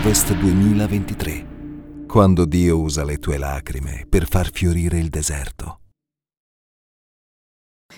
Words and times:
Harvest 0.00 0.32
2023, 0.32 2.06
quando 2.06 2.46
Dio 2.46 2.78
usa 2.78 3.04
le 3.04 3.18
tue 3.18 3.36
lacrime 3.36 4.06
per 4.08 4.26
far 4.26 4.50
fiorire 4.50 4.96
il 4.96 5.10
deserto. 5.10 5.80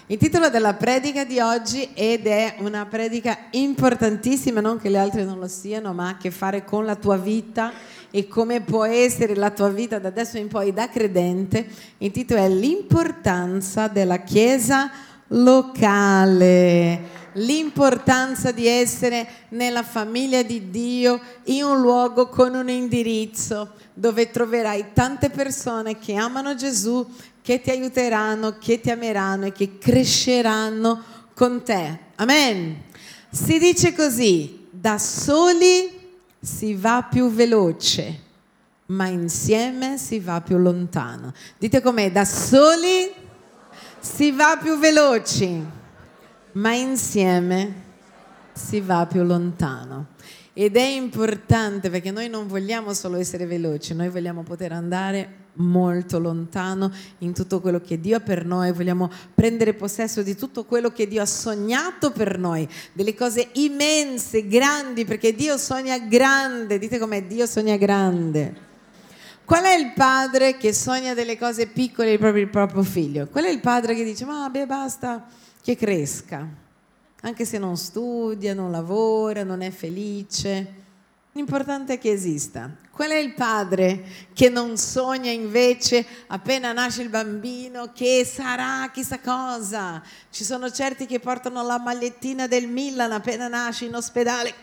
Il 0.07 0.19
titolo 0.19 0.51
della 0.51 0.75
predica 0.75 1.25
di 1.25 1.38
oggi 1.38 1.91
ed 1.95 2.27
è 2.27 2.57
una 2.59 2.87
predica 2.87 3.46
importantissima, 3.52 4.61
non 4.61 4.80
che 4.80 4.88
le 4.88 4.98
altre 4.98 5.23
non 5.23 5.38
lo 5.38 5.46
siano, 5.46 5.93
ma 5.93 6.09
ha 6.09 6.10
a 6.10 6.16
che 6.16 6.33
fare 6.33 6.65
con 6.65 6.84
la 6.84 6.96
tua 6.96 7.19
vita 7.19 7.70
e 8.10 8.27
come 8.27 8.62
può 8.62 8.84
essere 8.84 9.37
la 9.37 9.51
tua 9.51 9.69
vita 9.69 10.01
da 10.01 10.09
adesso 10.09 10.38
in 10.38 10.48
poi 10.48 10.73
da 10.73 10.88
credente. 10.88 11.69
Il 11.98 12.10
titolo 12.10 12.41
è 12.41 12.48
L'importanza 12.48 13.87
della 13.87 14.19
Chiesa 14.23 14.91
locale 15.29 17.21
l'importanza 17.34 18.52
di 18.52 18.66
essere 18.66 19.27
nella 19.50 19.82
famiglia 19.82 20.42
di 20.42 20.70
Dio 20.70 21.20
in 21.45 21.64
un 21.64 21.80
luogo 21.80 22.28
con 22.28 22.54
un 22.54 22.68
indirizzo 22.68 23.73
dove 23.95 24.30
troverai 24.30 24.92
tante 24.92 25.30
persone 25.30 25.98
che 25.98 26.14
amano 26.14 26.54
Gesù, 26.54 27.06
che 27.42 27.60
ti 27.60 27.70
aiuteranno, 27.70 28.59
che 28.59 28.80
ti 28.80 28.90
ameranno 28.90 29.46
e 29.46 29.52
che 29.52 29.78
cresceranno 29.78 31.02
con 31.34 31.62
te. 31.62 31.98
Amen. 32.16 32.82
Si 33.30 33.59
dice 33.59 33.95
così, 33.95 34.66
da 34.70 34.98
soli 34.98 36.01
si 36.40 36.74
va 36.74 37.06
più 37.09 37.30
veloce, 37.30 38.20
ma 38.87 39.07
insieme 39.07 39.96
si 39.98 40.18
va 40.18 40.40
più 40.40 40.59
lontano. 40.59 41.32
Dite 41.59 41.80
com'è, 41.80 42.10
da 42.12 42.24
soli 42.24 43.10
si 44.01 44.32
va 44.32 44.59
più 44.60 44.79
veloci, 44.79 45.64
ma 46.52 46.74
insieme 46.74 47.90
si 48.52 48.80
va 48.80 49.06
più 49.06 49.22
lontano. 49.22 50.08
Ed 50.54 50.76
è 50.76 50.84
importante 50.84 51.88
perché 51.88 52.10
noi 52.10 52.28
non 52.28 52.46
vogliamo 52.46 52.92
solo 52.92 53.16
essere 53.16 53.46
veloci, 53.46 53.95
noi 53.95 54.10
vogliamo 54.10 54.42
poter 54.42 54.73
andare 54.73 55.40
molto 55.54 56.18
lontano 56.18 56.92
in 57.18 57.32
tutto 57.32 57.60
quello 57.60 57.80
che 57.80 57.98
Dio 57.98 58.18
ha 58.18 58.20
per 58.20 58.45
noi, 58.45 58.73
vogliamo 58.73 59.10
prendere 59.34 59.73
possesso 59.73 60.23
di 60.23 60.36
tutto 60.36 60.64
quello 60.64 60.90
che 60.90 61.08
Dio 61.08 61.23
ha 61.23 61.26
sognato 61.26 62.10
per 62.10 62.38
noi, 62.38 62.68
delle 62.92 63.14
cose 63.14 63.48
immense, 63.52 64.47
grandi, 64.47 65.06
perché 65.06 65.34
Dio 65.34 65.56
sogna 65.56 65.98
grande, 65.98 66.78
dite 66.78 66.98
com'è, 66.98 67.25
Dio 67.25 67.47
sogna 67.47 67.76
grande. 67.76 68.70
Qual 69.47 69.64
è 69.64 69.75
il 69.75 69.92
padre 69.94 70.58
che 70.58 70.75
sogna 70.75 71.14
delle 71.14 71.38
cose 71.38 71.66
piccole 71.66 72.19
per 72.19 72.36
il 72.36 72.48
proprio 72.48 72.82
figlio? 72.82 73.26
Qual 73.26 73.44
è 73.44 73.50
il 73.50 73.60
padre 73.60 73.94
che 73.94 74.04
dice, 74.04 74.26
ma 74.26 74.48
beh, 74.50 74.66
basta 74.66 75.26
che 75.62 75.77
cresca, 75.77 76.47
anche 77.21 77.44
se 77.44 77.59
non 77.59 77.77
studia, 77.77 78.53
non 78.53 78.71
lavora, 78.71 79.44
non 79.44 79.62
è 79.62 79.71
felice. 79.71 80.81
L'importante 81.32 81.94
è 81.94 81.99
che 81.99 82.10
esista. 82.10 82.71
Qual 82.91 83.10
è 83.10 83.16
il 83.16 83.32
padre 83.32 84.04
che 84.34 84.50
non 84.50 84.77
sogna 84.77 85.31
invece 85.31 86.04
appena 86.27 86.72
nasce 86.72 87.03
il 87.03 87.09
bambino 87.09 87.93
che 87.94 88.27
sarà 88.31 88.91
chissà 88.93 89.19
cosa? 89.21 90.03
Ci 90.31 90.44
sono 90.44 90.71
certi 90.71 91.06
che 91.06 91.21
portano 91.21 91.62
la 91.62 91.78
magliettina 91.78 92.47
del 92.47 92.69
Milan 92.69 93.12
appena 93.12 93.49
nasce 93.49 93.87
in 93.87 93.94
ospedale 93.94 94.54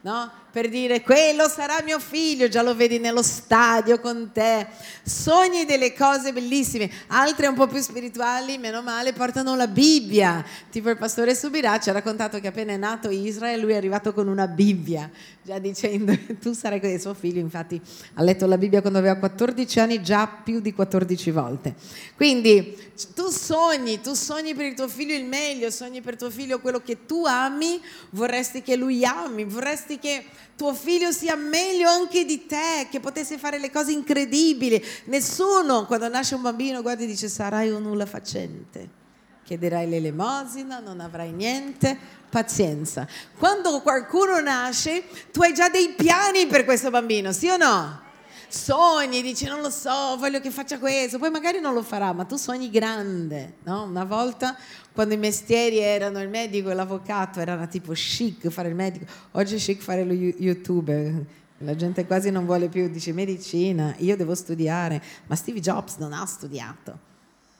no? 0.00 0.30
Per 0.50 0.70
dire 0.70 1.02
quello 1.02 1.46
sarà 1.46 1.82
mio 1.84 2.00
figlio, 2.00 2.48
già 2.48 2.62
lo 2.62 2.74
vedi 2.74 2.98
nello 2.98 3.22
stadio 3.22 4.00
con 4.00 4.30
te. 4.32 4.66
Sogni 5.02 5.66
delle 5.66 5.92
cose 5.92 6.32
bellissime, 6.32 6.90
altre 7.08 7.48
un 7.48 7.54
po' 7.54 7.66
più 7.66 7.80
spirituali, 7.80 8.56
meno 8.56 8.80
male, 8.80 9.12
portano 9.12 9.54
la 9.56 9.66
Bibbia. 9.66 10.42
Tipo 10.70 10.88
il 10.88 10.96
pastore 10.96 11.34
Subirà 11.34 11.78
ci 11.78 11.90
ha 11.90 11.92
raccontato 11.92 12.40
che 12.40 12.46
appena 12.46 12.72
è 12.72 12.78
nato 12.78 13.10
Israele, 13.10 13.60
lui 13.60 13.72
è 13.72 13.76
arrivato 13.76 14.14
con 14.14 14.26
una 14.26 14.46
Bibbia, 14.46 15.10
già 15.42 15.58
dicendo 15.58 16.16
tu 16.40 16.54
sarai 16.54 16.80
così. 16.80 16.98
Suo 16.98 17.12
figlio, 17.12 17.40
infatti, 17.40 17.78
ha 18.14 18.22
letto 18.22 18.46
la 18.46 18.56
Bibbia 18.56 18.80
quando 18.80 18.98
aveva 18.98 19.16
14 19.16 19.80
anni, 19.80 20.02
già 20.02 20.26
più 20.26 20.60
di 20.60 20.72
14 20.72 21.30
volte. 21.30 21.74
Quindi 22.16 22.74
tu 23.14 23.28
sogni, 23.28 24.00
tu 24.00 24.14
sogni 24.14 24.54
per 24.54 24.64
il 24.64 24.74
tuo 24.74 24.88
figlio 24.88 25.14
il 25.14 25.26
meglio, 25.26 25.70
sogni 25.70 26.00
per 26.00 26.16
tuo 26.16 26.30
figlio 26.30 26.58
quello 26.58 26.80
che 26.80 27.04
tu 27.04 27.26
ami, 27.26 27.80
vorresti 28.10 28.62
che 28.62 28.76
lui 28.76 29.04
ami, 29.04 29.44
vorresti 29.44 29.98
che 29.98 30.24
tuo 30.56 30.74
figlio 30.74 31.12
sia 31.12 31.36
meglio 31.36 31.88
anche 31.88 32.24
di 32.24 32.46
te, 32.46 32.88
che 32.90 33.00
potesse 33.00 33.38
fare 33.38 33.58
le 33.58 33.70
cose 33.70 33.92
incredibili. 33.92 34.84
Nessuno, 35.04 35.86
quando 35.86 36.08
nasce 36.08 36.34
un 36.34 36.42
bambino, 36.42 36.82
guarda 36.82 37.04
e 37.04 37.06
dice 37.06 37.28
sarai 37.28 37.70
un 37.70 37.82
nulla 37.82 38.06
facente. 38.06 38.96
Chiederai 39.44 39.88
l'elemosina, 39.88 40.80
non 40.80 41.00
avrai 41.00 41.32
niente, 41.32 41.96
pazienza. 42.28 43.06
Quando 43.38 43.80
qualcuno 43.80 44.40
nasce, 44.40 45.04
tu 45.32 45.42
hai 45.42 45.54
già 45.54 45.68
dei 45.68 45.94
piani 45.96 46.46
per 46.46 46.64
questo 46.64 46.90
bambino, 46.90 47.32
sì 47.32 47.48
o 47.48 47.56
no? 47.56 48.06
Sogni, 48.48 49.22
dici 49.22 49.46
non 49.46 49.60
lo 49.60 49.70
so, 49.70 50.16
voglio 50.18 50.40
che 50.40 50.50
faccia 50.50 50.78
questo, 50.78 51.18
poi 51.18 51.30
magari 51.30 51.60
non 51.60 51.74
lo 51.74 51.82
farà, 51.82 52.12
ma 52.12 52.24
tu 52.24 52.36
sogni 52.36 52.70
grande, 52.70 53.56
no? 53.64 53.84
Una 53.84 54.04
volta 54.04 54.56
quando 54.92 55.14
i 55.14 55.18
mestieri 55.18 55.78
erano 55.78 56.20
il 56.20 56.28
medico 56.28 56.70
e 56.70 56.74
l'avvocato, 56.74 57.40
era 57.40 57.66
tipo 57.66 57.92
chic 57.92 58.48
fare 58.48 58.68
il 58.68 58.74
medico, 58.74 59.06
oggi 59.32 59.56
è 59.56 59.58
chic 59.58 59.80
fare 59.80 60.04
lo 60.04 60.12
youtuber. 60.12 61.24
La 61.62 61.74
gente 61.74 62.06
quasi 62.06 62.30
non 62.30 62.44
vuole 62.44 62.68
più, 62.68 62.88
dice 62.88 63.12
medicina, 63.12 63.92
io 63.98 64.16
devo 64.16 64.34
studiare, 64.34 65.02
ma 65.26 65.34
Steve 65.34 65.58
Jobs 65.58 65.96
non 65.96 66.12
ha 66.12 66.24
studiato. 66.24 67.06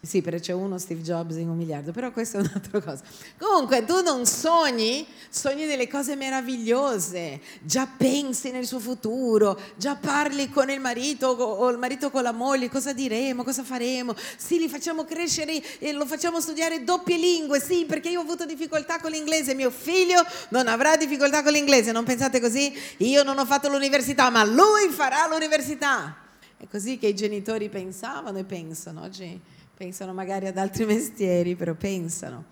Sì, 0.00 0.22
perché 0.22 0.38
c'è 0.38 0.52
uno 0.52 0.78
Steve 0.78 1.02
Jobs 1.02 1.34
in 1.38 1.48
un 1.48 1.56
miliardo, 1.56 1.90
però 1.90 2.12
questa 2.12 2.38
è 2.38 2.40
un'altra 2.40 2.80
cosa. 2.80 3.02
Comunque, 3.36 3.84
tu 3.84 4.00
non 4.00 4.26
sogni, 4.26 5.04
sogni 5.28 5.66
delle 5.66 5.88
cose 5.88 6.14
meravigliose, 6.14 7.40
già 7.62 7.88
pensi 7.96 8.52
nel 8.52 8.64
suo 8.64 8.78
futuro, 8.78 9.60
già 9.74 9.96
parli 9.96 10.50
con 10.50 10.70
il 10.70 10.78
marito 10.78 11.26
o 11.26 11.68
il 11.70 11.78
marito 11.78 12.10
con 12.10 12.22
la 12.22 12.30
moglie, 12.30 12.70
cosa 12.70 12.92
diremo, 12.92 13.42
cosa 13.42 13.64
faremo, 13.64 14.14
sì, 14.36 14.58
li 14.58 14.68
facciamo 14.68 15.04
crescere 15.04 15.60
e 15.80 15.90
lo 15.90 16.06
facciamo 16.06 16.40
studiare 16.40 16.84
doppie 16.84 17.16
lingue, 17.16 17.60
sì, 17.60 17.84
perché 17.84 18.08
io 18.08 18.20
ho 18.20 18.22
avuto 18.22 18.46
difficoltà 18.46 19.00
con 19.00 19.10
l'inglese, 19.10 19.52
mio 19.54 19.72
figlio 19.72 20.24
non 20.50 20.68
avrà 20.68 20.96
difficoltà 20.96 21.42
con 21.42 21.50
l'inglese, 21.50 21.90
non 21.90 22.04
pensate 22.04 22.38
così? 22.38 22.72
Io 22.98 23.24
non 23.24 23.36
ho 23.36 23.44
fatto 23.44 23.68
l'università, 23.68 24.30
ma 24.30 24.44
lui 24.44 24.90
farà 24.90 25.26
l'università. 25.28 26.18
È 26.56 26.66
così 26.70 26.98
che 26.98 27.08
i 27.08 27.14
genitori 27.16 27.68
pensavano 27.68 28.38
e 28.38 28.44
pensano 28.44 29.02
oggi 29.02 29.56
pensano 29.78 30.12
magari 30.12 30.48
ad 30.48 30.58
altri 30.58 30.84
mestieri, 30.86 31.54
però 31.54 31.74
pensano. 31.74 32.46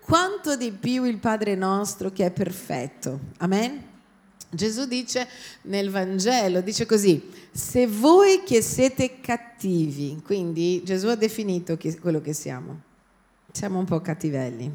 Quanto 0.00 0.56
di 0.56 0.70
più 0.70 1.04
il 1.04 1.18
Padre 1.18 1.56
nostro 1.56 2.12
che 2.12 2.26
è 2.26 2.30
perfetto. 2.30 3.18
Amen? 3.38 3.96
Gesù 4.48 4.86
dice 4.86 5.28
nel 5.62 5.90
Vangelo, 5.90 6.60
dice 6.60 6.86
così, 6.86 7.30
se 7.50 7.86
voi 7.88 8.42
che 8.44 8.62
siete 8.62 9.20
cattivi, 9.20 10.22
quindi 10.24 10.80
Gesù 10.84 11.08
ha 11.08 11.16
definito 11.16 11.76
quello 12.00 12.20
che 12.20 12.32
siamo, 12.32 12.80
siamo 13.50 13.80
un 13.80 13.84
po' 13.84 14.00
cattivelli. 14.00 14.72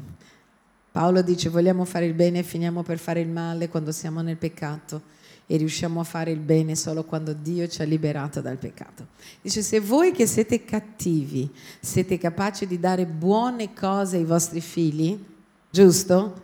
Paolo 0.92 1.22
dice 1.22 1.48
vogliamo 1.48 1.84
fare 1.86 2.04
il 2.04 2.14
bene 2.14 2.40
e 2.40 2.42
finiamo 2.44 2.82
per 2.82 2.98
fare 2.98 3.20
il 3.20 3.28
male 3.28 3.68
quando 3.68 3.90
siamo 3.90 4.20
nel 4.20 4.36
peccato 4.36 5.02
e 5.46 5.56
riusciamo 5.56 6.00
a 6.00 6.04
fare 6.04 6.30
il 6.30 6.38
bene 6.38 6.74
solo 6.74 7.04
quando 7.04 7.34
Dio 7.34 7.68
ci 7.68 7.82
ha 7.82 7.84
liberato 7.84 8.40
dal 8.40 8.56
peccato. 8.56 9.08
Dice, 9.42 9.62
se 9.62 9.80
voi 9.80 10.12
che 10.12 10.26
siete 10.26 10.64
cattivi 10.64 11.50
siete 11.80 12.16
capaci 12.18 12.66
di 12.66 12.80
dare 12.80 13.06
buone 13.06 13.74
cose 13.74 14.16
ai 14.16 14.24
vostri 14.24 14.60
figli, 14.60 15.22
giusto? 15.70 16.42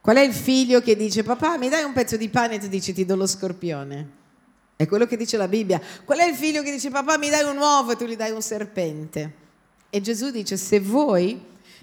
Qual 0.00 0.16
è 0.16 0.22
il 0.22 0.32
figlio 0.32 0.80
che 0.80 0.96
dice, 0.96 1.22
papà 1.22 1.58
mi 1.58 1.68
dai 1.68 1.82
un 1.82 1.92
pezzo 1.92 2.16
di 2.16 2.28
pane 2.28 2.54
e 2.54 2.58
tu 2.58 2.68
dici 2.68 2.92
ti 2.92 3.04
do 3.04 3.16
lo 3.16 3.26
scorpione? 3.26 4.16
È 4.76 4.86
quello 4.86 5.06
che 5.06 5.16
dice 5.16 5.36
la 5.36 5.48
Bibbia. 5.48 5.80
Qual 6.04 6.18
è 6.18 6.24
il 6.24 6.36
figlio 6.36 6.62
che 6.62 6.70
dice, 6.70 6.88
papà 6.88 7.18
mi 7.18 7.28
dai 7.28 7.42
un 7.44 7.58
uovo 7.58 7.92
e 7.92 7.96
tu 7.96 8.04
gli 8.04 8.14
dai 8.16 8.30
un 8.30 8.40
serpente? 8.40 9.46
E 9.90 10.00
Gesù 10.00 10.30
dice, 10.30 10.56
se 10.56 10.78
voi 10.78 11.40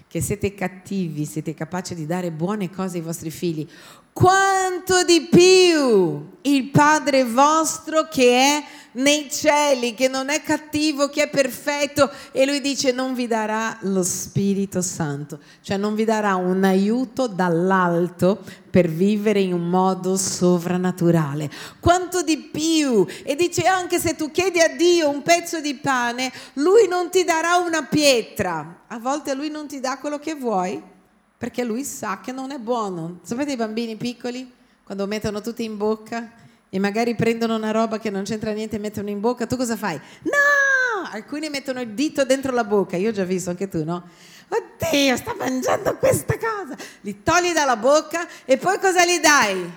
che 0.08 0.22
siete 0.22 0.54
cattivi, 0.54 1.26
siete 1.26 1.52
capaci 1.52 1.94
di 1.94 2.06
dare 2.06 2.30
buone 2.30 2.70
cose 2.70 2.96
ai 2.96 3.02
vostri 3.02 3.30
figli, 3.30 3.68
quanto 4.16 5.04
di 5.04 5.28
più 5.30 6.38
il 6.40 6.70
Padre 6.70 7.22
vostro 7.22 8.08
che 8.08 8.30
è 8.30 8.64
nei 8.92 9.30
cieli, 9.30 9.92
che 9.92 10.08
non 10.08 10.30
è 10.30 10.40
cattivo, 10.40 11.10
che 11.10 11.24
è 11.24 11.28
perfetto 11.28 12.10
e 12.32 12.46
lui 12.46 12.62
dice 12.62 12.92
non 12.92 13.12
vi 13.12 13.26
darà 13.26 13.76
lo 13.82 14.02
Spirito 14.02 14.80
Santo, 14.80 15.40
cioè 15.60 15.76
non 15.76 15.94
vi 15.94 16.06
darà 16.06 16.34
un 16.36 16.64
aiuto 16.64 17.26
dall'alto 17.26 18.42
per 18.70 18.88
vivere 18.88 19.40
in 19.40 19.52
un 19.52 19.68
modo 19.68 20.16
sovrannaturale. 20.16 21.50
Quanto 21.78 22.22
di 22.22 22.38
più! 22.38 23.04
E 23.22 23.36
dice 23.36 23.64
anche 23.64 23.98
se 23.98 24.16
tu 24.16 24.30
chiedi 24.30 24.60
a 24.60 24.74
Dio 24.74 25.10
un 25.10 25.20
pezzo 25.20 25.60
di 25.60 25.74
pane, 25.74 26.32
lui 26.54 26.88
non 26.88 27.10
ti 27.10 27.22
darà 27.22 27.56
una 27.56 27.82
pietra. 27.82 28.84
A 28.86 28.98
volte 28.98 29.34
lui 29.34 29.50
non 29.50 29.66
ti 29.66 29.78
dà 29.78 29.98
quello 29.98 30.18
che 30.18 30.34
vuoi 30.34 30.94
perché 31.46 31.62
lui 31.62 31.84
sa 31.84 32.18
che 32.20 32.32
non 32.32 32.50
è 32.50 32.58
buono. 32.58 33.20
Sapete 33.22 33.52
i 33.52 33.56
bambini 33.56 33.94
piccoli 33.94 34.52
quando 34.82 35.06
mettono 35.06 35.40
tutti 35.40 35.62
in 35.62 35.76
bocca 35.76 36.32
e 36.68 36.80
magari 36.80 37.14
prendono 37.14 37.54
una 37.54 37.70
roba 37.70 38.00
che 38.00 38.10
non 38.10 38.24
c'entra 38.24 38.50
niente 38.50 38.74
e 38.74 38.78
mettono 38.80 39.10
in 39.10 39.20
bocca, 39.20 39.46
tu 39.46 39.56
cosa 39.56 39.76
fai? 39.76 39.94
No! 40.22 41.08
Alcuni 41.12 41.48
mettono 41.48 41.80
il 41.80 41.90
dito 41.90 42.24
dentro 42.24 42.50
la 42.50 42.64
bocca, 42.64 42.96
io 42.96 43.10
ho 43.10 43.12
già 43.12 43.22
visto 43.22 43.50
anche 43.50 43.68
tu, 43.68 43.84
no? 43.84 44.02
Oddio, 44.48 45.16
sta 45.16 45.36
mangiando 45.38 45.96
questa 45.98 46.36
cosa! 46.36 46.76
Li 47.02 47.22
togli 47.22 47.52
dalla 47.52 47.76
bocca 47.76 48.26
e 48.44 48.56
poi 48.56 48.80
cosa 48.80 49.06
gli 49.06 49.20
dai? 49.20 49.70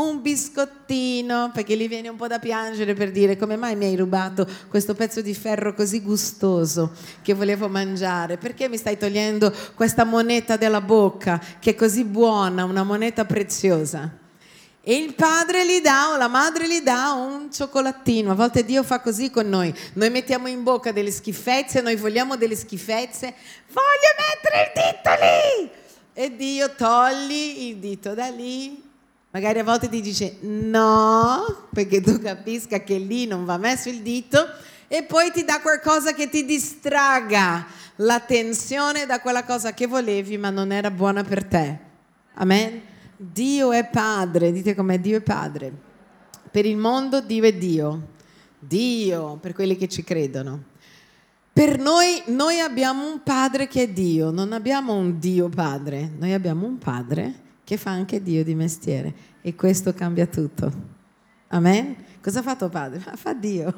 Un 0.00 0.22
biscottino, 0.22 1.50
perché 1.52 1.76
gli 1.76 1.88
viene 1.88 2.08
un 2.08 2.16
po' 2.16 2.26
da 2.26 2.38
piangere 2.38 2.94
per 2.94 3.10
dire 3.10 3.36
come 3.36 3.56
mai 3.56 3.76
mi 3.76 3.86
hai 3.86 3.96
rubato 3.96 4.46
questo 4.68 4.94
pezzo 4.94 5.20
di 5.20 5.34
ferro 5.34 5.74
così 5.74 6.02
gustoso 6.02 6.92
che 7.22 7.34
volevo 7.34 7.68
mangiare, 7.68 8.36
perché 8.36 8.68
mi 8.68 8.76
stai 8.76 8.96
togliendo 8.96 9.52
questa 9.74 10.04
moneta 10.04 10.56
della 10.56 10.80
bocca 10.80 11.40
che 11.58 11.70
è 11.70 11.74
così 11.74 12.04
buona, 12.04 12.64
una 12.64 12.82
moneta 12.82 13.24
preziosa. 13.24 14.18
E 14.82 14.94
il 14.94 15.14
padre 15.14 15.66
gli 15.66 15.80
dà 15.80 16.12
o 16.12 16.16
la 16.16 16.28
madre 16.28 16.66
gli 16.66 16.80
dà 16.80 17.12
un 17.12 17.52
cioccolatino. 17.52 18.30
A 18.30 18.34
volte 18.34 18.64
Dio 18.64 18.82
fa 18.82 19.00
così 19.00 19.30
con 19.30 19.46
noi. 19.46 19.72
Noi 19.92 20.08
mettiamo 20.08 20.48
in 20.48 20.62
bocca 20.62 20.90
delle 20.90 21.10
schifezze, 21.10 21.82
noi 21.82 21.96
vogliamo 21.96 22.36
delle 22.36 22.56
schifezze. 22.56 23.34
Voglio 23.68 24.14
mettere 24.18 24.62
il 24.64 24.72
dito 24.74 25.10
lì! 25.20 25.70
E 26.12 26.34
Dio 26.34 26.74
togli 26.74 27.68
il 27.68 27.76
dito 27.76 28.14
da 28.14 28.28
lì. 28.28 28.89
Magari 29.32 29.60
a 29.60 29.64
volte 29.64 29.88
ti 29.88 30.00
dice 30.00 30.38
no, 30.40 31.68
perché 31.72 32.00
tu 32.00 32.18
capisca 32.18 32.80
che 32.80 32.98
lì 32.98 33.26
non 33.26 33.44
va 33.44 33.58
messo 33.58 33.88
il 33.88 34.00
dito. 34.00 34.44
E 34.88 35.04
poi 35.04 35.30
ti 35.30 35.44
dà 35.44 35.60
qualcosa 35.60 36.12
che 36.14 36.28
ti 36.28 36.44
distraga 36.44 37.64
l'attenzione 37.96 39.06
da 39.06 39.20
quella 39.20 39.44
cosa 39.44 39.72
che 39.72 39.86
volevi 39.86 40.36
ma 40.36 40.50
non 40.50 40.72
era 40.72 40.90
buona 40.90 41.22
per 41.22 41.44
te. 41.44 41.78
Amen? 42.34 42.82
Dio 43.16 43.70
è 43.70 43.86
padre, 43.88 44.50
dite 44.50 44.74
com'è 44.74 44.98
Dio 44.98 45.18
è 45.18 45.20
padre. 45.20 45.72
Per 46.50 46.66
il 46.66 46.76
mondo 46.76 47.20
Dio 47.20 47.44
è 47.44 47.52
Dio. 47.52 48.08
Dio, 48.58 49.36
per 49.40 49.52
quelli 49.52 49.76
che 49.76 49.86
ci 49.86 50.02
credono. 50.02 50.64
Per 51.52 51.78
noi, 51.78 52.20
noi 52.26 52.58
abbiamo 52.58 53.06
un 53.06 53.22
padre 53.22 53.68
che 53.68 53.82
è 53.82 53.88
Dio, 53.88 54.30
non 54.30 54.52
abbiamo 54.52 54.94
un 54.94 55.20
Dio 55.20 55.48
padre, 55.48 56.10
noi 56.18 56.32
abbiamo 56.32 56.66
un 56.66 56.78
padre 56.78 57.48
che 57.70 57.76
fa 57.76 57.90
anche 57.90 58.20
Dio 58.20 58.42
di 58.42 58.56
mestiere 58.56 59.14
e 59.42 59.54
questo 59.54 59.94
cambia 59.94 60.26
tutto. 60.26 60.72
Amen? 61.50 61.94
Cosa 62.20 62.40
ha 62.40 62.42
fatto 62.42 62.68
padre? 62.68 62.98
Fa 63.14 63.32
Dio. 63.32 63.72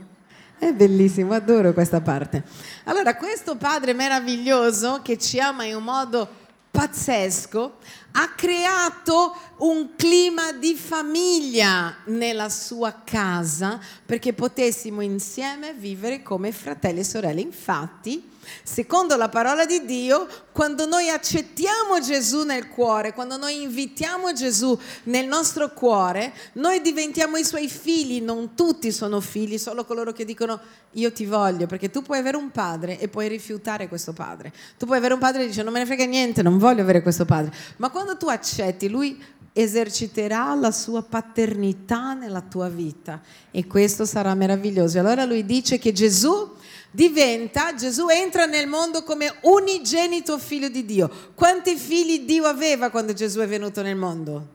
È 0.58 0.72
bellissimo, 0.72 1.34
adoro 1.34 1.74
questa 1.74 2.00
parte. 2.00 2.42
Allora, 2.84 3.16
questo 3.16 3.56
padre 3.56 3.92
meraviglioso 3.92 5.00
che 5.02 5.18
ci 5.18 5.38
ama 5.40 5.64
in 5.64 5.76
un 5.76 5.84
modo 5.84 6.26
pazzesco, 6.70 7.76
ha 8.12 8.30
creato 8.34 9.36
un 9.58 9.90
clima 9.94 10.52
di 10.52 10.74
famiglia 10.74 11.96
nella 12.06 12.48
sua 12.48 13.02
casa 13.04 13.78
perché 14.06 14.32
potessimo 14.32 15.02
insieme 15.02 15.74
vivere 15.74 16.22
come 16.22 16.50
fratelli 16.50 17.00
e 17.00 17.04
sorelle. 17.04 17.42
Infatti, 17.42 18.31
Secondo 18.62 19.16
la 19.16 19.28
parola 19.28 19.64
di 19.66 19.84
Dio, 19.84 20.26
quando 20.52 20.86
noi 20.86 21.08
accettiamo 21.08 22.00
Gesù 22.00 22.44
nel 22.44 22.68
cuore, 22.68 23.12
quando 23.12 23.36
noi 23.36 23.62
invitiamo 23.62 24.32
Gesù 24.32 24.78
nel 25.04 25.26
nostro 25.26 25.72
cuore, 25.72 26.32
noi 26.54 26.80
diventiamo 26.80 27.36
i 27.36 27.44
suoi 27.44 27.68
figli, 27.68 28.20
non 28.20 28.54
tutti 28.54 28.92
sono 28.92 29.20
figli, 29.20 29.58
solo 29.58 29.84
coloro 29.84 30.12
che 30.12 30.24
dicono 30.24 30.60
io 30.92 31.12
ti 31.12 31.24
voglio, 31.24 31.66
perché 31.66 31.90
tu 31.90 32.02
puoi 32.02 32.18
avere 32.18 32.36
un 32.36 32.50
padre 32.50 32.98
e 32.98 33.08
puoi 33.08 33.28
rifiutare 33.28 33.88
questo 33.88 34.12
padre. 34.12 34.52
Tu 34.76 34.86
puoi 34.86 34.98
avere 34.98 35.14
un 35.14 35.20
padre 35.20 35.44
e 35.44 35.46
dice 35.46 35.62
non 35.62 35.72
me 35.72 35.78
ne 35.78 35.86
frega 35.86 36.04
niente, 36.04 36.42
non 36.42 36.58
voglio 36.58 36.82
avere 36.82 37.02
questo 37.02 37.24
padre. 37.24 37.52
Ma 37.76 37.90
quando 37.90 38.16
tu 38.16 38.26
accetti, 38.28 38.88
lui 38.88 39.20
eserciterà 39.54 40.54
la 40.54 40.70
sua 40.70 41.02
paternità 41.02 42.14
nella 42.14 42.40
tua 42.40 42.68
vita 42.68 43.20
e 43.50 43.66
questo 43.66 44.04
sarà 44.04 44.34
meraviglioso. 44.34 44.98
Allora 44.98 45.24
lui 45.24 45.44
dice 45.44 45.78
che 45.78 45.92
Gesù 45.92 46.50
diventa, 46.92 47.74
Gesù 47.74 48.08
entra 48.08 48.44
nel 48.44 48.68
mondo 48.68 49.02
come 49.02 49.34
unigenito 49.40 50.38
figlio 50.38 50.68
di 50.68 50.84
Dio. 50.84 51.10
Quanti 51.34 51.74
figli 51.76 52.20
Dio 52.20 52.44
aveva 52.44 52.90
quando 52.90 53.12
Gesù 53.12 53.40
è 53.40 53.48
venuto 53.48 53.82
nel 53.82 53.96
mondo? 53.96 54.46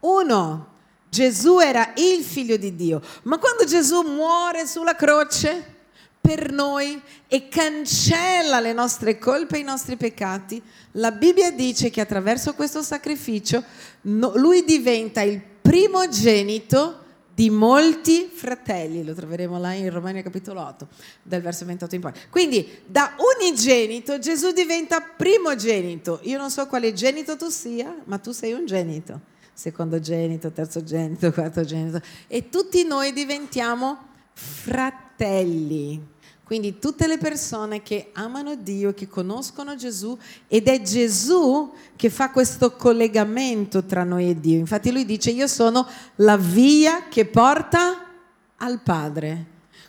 Uno. 0.00 0.68
Gesù 1.08 1.58
era 1.58 1.92
il 1.96 2.22
figlio 2.22 2.56
di 2.56 2.74
Dio. 2.74 3.02
Ma 3.24 3.38
quando 3.38 3.64
Gesù 3.64 4.02
muore 4.02 4.66
sulla 4.66 4.94
croce 4.94 5.78
per 6.20 6.52
noi 6.52 7.00
e 7.26 7.48
cancella 7.48 8.60
le 8.60 8.72
nostre 8.72 9.18
colpe 9.18 9.56
e 9.56 9.60
i 9.60 9.64
nostri 9.64 9.96
peccati, 9.96 10.62
la 10.92 11.10
Bibbia 11.10 11.50
dice 11.50 11.90
che 11.90 12.00
attraverso 12.00 12.54
questo 12.54 12.82
sacrificio 12.82 13.64
lui 14.02 14.64
diventa 14.64 15.22
il 15.22 15.40
primogenito 15.40 16.99
di 17.40 17.48
molti 17.48 18.28
fratelli, 18.30 19.02
lo 19.02 19.14
troveremo 19.14 19.58
là 19.58 19.72
in 19.72 19.88
Romania 19.88 20.20
capitolo 20.20 20.60
8, 20.60 20.88
dal 21.22 21.40
verso 21.40 21.64
28 21.64 21.94
in 21.94 22.00
poi. 22.02 22.12
Quindi 22.28 22.80
da 22.84 23.16
unigenito 23.38 24.18
Gesù 24.18 24.52
diventa 24.52 25.00
primogenito. 25.00 26.20
Io 26.24 26.36
non 26.36 26.50
so 26.50 26.66
quale 26.66 26.92
genito 26.92 27.38
tu 27.38 27.48
sia, 27.48 27.96
ma 28.04 28.18
tu 28.18 28.32
sei 28.32 28.52
un 28.52 28.66
genito, 28.66 29.20
secondogenito, 29.54 30.50
terzogenito, 30.50 31.32
quartogenito, 31.32 32.02
e 32.26 32.50
tutti 32.50 32.84
noi 32.84 33.14
diventiamo 33.14 33.96
fratelli. 34.34 35.98
Quindi 36.50 36.80
tutte 36.80 37.06
le 37.06 37.16
persone 37.16 37.80
che 37.80 38.10
amano 38.14 38.56
Dio, 38.56 38.92
che 38.92 39.06
conoscono 39.06 39.76
Gesù 39.76 40.18
ed 40.48 40.66
è 40.66 40.82
Gesù 40.82 41.72
che 41.94 42.10
fa 42.10 42.30
questo 42.30 42.72
collegamento 42.74 43.84
tra 43.84 44.02
noi 44.02 44.30
e 44.30 44.40
Dio. 44.40 44.58
Infatti 44.58 44.90
lui 44.90 45.04
dice 45.04 45.30
io 45.30 45.46
sono 45.46 45.86
la 46.16 46.36
via 46.36 47.04
che 47.08 47.24
porta 47.26 48.04
al 48.56 48.80
Padre. 48.80 49.44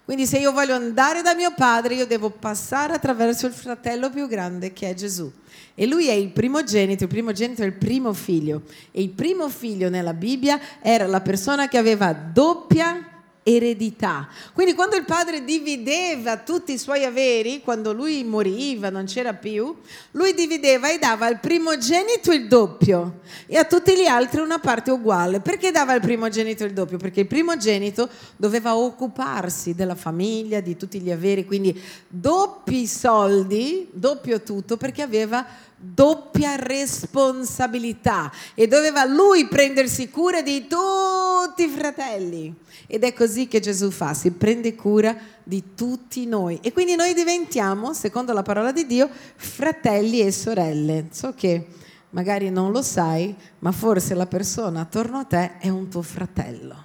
Quindi 0.06 0.28
se 0.28 0.38
io 0.38 0.52
voglio 0.52 0.76
andare 0.76 1.24
da 1.24 1.34
mio 1.34 1.52
padre, 1.56 1.96
io 1.96 2.06
devo 2.06 2.30
passare 2.30 2.94
attraverso 2.94 3.48
il 3.48 3.54
fratello 3.54 4.12
più 4.12 4.28
grande 4.28 4.72
che 4.72 4.88
è 4.88 4.94
Gesù. 4.94 5.32
E 5.74 5.88
lui 5.88 6.10
è 6.10 6.14
il 6.14 6.30
primogenito, 6.30 7.06
il 7.06 7.10
primogenito 7.10 7.64
è 7.64 7.66
il 7.66 7.74
primo 7.74 8.14
figlio. 8.14 8.62
E 8.92 9.02
il 9.02 9.10
primo 9.10 9.50
figlio 9.50 9.90
nella 9.90 10.14
Bibbia 10.14 10.60
era 10.80 11.08
la 11.08 11.22
persona 11.22 11.68
che 11.68 11.80
aveva 11.80 12.14
doppia 12.14 13.11
eredità. 13.44 14.28
Quindi 14.54 14.74
quando 14.74 14.96
il 14.96 15.06
padre 15.06 15.44
divideva 15.44 16.38
tutti 16.38 16.74
i 16.74 16.78
suoi 16.78 17.04
averi, 17.04 17.62
quando 17.62 17.92
lui 17.92 18.24
moriva, 18.24 18.90
non 18.90 19.06
c'era 19.06 19.34
più, 19.34 19.76
lui 20.12 20.34
divideva 20.34 20.92
e 20.92 21.00
dava 21.00 21.26
al 21.26 21.40
primogenito 21.40 22.32
il 22.32 22.48
doppio 22.48 23.20
e 23.48 23.58
a 23.58 23.66
tutti 23.66 23.96
gli 23.96 24.06
altri 24.06 24.42
una 24.42 24.60
parte 24.60 24.92
uguale. 24.92 25.40
Perché 25.40 25.72
dava 25.72 25.94
al 25.94 26.02
primogenito 26.02 26.64
il 26.64 26.74
doppio? 26.74 26.98
Perché 26.98 27.22
il 27.22 27.28
primogenito 27.28 28.10
doveva 28.36 28.76
occuparsi 28.76 29.74
della 29.74 29.96
famiglia, 29.96 30.60
di 30.60 30.78
tutti 30.78 31.00
gli 31.00 31.12
averi, 31.12 31.46
quindi 31.46 31.80
doppi 32.08 32.86
soldi, 32.86 33.90
doppio 33.92 34.42
tutto, 34.42 34.78
perché 34.78 35.02
aveva 35.02 35.46
doppia 35.82 36.56
responsabilità 36.56 38.32
e 38.54 38.68
doveva 38.68 39.04
lui 39.06 39.48
prendersi 39.48 40.10
cura 40.10 40.42
di 40.42 40.68
tutti 40.68 41.64
i 41.64 41.70
fratelli. 41.70 42.54
Ed 42.86 43.04
è 43.04 43.14
così 43.14 43.48
che 43.48 43.60
Gesù 43.60 43.90
fa, 43.90 44.14
si 44.14 44.32
prende 44.32 44.76
cura 44.76 45.18
di 45.44 45.74
tutti 45.76 46.26
noi. 46.28 46.60
E 46.62 46.72
quindi 46.72 46.96
noi 46.96 47.14
diventiamo, 47.14 47.94
secondo 47.94 48.32
la 48.34 48.44
parola 48.44 48.72
di 48.72 48.86
Dio, 48.86 49.10
fratelli 49.36 50.22
e 50.22 50.32
sorelle. 50.32 51.08
So 51.12 51.34
che 51.34 51.68
magari 52.12 52.50
non 52.50 52.72
lo 52.72 52.82
sai, 52.82 53.36
ma 53.60 53.72
forse 53.72 54.14
la 54.14 54.28
persona 54.28 54.82
attorno 54.82 55.18
a 55.18 55.24
te 55.24 55.58
è 55.58 55.70
un 55.70 55.90
tuo 55.90 56.02
fratello. 56.02 56.76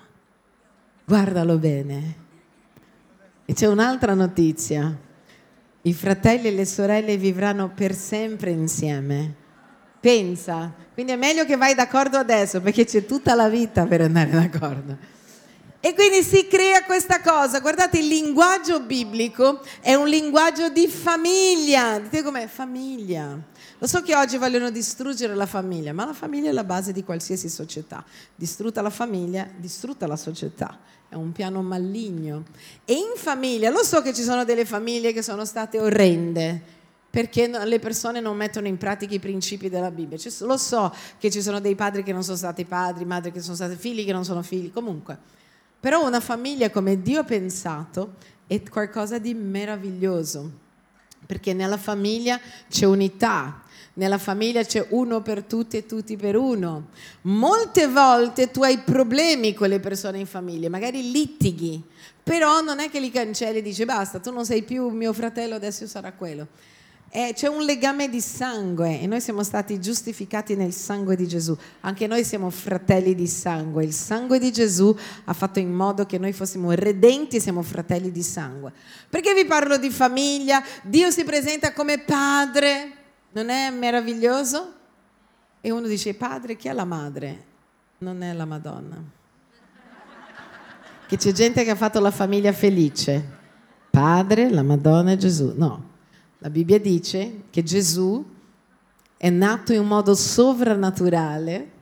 Guardalo 1.04 1.58
bene. 1.58 2.24
E 3.44 3.52
c'è 3.52 3.66
un'altra 3.66 4.14
notizia. 4.14 5.04
I 5.86 5.94
fratelli 5.94 6.48
e 6.48 6.50
le 6.50 6.64
sorelle 6.64 7.16
vivranno 7.16 7.70
per 7.72 7.94
sempre 7.94 8.50
insieme. 8.50 9.32
Pensa, 10.00 10.74
quindi 10.92 11.12
è 11.12 11.16
meglio 11.16 11.44
che 11.44 11.56
vai 11.56 11.76
d'accordo 11.76 12.16
adesso 12.16 12.60
perché 12.60 12.84
c'è 12.84 13.06
tutta 13.06 13.36
la 13.36 13.48
vita 13.48 13.86
per 13.86 14.00
andare 14.00 14.30
d'accordo. 14.30 14.96
E 15.78 15.94
quindi 15.94 16.24
si 16.24 16.48
crea 16.48 16.82
questa 16.82 17.20
cosa. 17.20 17.60
Guardate, 17.60 18.00
il 18.00 18.08
linguaggio 18.08 18.80
biblico 18.80 19.60
è 19.80 19.94
un 19.94 20.08
linguaggio 20.08 20.70
di 20.70 20.88
famiglia. 20.88 22.00
Dite 22.00 22.24
com'è? 22.24 22.48
Famiglia. 22.48 23.38
Lo 23.78 23.86
so 23.86 24.02
che 24.02 24.16
oggi 24.16 24.38
vogliono 24.38 24.70
distruggere 24.70 25.34
la 25.34 25.46
famiglia, 25.46 25.92
ma 25.92 26.06
la 26.06 26.14
famiglia 26.14 26.48
è 26.48 26.52
la 26.52 26.64
base 26.64 26.92
di 26.92 27.04
qualsiasi 27.04 27.48
società. 27.48 28.04
Distrutta 28.34 28.80
la 28.80 28.90
famiglia, 28.90 29.48
distrutta 29.56 30.06
la 30.06 30.16
società 30.16 30.78
è 31.08 31.14
un 31.14 31.32
piano 31.32 31.62
maligno. 31.62 32.44
E 32.84 32.94
in 32.94 33.12
famiglia, 33.16 33.70
lo 33.70 33.84
so 33.84 34.02
che 34.02 34.12
ci 34.12 34.22
sono 34.22 34.44
delle 34.44 34.64
famiglie 34.64 35.12
che 35.12 35.22
sono 35.22 35.44
state 35.44 35.78
orrende, 35.78 36.74
perché 37.10 37.48
le 37.48 37.78
persone 37.78 38.20
non 38.20 38.36
mettono 38.36 38.66
in 38.66 38.76
pratica 38.76 39.14
i 39.14 39.20
principi 39.20 39.68
della 39.68 39.90
Bibbia. 39.90 40.18
Lo 40.40 40.56
so 40.56 40.92
che 41.18 41.30
ci 41.30 41.40
sono 41.40 41.60
dei 41.60 41.74
padri 41.74 42.02
che 42.02 42.12
non 42.12 42.24
sono 42.24 42.36
stati 42.36 42.64
padri, 42.64 43.04
madri 43.04 43.30
che 43.30 43.40
sono 43.40 43.54
stati 43.54 43.76
figli 43.76 44.04
che 44.04 44.12
non 44.12 44.24
sono 44.24 44.42
figli, 44.42 44.72
comunque. 44.72 45.18
Però 45.78 46.04
una 46.04 46.20
famiglia 46.20 46.70
come 46.70 47.00
Dio 47.00 47.20
ha 47.20 47.24
pensato 47.24 48.14
è 48.46 48.62
qualcosa 48.62 49.18
di 49.18 49.34
meraviglioso, 49.34 50.50
perché 51.24 51.52
nella 51.52 51.76
famiglia 51.76 52.40
c'è 52.68 52.86
unità, 52.86 53.62
nella 53.96 54.18
famiglia 54.18 54.62
c'è 54.62 54.86
uno 54.90 55.22
per 55.22 55.42
tutti 55.44 55.76
e 55.76 55.86
tutti 55.86 56.16
per 56.16 56.36
uno. 56.36 56.88
Molte 57.22 57.86
volte 57.88 58.50
tu 58.50 58.62
hai 58.62 58.78
problemi 58.78 59.54
con 59.54 59.68
le 59.68 59.80
persone 59.80 60.18
in 60.18 60.26
famiglia, 60.26 60.68
magari 60.68 61.10
litighi, 61.10 61.82
però 62.22 62.60
non 62.60 62.78
è 62.78 62.90
che 62.90 63.00
li 63.00 63.10
cancelli 63.10 63.58
e 63.58 63.62
dici 63.62 63.84
basta, 63.84 64.18
tu 64.18 64.32
non 64.32 64.44
sei 64.44 64.62
più 64.62 64.88
mio 64.88 65.12
fratello, 65.12 65.54
adesso 65.54 65.86
sarà 65.86 66.12
quello. 66.12 66.46
è, 67.08 67.32
c'è 67.32 67.48
un 67.48 67.62
legame 67.62 68.10
di 68.10 68.20
sangue 68.20 69.00
e 69.00 69.06
noi 69.06 69.22
siamo 69.22 69.42
stati 69.42 69.80
giustificati 69.80 70.54
nel 70.56 70.74
sangue 70.74 71.16
di 71.16 71.26
Gesù. 71.26 71.56
Anche 71.80 72.06
noi 72.06 72.22
siamo 72.22 72.50
fratelli 72.50 73.14
di 73.14 73.26
sangue. 73.26 73.84
Il 73.84 73.94
sangue 73.94 74.38
di 74.38 74.52
Gesù 74.52 74.94
ha 75.24 75.32
fatto 75.32 75.58
in 75.58 75.72
modo 75.72 76.04
che 76.04 76.18
noi 76.18 76.34
fossimo 76.34 76.72
redenti 76.72 77.36
e 77.36 77.40
siamo 77.40 77.62
fratelli 77.62 78.10
di 78.10 78.22
sangue. 78.22 78.72
Perché 79.08 79.32
vi 79.32 79.46
parlo 79.46 79.78
di 79.78 79.88
famiglia? 79.88 80.62
Dio 80.82 81.10
si 81.10 81.24
presenta 81.24 81.72
come 81.72 82.00
padre. 82.00 83.04
Non 83.36 83.50
è 83.50 83.68
meraviglioso? 83.68 84.72
E 85.60 85.70
uno 85.70 85.86
dice, 85.86 86.14
padre, 86.14 86.56
chi 86.56 86.68
è 86.68 86.72
la 86.72 86.86
madre? 86.86 87.44
Non 87.98 88.22
è 88.22 88.32
la 88.32 88.46
Madonna. 88.46 88.96
Che 91.06 91.16
c'è 91.18 91.32
gente 91.32 91.62
che 91.62 91.70
ha 91.70 91.74
fatto 91.74 92.00
la 92.00 92.10
famiglia 92.10 92.54
felice. 92.54 93.22
Padre, 93.90 94.48
la 94.48 94.62
Madonna 94.62 95.12
e 95.12 95.16
Gesù. 95.18 95.52
No, 95.54 95.88
la 96.38 96.48
Bibbia 96.48 96.80
dice 96.80 97.42
che 97.50 97.62
Gesù 97.62 98.24
è 99.18 99.28
nato 99.28 99.74
in 99.74 99.80
un 99.80 99.88
modo 99.88 100.14
sovrannaturale, 100.14 101.72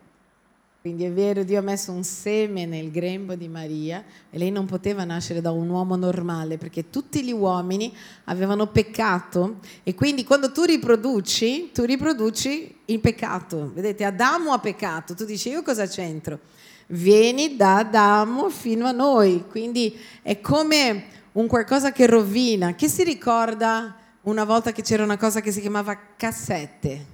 quindi 0.85 1.05
è 1.05 1.13
vero, 1.13 1.45
Dio 1.45 1.61
ha 1.61 1.63
messo 1.63 1.93
un 1.93 2.05
seme 2.05 2.67
nel 2.67 2.91
grembo 2.91 3.37
di 3.37 3.49
Maria 3.49 4.05
e 4.29 4.37
lei 4.37 4.51
non 4.51 4.67
poteva 4.67 5.03
nascere 5.05 5.41
da 5.41 5.51
un 5.51 5.67
uomo 5.71 5.97
normale 5.97 6.59
perché 6.59 6.91
tutti 6.91 7.25
gli 7.25 7.33
uomini 7.33 7.91
avevano 8.25 8.67
peccato 8.67 9.61
e 9.83 9.95
quindi 9.95 10.25
quando 10.25 10.53
tu 10.53 10.65
riproduci, 10.65 11.71
tu 11.73 11.85
riproduci 11.85 12.81
il 12.85 13.01
peccato. 13.01 13.71
Vedete, 13.73 14.05
Adamo 14.05 14.53
ha 14.53 14.59
peccato, 14.59 15.15
tu 15.15 15.25
dici 15.25 15.49
io 15.49 15.63
cosa 15.63 15.87
c'entro? 15.87 16.41
Vieni 16.89 17.57
da 17.57 17.79
Adamo 17.79 18.51
fino 18.51 18.85
a 18.85 18.93
noi, 18.93 19.47
quindi 19.49 19.99
è 20.21 20.39
come 20.43 21.05
un 21.33 21.47
qualcosa 21.47 21.93
che 21.93 22.07
rovina. 22.07 22.75
Chi 22.75 22.91
si 22.91 23.05
ricorda? 23.05 23.97
una 24.25 24.45
volta 24.45 24.73
che 24.73 24.81
c'era 24.81 25.03
una 25.03 25.19
cosa 25.19 25.43
che 25.43 25.53
si 25.53 25.61
chiamava 25.61 25.99
cassette. 26.17 27.14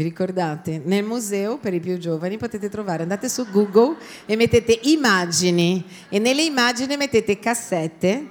Vi 0.00 0.06
ricordate? 0.06 0.80
Nel 0.82 1.04
museo, 1.04 1.58
per 1.58 1.74
i 1.74 1.78
più 1.78 1.98
giovani, 1.98 2.38
potete 2.38 2.70
trovare, 2.70 3.02
andate 3.02 3.28
su 3.28 3.44
Google 3.50 3.96
e 4.24 4.34
mettete 4.34 4.80
immagini 4.84 5.84
e 6.08 6.18
nelle 6.18 6.40
immagini 6.40 6.96
mettete 6.96 7.38
cassette, 7.38 8.28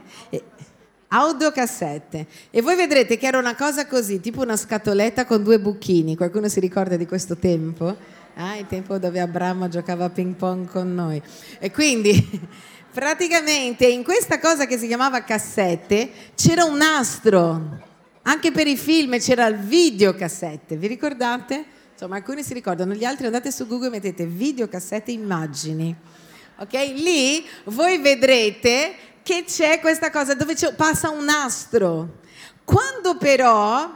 audiocassette 1.09 2.25
e 2.49 2.61
voi 2.63 2.75
vedrete 2.75 3.19
che 3.19 3.27
era 3.27 3.37
una 3.37 3.55
cosa 3.55 3.85
così, 3.85 4.19
tipo 4.19 4.41
una 4.41 4.57
scatoletta 4.57 5.25
con 5.25 5.43
due 5.43 5.59
buchini. 5.59 6.15
Qualcuno 6.15 6.47
si 6.47 6.59
ricorda 6.59 6.95
di 6.95 7.05
questo 7.05 7.37
tempo? 7.37 7.95
Ah, 8.33 8.57
il 8.57 8.65
tempo 8.65 8.97
dove 8.97 9.19
Abramo 9.19 9.67
giocava 9.67 10.05
a 10.05 10.09
ping 10.09 10.33
pong 10.33 10.67
con 10.67 10.91
noi. 10.95 11.21
E 11.59 11.69
quindi 11.69 12.09
Praticamente 12.91 13.85
in 13.85 14.03
questa 14.03 14.39
cosa 14.39 14.65
che 14.65 14.79
si 14.79 14.87
chiamava 14.87 15.21
cassette 15.21 16.09
c'era 16.33 16.63
un 16.63 16.77
nastro. 16.77 17.87
Anche 18.29 18.51
per 18.51 18.67
i 18.67 18.77
film 18.77 19.17
c'era 19.17 19.47
il 19.47 19.55
videocassette, 19.57 20.77
vi 20.77 20.85
ricordate? 20.85 21.65
Insomma, 21.93 22.17
alcuni 22.17 22.43
si 22.43 22.53
ricordano, 22.53 22.93
gli 22.93 23.03
altri 23.03 23.25
andate 23.25 23.51
su 23.51 23.65
Google 23.65 23.87
e 23.87 23.89
mettete 23.89 24.27
videocassette 24.27 25.09
immagini. 25.09 25.95
Ok? 26.59 26.73
Lì 26.93 27.43
voi 27.65 27.97
vedrete 27.97 28.93
che 29.23 29.45
c'è 29.47 29.79
questa 29.79 30.11
cosa 30.11 30.35
dove 30.35 30.53
passa 30.75 31.09
un 31.09 31.23
nastro. 31.23 32.19
Quando 32.63 33.17
però 33.17 33.91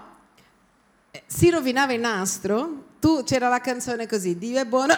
eh, 1.12 1.24
si 1.28 1.52
rovinava 1.52 1.94
il 1.94 2.00
nastro, 2.00 2.86
tu 3.00 3.24
c'era 3.24 3.50
la 3.50 3.62
canzone 3.62 4.08
così, 4.08 4.36
Dio 4.36 4.60
è 4.60 4.66
buono, 4.66 4.96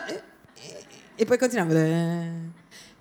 e 1.13 1.25
poi 1.25 1.37
continuava 1.37 1.73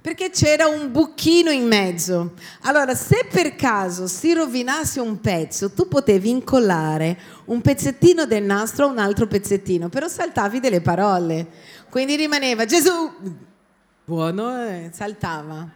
perché 0.04 0.28
c'era 0.28 0.66
un 0.66 0.92
buchino 0.92 1.50
in 1.50 1.66
mezzo. 1.66 2.34
Allora, 2.64 2.94
se 2.94 3.26
per 3.32 3.56
caso 3.56 4.06
si 4.06 4.34
rovinasse 4.34 5.00
un 5.00 5.18
pezzo, 5.18 5.70
tu 5.70 5.88
potevi 5.88 6.28
incollare 6.28 7.18
un 7.46 7.62
pezzettino 7.62 8.26
del 8.26 8.42
nastro 8.42 8.84
a 8.84 8.88
un 8.90 8.98
altro 8.98 9.26
pezzettino, 9.26 9.88
però 9.88 10.06
saltavi 10.06 10.60
delle 10.60 10.82
parole. 10.82 11.46
Quindi 11.88 12.16
rimaneva 12.16 12.66
Gesù, 12.66 12.90
buono, 14.04 14.66
eh, 14.66 14.90
saltava. 14.92 15.66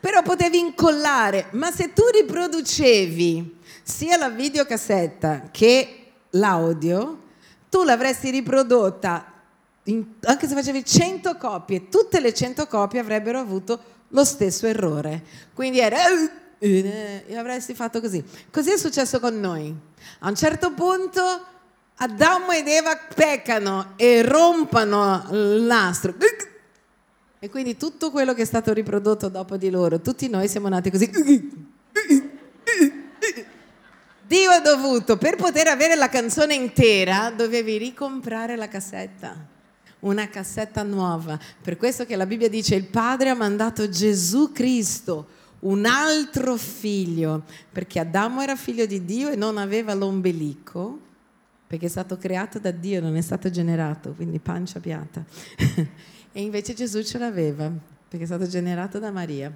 Però 0.00 0.22
potevi 0.22 0.58
incollare, 0.58 1.48
ma 1.50 1.70
se 1.70 1.92
tu 1.92 2.04
riproducevi 2.10 3.58
sia 3.82 4.16
la 4.16 4.30
videocassetta 4.30 5.50
che 5.50 6.12
l'audio, 6.30 7.18
tu 7.68 7.82
l'avresti 7.82 8.30
riprodotta 8.30 9.37
in, 9.88 10.04
anche 10.22 10.46
se 10.46 10.54
facevi 10.54 10.84
100 10.84 11.36
copie, 11.36 11.88
tutte 11.88 12.20
le 12.20 12.32
100 12.32 12.66
copie 12.66 13.00
avrebbero 13.00 13.38
avuto 13.38 13.80
lo 14.08 14.24
stesso 14.24 14.66
errore. 14.66 15.22
Quindi 15.52 15.80
era... 15.80 15.98
E 16.60 17.36
avresti 17.36 17.72
fatto 17.74 18.00
così. 18.00 18.22
Così 18.50 18.72
è 18.72 18.76
successo 18.76 19.20
con 19.20 19.38
noi. 19.38 19.72
A 20.20 20.28
un 20.28 20.34
certo 20.34 20.72
punto 20.72 21.22
Adamo 21.96 22.50
ed 22.50 22.66
Eva 22.66 22.98
peccano 23.14 23.92
e 23.96 24.22
rompono 24.22 25.24
il 25.30 25.62
nastro. 25.62 26.14
E 27.38 27.48
quindi 27.48 27.76
tutto 27.76 28.10
quello 28.10 28.34
che 28.34 28.42
è 28.42 28.44
stato 28.44 28.72
riprodotto 28.72 29.28
dopo 29.28 29.56
di 29.56 29.70
loro, 29.70 30.00
tutti 30.00 30.28
noi 30.28 30.48
siamo 30.48 30.68
nati 30.68 30.90
così. 30.90 31.08
Dio 34.26 34.50
ha 34.50 34.60
dovuto, 34.60 35.16
per 35.16 35.36
poter 35.36 35.68
avere 35.68 35.94
la 35.94 36.08
canzone 36.08 36.54
intera, 36.54 37.30
dovevi 37.30 37.78
ricomprare 37.78 38.56
la 38.56 38.68
cassetta 38.68 39.56
una 40.00 40.28
cassetta 40.28 40.82
nuova. 40.82 41.38
Per 41.62 41.76
questo 41.76 42.04
che 42.04 42.16
la 42.16 42.26
Bibbia 42.26 42.48
dice 42.48 42.74
il 42.74 42.86
Padre 42.86 43.30
ha 43.30 43.34
mandato 43.34 43.88
Gesù 43.88 44.52
Cristo, 44.52 45.26
un 45.60 45.86
altro 45.86 46.56
figlio, 46.56 47.44
perché 47.72 47.98
Adamo 47.98 48.42
era 48.42 48.54
figlio 48.56 48.86
di 48.86 49.04
Dio 49.04 49.30
e 49.30 49.36
non 49.36 49.58
aveva 49.58 49.94
l'ombelico, 49.94 51.00
perché 51.66 51.86
è 51.86 51.90
stato 51.90 52.16
creato 52.16 52.58
da 52.58 52.70
Dio, 52.70 53.00
non 53.00 53.16
è 53.16 53.20
stato 53.20 53.50
generato, 53.50 54.12
quindi 54.14 54.38
pancia 54.38 54.80
piatta. 54.80 55.24
e 56.32 56.40
invece 56.40 56.74
Gesù 56.74 57.02
ce 57.02 57.18
l'aveva, 57.18 57.70
perché 58.08 58.24
è 58.24 58.26
stato 58.26 58.46
generato 58.46 58.98
da 58.98 59.10
Maria. 59.10 59.52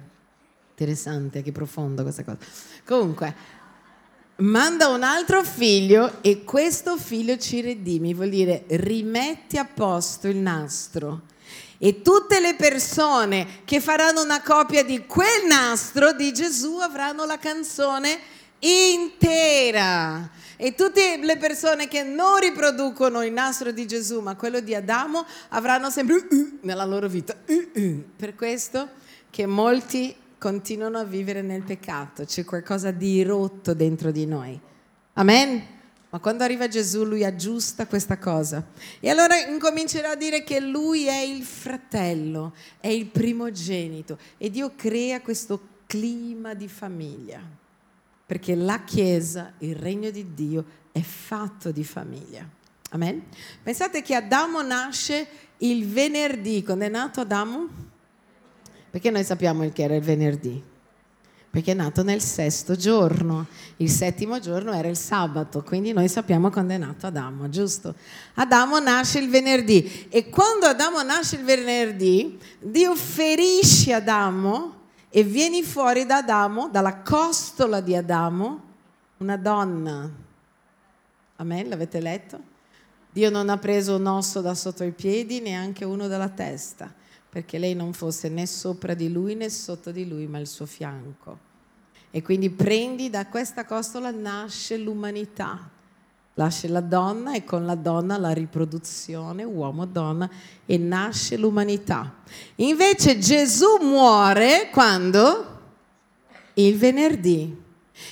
Interessante, 0.75 1.41
che 1.41 1.51
profondo 1.51 2.01
questa 2.01 2.23
cosa. 2.23 2.39
Comunque, 2.83 3.61
manda 4.37 4.87
un 4.87 5.03
altro 5.03 5.43
figlio 5.43 6.21
e 6.21 6.43
questo 6.43 6.97
figlio 6.97 7.37
ci 7.37 7.61
redimi, 7.61 8.13
vuol 8.13 8.29
dire 8.29 8.63
rimetti 8.67 9.57
a 9.57 9.65
posto 9.65 10.27
il 10.27 10.37
nastro. 10.37 11.21
E 11.77 12.01
tutte 12.01 12.39
le 12.39 12.55
persone 12.55 13.61
che 13.65 13.81
faranno 13.81 14.23
una 14.23 14.41
copia 14.41 14.83
di 14.83 15.05
quel 15.05 15.45
nastro 15.47 16.13
di 16.13 16.31
Gesù 16.31 16.77
avranno 16.77 17.25
la 17.25 17.37
canzone 17.37 18.19
intera. 18.59 20.29
E 20.55 20.75
tutte 20.75 21.19
le 21.21 21.37
persone 21.37 21.89
che 21.89 22.03
non 22.03 22.39
riproducono 22.39 23.21
il 23.23 23.33
nastro 23.33 23.71
di 23.71 23.85
Gesù, 23.85 24.21
ma 24.21 24.35
quello 24.35 24.61
di 24.61 24.73
Adamo, 24.73 25.25
avranno 25.49 25.89
sempre 25.89 26.25
uh, 26.29 26.59
nella 26.61 26.85
loro 26.85 27.09
vita. 27.09 27.35
Uh, 27.47 28.01
per 28.15 28.35
questo 28.35 28.87
che 29.29 29.45
molti 29.45 30.15
continuano 30.43 30.97
a 30.97 31.05
vivere 31.05 31.41
nel 31.41 31.63
peccato, 31.63 32.25
c'è 32.25 32.43
qualcosa 32.43 32.91
di 32.91 33.23
rotto 33.23 33.73
dentro 33.73 34.11
di 34.11 34.25
noi. 34.25 34.59
Amen? 35.13 35.65
Ma 36.09 36.19
quando 36.19 36.43
arriva 36.43 36.67
Gesù 36.67 37.05
lui 37.05 37.23
aggiusta 37.23 37.87
questa 37.87 38.17
cosa. 38.17 38.61
E 38.99 39.07
allora 39.09 39.37
incomincerà 39.37 40.09
a 40.09 40.15
dire 40.15 40.43
che 40.43 40.59
lui 40.59 41.05
è 41.05 41.21
il 41.21 41.43
fratello, 41.43 42.53
è 42.81 42.89
il 42.89 43.05
primogenito 43.05 44.17
e 44.37 44.49
Dio 44.49 44.73
crea 44.75 45.21
questo 45.21 45.61
clima 45.87 46.53
di 46.53 46.67
famiglia. 46.67 47.39
Perché 48.25 48.53
la 48.53 48.83
Chiesa, 48.83 49.53
il 49.59 49.77
regno 49.77 50.09
di 50.09 50.33
Dio, 50.33 50.65
è 50.91 50.99
fatto 50.99 51.71
di 51.71 51.85
famiglia. 51.85 52.45
Amen? 52.89 53.27
Pensate 53.63 54.01
che 54.01 54.13
Adamo 54.13 54.61
nasce 54.61 55.25
il 55.59 55.87
venerdì. 55.87 56.63
Quando 56.65 56.83
è 56.83 56.89
nato 56.89 57.21
Adamo? 57.21 57.91
Perché 58.93 59.09
noi 59.09 59.23
sappiamo 59.23 59.67
che 59.71 59.81
era 59.81 59.95
il 59.95 60.03
venerdì? 60.03 60.63
Perché 61.49 61.71
è 61.71 61.73
nato 61.73 62.03
nel 62.03 62.21
sesto 62.21 62.75
giorno, 62.75 63.47
il 63.77 63.89
settimo 63.89 64.39
giorno 64.39 64.71
era 64.71 64.87
il 64.87 64.95
sabato, 64.95 65.63
quindi 65.63 65.93
noi 65.93 66.07
sappiamo 66.07 66.51
quando 66.51 66.73
è 66.73 66.77
nato 66.77 67.07
Adamo, 67.07 67.49
giusto? 67.49 67.95
Adamo 68.35 68.77
nasce 68.77 69.17
il 69.17 69.31
venerdì 69.31 70.05
e 70.09 70.29
quando 70.29 70.67
Adamo 70.67 71.01
nasce 71.01 71.37
il 71.37 71.43
venerdì, 71.43 72.37
Dio 72.59 72.95
ferisce 72.95 73.93
Adamo 73.93 74.81
e 75.09 75.23
viene 75.23 75.63
fuori 75.63 76.05
da 76.05 76.17
Adamo, 76.17 76.69
dalla 76.69 76.97
costola 76.97 77.81
di 77.81 77.95
Adamo, 77.95 78.61
una 79.17 79.37
donna. 79.37 80.07
Amen, 81.37 81.67
l'avete 81.67 81.99
letto? 81.99 82.39
Dio 83.11 83.31
non 83.31 83.49
ha 83.49 83.57
preso 83.57 83.95
un 83.95 84.05
osso 84.05 84.41
da 84.41 84.53
sotto 84.53 84.83
i 84.83 84.91
piedi, 84.91 85.39
neanche 85.39 85.83
uno 85.83 86.07
dalla 86.07 86.29
testa 86.29 87.01
perché 87.33 87.57
lei 87.57 87.73
non 87.73 87.93
fosse 87.93 88.29
né 88.29 88.45
sopra 88.45 88.93
di 88.93 89.11
lui 89.11 89.33
né 89.33 89.49
sotto 89.49 89.91
di 89.91 90.07
lui, 90.07 90.27
ma 90.27 90.37
al 90.37 90.45
suo 90.45 90.67
fianco. 90.67 91.39
E 92.11 92.21
quindi 92.21 92.51
prendi 92.51 93.09
da 93.09 93.25
questa 93.25 93.65
costola 93.65 94.11
nasce 94.11 94.77
l'umanità, 94.77 95.67
nasce 96.35 96.67
la 96.67 96.79
donna 96.79 97.33
e 97.33 97.43
con 97.43 97.65
la 97.65 97.73
donna 97.73 98.19
la 98.19 98.33
riproduzione, 98.33 99.43
uomo-donna, 99.43 100.29
e 100.63 100.77
nasce 100.77 101.35
l'umanità. 101.35 102.17
Invece 102.57 103.17
Gesù 103.17 103.77
muore 103.81 104.69
quando? 104.71 105.61
Il 106.53 106.77
venerdì. 106.77 107.61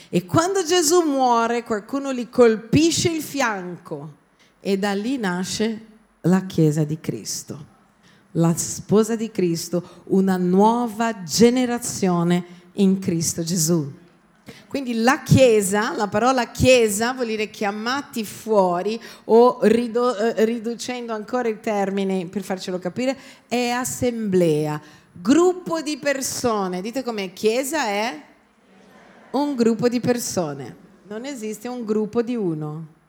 E 0.09 0.25
quando 0.25 0.63
Gesù 0.63 1.01
muore, 1.01 1.61
qualcuno 1.61 2.11
gli 2.11 2.27
colpisce 2.27 3.11
il 3.11 3.21
fianco 3.21 4.13
e 4.59 4.79
da 4.79 4.93
lì 4.93 5.19
nasce 5.19 5.85
la 6.21 6.43
Chiesa 6.47 6.83
di 6.83 6.99
Cristo, 6.99 7.65
la 8.33 8.55
sposa 8.55 9.15
di 9.15 9.31
Cristo, 9.31 10.03
una 10.05 10.37
nuova 10.37 11.23
generazione 11.23 12.59
in 12.73 12.99
Cristo 12.99 13.43
Gesù. 13.43 13.99
Quindi 14.67 15.01
la 15.01 15.21
Chiesa, 15.21 15.93
la 15.95 16.07
parola 16.07 16.49
Chiesa 16.49 17.13
vuol 17.13 17.27
dire 17.27 17.49
chiamati 17.49 18.23
fuori 18.23 18.99
o 19.25 19.59
ridu- 19.63 20.17
eh, 20.17 20.45
riducendo 20.45 21.13
ancora 21.13 21.49
il 21.49 21.59
termine 21.59 22.27
per 22.27 22.41
farcelo 22.41 22.79
capire, 22.79 23.17
è 23.47 23.69
assemblea, 23.69 24.81
gruppo 25.11 25.81
di 25.81 25.97
persone. 25.97 26.81
Dite 26.81 27.03
com'è? 27.03 27.33
Chiesa 27.33 27.85
è 27.85 28.21
un 29.31 29.55
gruppo 29.55 29.89
di 29.89 29.99
persone, 29.99 30.75
non 31.07 31.25
esiste 31.25 31.67
un 31.67 31.83
gruppo 31.83 32.21
di 32.21 32.35
uno. 32.35 32.99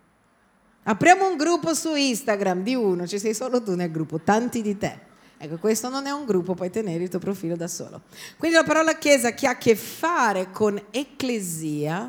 Apriamo 0.84 1.28
un 1.28 1.36
gruppo 1.36 1.74
su 1.74 1.94
Instagram 1.94 2.62
di 2.64 2.74
uno, 2.74 3.06
ci 3.06 3.20
sei 3.20 3.34
solo 3.34 3.62
tu 3.62 3.76
nel 3.76 3.90
gruppo, 3.90 4.18
tanti 4.18 4.62
di 4.62 4.76
te. 4.76 5.10
Ecco, 5.44 5.56
questo 5.56 5.88
non 5.88 6.06
è 6.06 6.12
un 6.12 6.24
gruppo, 6.24 6.54
puoi 6.54 6.70
tenere 6.70 7.02
il 7.02 7.08
tuo 7.08 7.18
profilo 7.18 7.56
da 7.56 7.66
solo. 7.66 8.02
Quindi 8.36 8.56
la 8.56 8.62
parola 8.62 8.96
chiesa 8.96 9.34
che 9.34 9.48
ha 9.48 9.50
a 9.50 9.58
che 9.58 9.74
fare 9.74 10.52
con 10.52 10.80
ecclesia, 10.92 12.08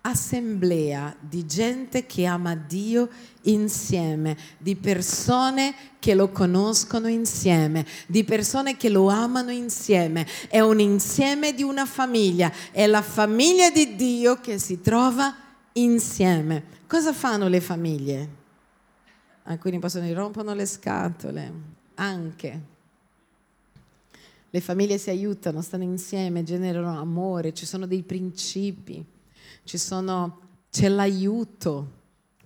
assemblea 0.00 1.14
di 1.20 1.44
gente 1.44 2.06
che 2.06 2.24
ama 2.24 2.54
Dio 2.54 3.10
insieme, 3.42 4.34
di 4.56 4.76
persone 4.76 5.74
che 5.98 6.14
lo 6.14 6.30
conoscono 6.30 7.06
insieme, 7.08 7.84
di 8.06 8.24
persone 8.24 8.78
che 8.78 8.88
lo 8.88 9.08
amano 9.08 9.50
insieme. 9.50 10.26
È 10.48 10.60
un 10.60 10.80
insieme 10.80 11.52
di 11.52 11.62
una 11.62 11.84
famiglia, 11.84 12.50
è 12.70 12.86
la 12.86 13.02
famiglia 13.02 13.68
di 13.68 13.94
Dio 13.94 14.40
che 14.40 14.58
si 14.58 14.80
trova 14.80 15.36
insieme. 15.72 16.64
Cosa 16.86 17.12
fanno 17.12 17.46
le 17.46 17.60
famiglie? 17.60 18.28
Alcuni 19.42 19.78
possono 19.78 20.10
rompono 20.14 20.54
le 20.54 20.64
scatole, 20.64 21.76
anche. 21.98 22.76
Le 24.50 24.60
famiglie 24.60 24.98
si 24.98 25.10
aiutano, 25.10 25.60
stanno 25.60 25.84
insieme, 25.84 26.42
generano 26.42 26.98
amore, 26.98 27.52
ci 27.52 27.66
sono 27.66 27.86
dei 27.86 28.02
principi, 28.02 29.04
sono, 29.62 30.40
c'è 30.70 30.88
l'aiuto. 30.88 31.96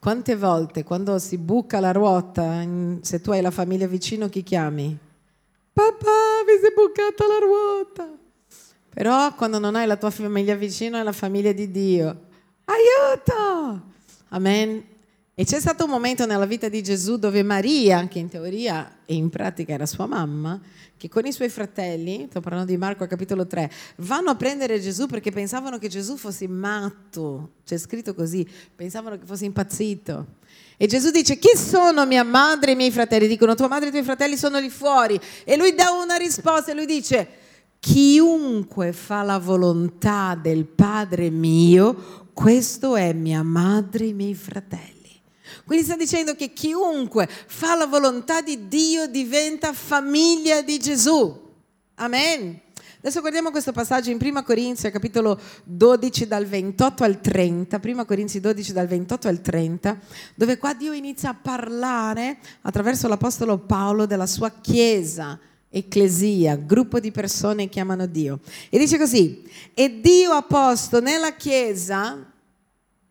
Quante 0.00 0.34
volte 0.34 0.82
quando 0.82 1.18
si 1.20 1.38
buca 1.38 1.78
la 1.78 1.92
ruota, 1.92 2.66
se 3.02 3.20
tu 3.20 3.30
hai 3.30 3.40
la 3.40 3.52
famiglia 3.52 3.86
vicino, 3.86 4.28
chi 4.28 4.42
chiami? 4.42 4.98
Papà, 5.72 6.42
mi 6.44 6.58
si 6.58 6.66
è 6.66 6.74
bucata 6.74 7.26
la 7.26 7.38
ruota. 7.38 8.12
Però 8.94 9.32
quando 9.36 9.60
non 9.60 9.76
hai 9.76 9.86
la 9.86 9.96
tua 9.96 10.10
famiglia 10.10 10.56
vicino, 10.56 10.98
è 10.98 11.02
la 11.04 11.12
famiglia 11.12 11.52
di 11.52 11.70
Dio. 11.70 12.20
Aiuto! 12.64 13.82
Amen. 14.30 14.91
E 15.34 15.46
c'è 15.46 15.60
stato 15.60 15.84
un 15.84 15.90
momento 15.90 16.26
nella 16.26 16.44
vita 16.44 16.68
di 16.68 16.82
Gesù 16.82 17.16
dove 17.16 17.42
Maria, 17.42 18.06
che 18.06 18.18
in 18.18 18.28
teoria 18.28 18.98
e 19.06 19.14
in 19.14 19.30
pratica 19.30 19.72
era 19.72 19.86
sua 19.86 20.04
mamma, 20.04 20.60
che 20.98 21.08
con 21.08 21.24
i 21.24 21.32
suoi 21.32 21.48
fratelli, 21.48 22.26
sto 22.28 22.42
parlando 22.42 22.70
di 22.70 22.76
Marco 22.76 23.06
capitolo 23.06 23.46
3, 23.46 23.70
vanno 23.96 24.28
a 24.28 24.34
prendere 24.34 24.78
Gesù 24.78 25.06
perché 25.06 25.30
pensavano 25.30 25.78
che 25.78 25.88
Gesù 25.88 26.18
fosse 26.18 26.46
matto, 26.46 27.52
c'è 27.64 27.78
scritto 27.78 28.14
così, 28.14 28.46
pensavano 28.76 29.16
che 29.16 29.24
fosse 29.24 29.46
impazzito. 29.46 30.26
E 30.76 30.86
Gesù 30.86 31.10
dice, 31.10 31.38
chi 31.38 31.56
sono 31.56 32.04
mia 32.04 32.24
madre 32.24 32.72
e 32.72 32.74
i 32.74 32.76
miei 32.76 32.90
fratelli? 32.90 33.26
Dicono, 33.26 33.54
tua 33.54 33.68
madre 33.68 33.86
e 33.86 33.88
i 33.88 33.92
tuoi 33.92 34.04
fratelli 34.04 34.36
sono 34.36 34.58
lì 34.58 34.68
fuori. 34.68 35.18
E 35.44 35.56
lui 35.56 35.74
dà 35.74 35.92
una 35.92 36.16
risposta 36.16 36.72
e 36.72 36.74
lui 36.74 36.84
dice, 36.84 37.28
chiunque 37.80 38.92
fa 38.92 39.22
la 39.22 39.38
volontà 39.38 40.38
del 40.38 40.66
Padre 40.66 41.30
mio, 41.30 42.28
questo 42.34 42.96
è 42.96 43.14
mia 43.14 43.42
madre 43.42 44.04
e 44.04 44.08
i 44.08 44.12
miei 44.12 44.34
fratelli. 44.34 45.01
Quindi 45.64 45.84
sta 45.84 45.96
dicendo 45.96 46.34
che 46.34 46.52
chiunque 46.52 47.28
fa 47.28 47.74
la 47.74 47.86
volontà 47.86 48.40
di 48.40 48.68
Dio 48.68 49.06
diventa 49.06 49.72
famiglia 49.72 50.62
di 50.62 50.78
Gesù. 50.78 51.50
Amen. 51.94 52.60
Adesso 53.04 53.20
guardiamo 53.20 53.50
questo 53.50 53.72
passaggio 53.72 54.10
in 54.10 54.18
1 54.20 54.44
Corinzi, 54.44 54.88
capitolo 54.92 55.36
12 55.64 56.28
dal 56.28 56.46
28 56.46 57.02
al 57.02 57.20
30, 57.20 57.80
1 57.82 58.04
Corinzi 58.04 58.38
12 58.38 58.72
dal 58.72 58.86
28 58.86 59.26
al 59.26 59.40
30, 59.40 59.98
dove 60.36 60.56
qua 60.56 60.72
Dio 60.72 60.92
inizia 60.92 61.30
a 61.30 61.34
parlare 61.34 62.38
attraverso 62.60 63.08
l'Apostolo 63.08 63.58
Paolo 63.58 64.06
della 64.06 64.28
sua 64.28 64.50
Chiesa, 64.50 65.36
ecclesia, 65.68 66.54
gruppo 66.54 67.00
di 67.00 67.10
persone 67.10 67.68
che 67.68 67.80
amano 67.80 68.06
Dio. 68.06 68.38
E 68.70 68.78
dice 68.78 68.96
così, 68.98 69.50
e 69.74 70.00
Dio 70.00 70.30
ha 70.30 70.42
posto 70.42 71.00
nella 71.00 71.34
Chiesa, 71.34 72.24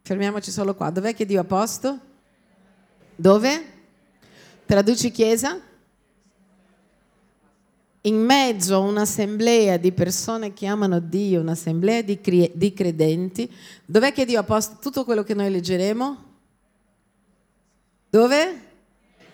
fermiamoci 0.04 0.52
solo 0.52 0.74
qua, 0.74 0.90
dov'è 0.90 1.14
che 1.14 1.26
Dio 1.26 1.42
ha 1.42 1.44
posto? 1.44 2.00
Dove? 3.22 3.66
Traduci 4.66 5.12
Chiesa? 5.12 5.60
In 8.02 8.16
mezzo 8.16 8.74
a 8.74 8.80
un'assemblea 8.80 9.78
di 9.78 9.92
persone 9.92 10.54
che 10.54 10.66
amano 10.66 11.00
Dio, 11.00 11.40
un'assemblea 11.42 12.02
di, 12.02 12.20
cre- 12.20 12.50
di 12.52 12.74
credenti, 12.74 13.48
dov'è 13.86 14.12
che 14.12 14.26
Dio 14.26 14.40
ha 14.40 14.44
posto 14.44 14.78
tutto 14.82 15.06
quello 15.06 15.22
che 15.22 15.36
noi 15.36 15.52
leggeremo? 15.52 16.24
Dove? 18.10 18.70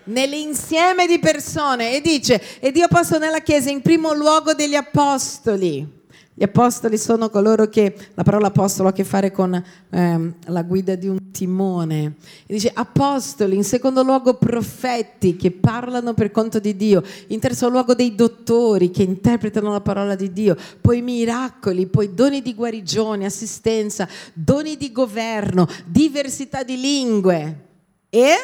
nell'insieme 0.08 1.06
di 1.06 1.18
persone 1.18 1.94
e 1.94 2.00
dice, 2.00 2.60
e 2.60 2.72
Dio 2.72 2.86
ha 2.86 2.88
posto 2.88 3.18
nella 3.18 3.40
Chiesa 3.40 3.68
in 3.68 3.82
primo 3.82 4.14
luogo 4.14 4.54
degli 4.54 4.74
apostoli. 4.74 5.97
Gli 6.38 6.44
apostoli 6.44 6.96
sono 6.96 7.30
coloro 7.30 7.68
che, 7.68 7.92
la 8.14 8.22
parola 8.22 8.46
apostolo 8.46 8.86
ha 8.86 8.92
a 8.92 8.94
che 8.94 9.02
fare 9.02 9.32
con 9.32 9.60
ehm, 9.90 10.34
la 10.46 10.62
guida 10.62 10.94
di 10.94 11.08
un 11.08 11.32
timone. 11.32 12.14
E 12.46 12.54
dice 12.54 12.70
apostoli, 12.72 13.56
in 13.56 13.64
secondo 13.64 14.04
luogo 14.04 14.34
profeti 14.34 15.34
che 15.34 15.50
parlano 15.50 16.14
per 16.14 16.30
conto 16.30 16.60
di 16.60 16.76
Dio, 16.76 17.02
in 17.26 17.40
terzo 17.40 17.68
luogo 17.68 17.94
dei 17.94 18.14
dottori 18.14 18.92
che 18.92 19.02
interpretano 19.02 19.72
la 19.72 19.80
parola 19.80 20.14
di 20.14 20.32
Dio, 20.32 20.56
poi 20.80 21.02
miracoli, 21.02 21.88
poi 21.88 22.14
doni 22.14 22.40
di 22.40 22.54
guarigione, 22.54 23.24
assistenza, 23.24 24.08
doni 24.32 24.76
di 24.76 24.92
governo, 24.92 25.66
diversità 25.86 26.62
di 26.62 26.80
lingue. 26.80 27.64
E 28.10 28.34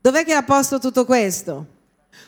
Dov'è 0.00 0.24
che 0.24 0.32
ha 0.32 0.42
posto 0.42 0.78
tutto 0.78 1.04
questo? 1.04 1.66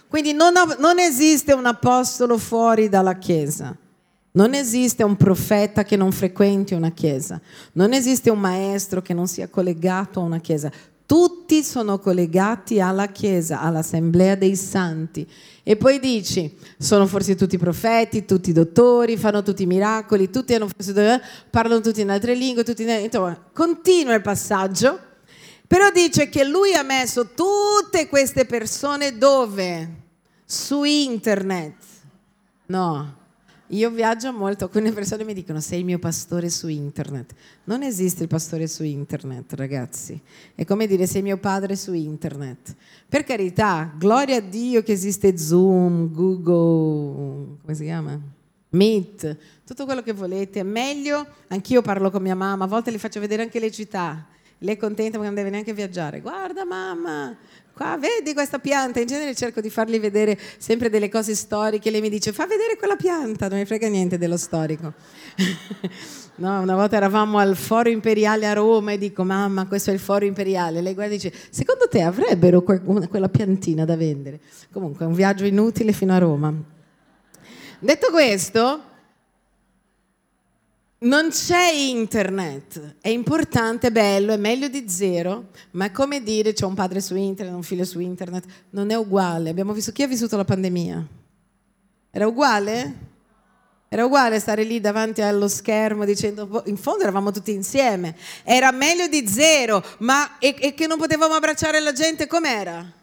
Quindi 0.08 0.32
non, 0.32 0.52
non 0.78 0.98
esiste 0.98 1.52
un 1.52 1.66
apostolo 1.66 2.36
fuori 2.36 2.88
dalla 2.88 3.16
Chiesa. 3.16 3.76
Non 4.32 4.54
esiste 4.54 5.02
un 5.02 5.16
profeta 5.16 5.82
che 5.82 5.96
non 5.96 6.12
frequenti 6.12 6.74
una 6.74 6.92
chiesa, 6.92 7.40
non 7.72 7.92
esiste 7.92 8.30
un 8.30 8.38
maestro 8.38 9.02
che 9.02 9.12
non 9.12 9.26
sia 9.26 9.48
collegato 9.48 10.20
a 10.20 10.24
una 10.24 10.38
chiesa. 10.38 10.70
Tutti 11.04 11.64
sono 11.64 11.98
collegati 11.98 12.80
alla 12.80 13.08
chiesa, 13.08 13.60
all'assemblea 13.60 14.36
dei 14.36 14.54
santi. 14.54 15.28
E 15.64 15.76
poi 15.76 15.98
dici, 15.98 16.56
sono 16.78 17.08
forse 17.08 17.34
tutti 17.34 17.58
profeti, 17.58 18.24
tutti 18.24 18.52
dottori, 18.52 19.16
fanno 19.16 19.42
tutti 19.42 19.66
miracoli, 19.66 20.30
tutti 20.30 20.54
hanno 20.54 20.68
forse, 20.68 21.20
parlano 21.50 21.80
tutti 21.80 22.00
in 22.00 22.10
altre 22.10 22.34
lingue, 22.34 22.62
tutti 22.62 22.82
in... 22.82 22.90
Insomma, 22.90 23.36
continua 23.52 24.14
il 24.14 24.22
passaggio 24.22 25.08
però 25.70 25.88
dice 25.92 26.28
che 26.28 26.42
lui 26.42 26.74
ha 26.74 26.82
messo 26.82 27.28
tutte 27.28 28.08
queste 28.08 28.44
persone 28.44 29.16
dove? 29.16 29.88
Su 30.44 30.82
internet. 30.82 31.76
No, 32.66 33.19
io 33.70 33.90
viaggio 33.90 34.32
molto, 34.32 34.64
alcune 34.64 34.92
persone 34.92 35.24
mi 35.24 35.34
dicono 35.34 35.60
sei 35.60 35.80
il 35.80 35.84
mio 35.84 35.98
pastore 35.98 36.48
su 36.50 36.68
internet. 36.68 37.34
Non 37.64 37.82
esiste 37.82 38.22
il 38.22 38.28
pastore 38.28 38.66
su 38.66 38.82
internet, 38.82 39.52
ragazzi. 39.54 40.20
È 40.54 40.64
come 40.64 40.86
dire 40.86 41.06
sei 41.06 41.22
mio 41.22 41.36
padre 41.36 41.76
su 41.76 41.92
internet. 41.92 42.74
Per 43.08 43.24
carità, 43.24 43.92
gloria 43.96 44.36
a 44.36 44.40
Dio 44.40 44.82
che 44.82 44.92
esiste 44.92 45.36
Zoom, 45.38 46.12
Google, 46.12 47.58
come 47.62 47.74
si 47.74 47.84
chiama? 47.84 48.18
Meet, 48.70 49.36
tutto 49.64 49.84
quello 49.84 50.02
che 50.02 50.12
volete. 50.12 50.62
Meglio, 50.62 51.24
anch'io 51.48 51.82
parlo 51.82 52.10
con 52.10 52.22
mia 52.22 52.34
mamma, 52.34 52.64
a 52.64 52.68
volte 52.68 52.90
le 52.90 52.98
faccio 52.98 53.20
vedere 53.20 53.42
anche 53.42 53.60
le 53.60 53.70
città 53.70 54.26
lei 54.62 54.74
è 54.74 54.78
contenta 54.78 55.12
perché 55.12 55.26
non 55.26 55.34
deve 55.34 55.50
neanche 55.50 55.72
viaggiare. 55.72 56.20
Guarda 56.20 56.64
mamma, 56.64 57.34
qua 57.80 57.96
vedi 57.96 58.34
questa 58.34 58.58
pianta. 58.58 59.00
In 59.00 59.06
genere 59.06 59.34
cerco 59.34 59.62
di 59.62 59.70
fargli 59.70 59.98
vedere 59.98 60.38
sempre 60.58 60.90
delle 60.90 61.08
cose 61.08 61.34
storiche. 61.34 61.90
Lei 61.90 62.02
mi 62.02 62.10
dice 62.10 62.30
fa 62.30 62.46
vedere 62.46 62.76
quella 62.76 62.96
pianta, 62.96 63.48
non 63.48 63.58
mi 63.58 63.64
frega 63.64 63.88
niente 63.88 64.18
dello 64.18 64.36
storico. 64.36 64.92
no, 66.36 66.60
una 66.60 66.74
volta 66.74 66.96
eravamo 66.96 67.38
al 67.38 67.56
foro 67.56 67.88
imperiale 67.88 68.46
a 68.46 68.52
Roma 68.52 68.92
e 68.92 68.98
dico 68.98 69.24
mamma 69.24 69.66
questo 69.66 69.88
è 69.88 69.94
il 69.94 69.98
foro 69.98 70.26
imperiale. 70.26 70.82
Lei 70.82 70.92
guarda 70.92 71.14
e 71.14 71.16
dice 71.16 71.32
secondo 71.48 71.88
te 71.88 72.02
avrebbero 72.02 72.60
quella 72.60 73.30
piantina 73.30 73.86
da 73.86 73.96
vendere? 73.96 74.40
Comunque 74.70 75.06
è 75.06 75.08
un 75.08 75.14
viaggio 75.14 75.46
inutile 75.46 75.92
fino 75.92 76.12
a 76.12 76.18
Roma. 76.18 76.52
Detto 77.78 78.10
questo, 78.10 78.82
non 81.02 81.30
c'è 81.30 81.70
internet, 81.72 82.96
è 83.00 83.08
importante, 83.08 83.86
è 83.86 83.90
bello, 83.90 84.34
è 84.34 84.36
meglio 84.36 84.68
di 84.68 84.88
zero, 84.88 85.48
ma 85.72 85.86
è 85.86 85.90
come 85.92 86.22
dire 86.22 86.52
c'è 86.52 86.66
un 86.66 86.74
padre 86.74 87.00
su 87.00 87.16
internet, 87.16 87.54
un 87.54 87.62
figlio 87.62 87.84
su 87.84 88.00
internet, 88.00 88.44
non 88.70 88.90
è 88.90 88.96
uguale. 88.96 89.48
Abbiamo 89.48 89.72
visto 89.72 89.92
chi 89.92 90.02
ha 90.02 90.06
vissuto 90.06 90.36
la 90.36 90.44
pandemia? 90.44 91.06
Era 92.10 92.26
uguale? 92.26 93.08
Era 93.88 94.04
uguale 94.04 94.38
stare 94.40 94.62
lì 94.62 94.78
davanti 94.78 95.22
allo 95.22 95.48
schermo 95.48 96.04
dicendo, 96.04 96.46
boh, 96.46 96.62
in 96.66 96.76
fondo 96.76 97.02
eravamo 97.02 97.30
tutti 97.30 97.52
insieme. 97.52 98.14
Era 98.44 98.70
meglio 98.70 99.08
di 99.08 99.26
zero, 99.26 99.82
ma 99.98 100.38
e, 100.38 100.54
e 100.58 100.74
che 100.74 100.86
non 100.86 100.98
potevamo 100.98 101.34
abbracciare 101.34 101.80
la 101.80 101.92
gente 101.92 102.26
com'era? 102.26 102.99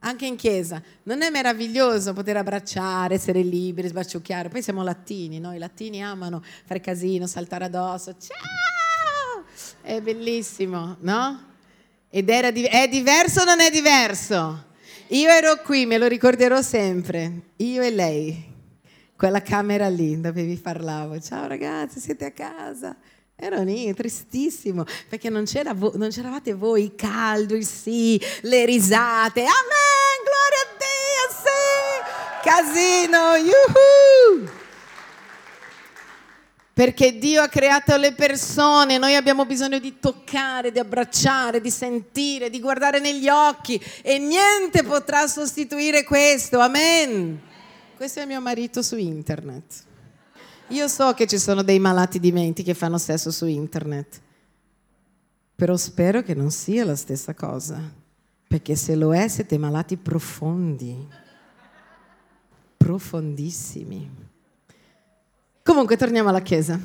Anche 0.00 0.26
in 0.26 0.36
chiesa. 0.36 0.82
Non 1.04 1.22
è 1.22 1.30
meraviglioso 1.30 2.12
poter 2.12 2.36
abbracciare, 2.36 3.14
essere 3.14 3.42
liberi, 3.42 3.88
sbaciucchiare? 3.88 4.48
Poi 4.48 4.62
siamo 4.62 4.82
latini, 4.82 5.38
no? 5.38 5.54
I 5.54 5.58
latini 5.58 6.02
amano 6.02 6.42
fare 6.64 6.80
casino, 6.80 7.26
saltare 7.26 7.66
addosso. 7.66 8.16
Ciao! 8.18 9.44
È 9.82 10.00
bellissimo, 10.00 10.96
no? 11.00 11.48
Ed 12.08 12.28
era 12.28 12.50
di- 12.50 12.64
è 12.64 12.88
diverso 12.88 13.42
o 13.42 13.44
non 13.44 13.60
è 13.60 13.70
diverso? 13.70 14.68
Io 15.08 15.28
ero 15.28 15.56
qui, 15.62 15.86
me 15.86 15.98
lo 15.98 16.06
ricorderò 16.06 16.62
sempre, 16.62 17.50
io 17.56 17.82
e 17.82 17.90
lei 17.90 18.48
quella 19.16 19.42
camera 19.42 19.88
lì 19.88 20.18
dove 20.18 20.44
vi 20.44 20.56
parlavo. 20.56 21.20
Ciao 21.20 21.46
ragazzi, 21.46 22.00
siete 22.00 22.24
a 22.24 22.30
casa? 22.30 22.96
Ero 23.42 23.62
lì, 23.62 23.92
tristissimo, 23.94 24.84
perché 25.08 25.30
non, 25.30 25.44
c'era 25.44 25.72
vo- 25.72 25.92
non 25.94 26.10
c'eravate 26.10 26.52
voi, 26.52 26.82
il 26.82 26.94
caldo, 26.94 27.54
il 27.54 27.64
sì, 27.64 28.20
le 28.42 28.66
risate. 28.66 29.40
Amen, 29.40 30.18
gloria 30.28 30.60
a 30.62 30.76
Dio, 30.76 31.24
sì, 31.40 32.42
casino, 32.42 33.36
yuhu! 33.36 34.48
Perché 36.74 37.18
Dio 37.18 37.40
ha 37.40 37.48
creato 37.48 37.96
le 37.96 38.12
persone, 38.12 38.98
noi 38.98 39.14
abbiamo 39.14 39.46
bisogno 39.46 39.78
di 39.78 39.98
toccare, 39.98 40.70
di 40.70 40.78
abbracciare, 40.78 41.62
di 41.62 41.70
sentire, 41.70 42.50
di 42.50 42.60
guardare 42.60 43.00
negli 43.00 43.28
occhi 43.28 43.82
e 44.02 44.18
niente 44.18 44.82
potrà 44.82 45.26
sostituire 45.26 46.04
questo, 46.04 46.58
amen. 46.58 47.40
Questo 47.96 48.20
è 48.20 48.26
mio 48.26 48.40
marito 48.42 48.82
su 48.82 48.98
internet. 48.98 49.88
Io 50.70 50.86
so 50.86 51.14
che 51.14 51.26
ci 51.26 51.38
sono 51.38 51.62
dei 51.62 51.80
malati 51.80 52.20
di 52.20 52.30
mente 52.30 52.62
che 52.62 52.74
fanno 52.74 52.96
sesso 52.96 53.32
su 53.32 53.46
internet, 53.46 54.20
però 55.56 55.76
spero 55.76 56.22
che 56.22 56.34
non 56.34 56.52
sia 56.52 56.84
la 56.84 56.94
stessa 56.94 57.34
cosa, 57.34 57.80
perché 58.46 58.76
se 58.76 58.94
lo 58.94 59.12
è 59.12 59.26
siete 59.26 59.58
malati 59.58 59.96
profondi, 59.96 61.08
profondissimi. 62.76 64.08
Comunque 65.62 65.96
torniamo 65.96 66.28
alla 66.28 66.40
Chiesa. 66.40 66.78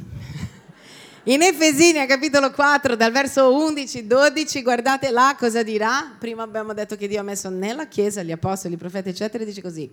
In 1.28 1.42
Efesini, 1.42 2.06
capitolo 2.06 2.52
4, 2.52 2.96
dal 2.96 3.12
verso 3.12 3.50
11-12, 3.50 4.62
guardate 4.62 5.10
là 5.10 5.36
cosa 5.36 5.64
dirà. 5.64 6.16
Prima 6.20 6.44
abbiamo 6.44 6.72
detto 6.76 6.96
che 6.96 7.08
Dio 7.08 7.20
ha 7.20 7.24
messo 7.24 7.50
nella 7.50 7.88
Chiesa 7.88 8.22
gli 8.22 8.32
apostoli, 8.32 8.76
i 8.76 8.78
profeti, 8.78 9.10
eccetera, 9.10 9.42
e 9.42 9.48
dice 9.48 9.60
così. 9.60 9.90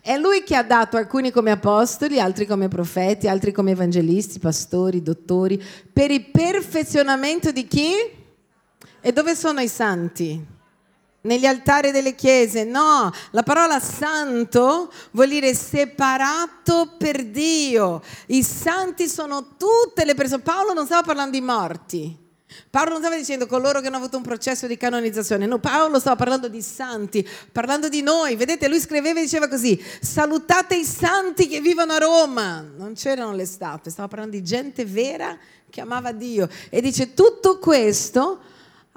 È 0.00 0.16
Lui 0.16 0.44
che 0.44 0.54
ha 0.54 0.62
dato 0.62 0.96
alcuni 0.96 1.32
come 1.32 1.50
apostoli, 1.50 2.20
altri 2.20 2.46
come 2.46 2.68
profeti, 2.68 3.26
altri 3.26 3.50
come 3.50 3.72
evangelisti, 3.72 4.38
pastori, 4.38 5.02
dottori, 5.02 5.60
per 5.92 6.12
il 6.12 6.30
perfezionamento 6.30 7.50
di 7.50 7.66
chi? 7.66 7.90
E 9.00 9.12
dove 9.12 9.34
sono 9.34 9.58
i 9.58 9.68
santi? 9.68 10.54
Negli 11.26 11.44
altari 11.44 11.90
delle 11.90 12.14
chiese. 12.14 12.64
No, 12.64 13.12
la 13.32 13.42
parola 13.42 13.78
santo 13.80 14.90
vuol 15.10 15.28
dire 15.28 15.54
separato 15.54 16.94
per 16.96 17.24
Dio. 17.24 18.02
I 18.26 18.42
santi 18.42 19.08
sono 19.08 19.56
tutte 19.56 20.04
le 20.04 20.14
persone. 20.14 20.42
Paolo 20.42 20.72
non 20.72 20.86
stava 20.86 21.02
parlando 21.02 21.32
di 21.32 21.42
morti. 21.42 22.24
Paolo 22.70 22.90
non 22.90 23.00
stava 23.00 23.16
dicendo 23.16 23.46
coloro 23.46 23.80
che 23.80 23.88
hanno 23.88 23.96
avuto 23.96 24.16
un 24.16 24.22
processo 24.22 24.66
di 24.66 24.76
canonizzazione, 24.76 25.46
no, 25.46 25.58
Paolo 25.58 25.98
stava 25.98 26.16
parlando 26.16 26.48
di 26.48 26.62
santi, 26.62 27.26
parlando 27.52 27.88
di 27.88 28.02
noi. 28.02 28.36
Vedete, 28.36 28.68
lui 28.68 28.80
scriveva 28.80 29.18
e 29.18 29.22
diceva 29.22 29.48
così: 29.48 29.82
salutate 30.00 30.76
i 30.76 30.84
santi 30.84 31.48
che 31.48 31.60
vivono 31.60 31.92
a 31.92 31.98
Roma. 31.98 32.64
Non 32.76 32.94
c'erano 32.94 33.32
le 33.32 33.46
statue, 33.46 33.90
stava 33.90 34.08
parlando 34.08 34.36
di 34.36 34.42
gente 34.42 34.84
vera 34.84 35.36
che 35.68 35.80
amava 35.80 36.12
Dio. 36.12 36.48
E 36.70 36.80
dice 36.80 37.12
tutto 37.14 37.58
questo 37.58 38.40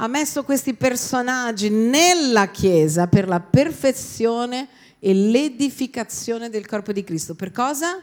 ha 0.02 0.08
messo 0.08 0.44
questi 0.44 0.74
personaggi 0.76 1.70
nella 1.70 2.48
Chiesa 2.50 3.08
per 3.08 3.28
la 3.28 3.42
perfezione 3.42 4.68
e 4.98 5.14
l'edificazione 5.14 6.50
del 6.50 6.66
corpo 6.66 6.94
di 6.94 7.04
Cristo. 7.04 7.36
Per 7.36 7.52
cosa? 7.52 8.02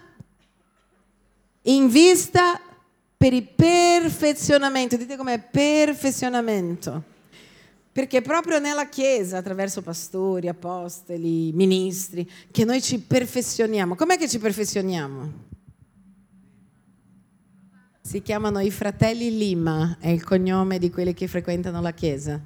In 1.62 1.88
vista 1.88 2.61
per 3.16 3.32
il 3.32 3.48
perfezionamento. 3.48 4.96
Dite 4.96 5.16
com'è 5.16 5.40
perfezionamento. 5.40 7.14
Perché 7.92 8.20
proprio 8.20 8.59
nella 8.59 8.88
Chiesa, 8.88 9.38
attraverso 9.38 9.80
pastori, 9.80 10.48
apostoli, 10.48 11.50
ministri, 11.52 12.30
che 12.50 12.66
noi 12.66 12.82
ci 12.82 13.00
perfezioniamo. 13.00 13.94
Com'è 13.94 14.18
che 14.18 14.28
ci 14.28 14.38
perfezioniamo? 14.38 15.55
Si 18.06 18.22
chiamano 18.22 18.60
i 18.60 18.70
fratelli 18.70 19.36
Lima, 19.36 19.96
è 19.98 20.10
il 20.10 20.22
cognome 20.22 20.78
di 20.78 20.90
quelli 20.90 21.12
che 21.12 21.26
frequentano 21.26 21.80
la 21.80 21.90
chiesa. 21.90 22.40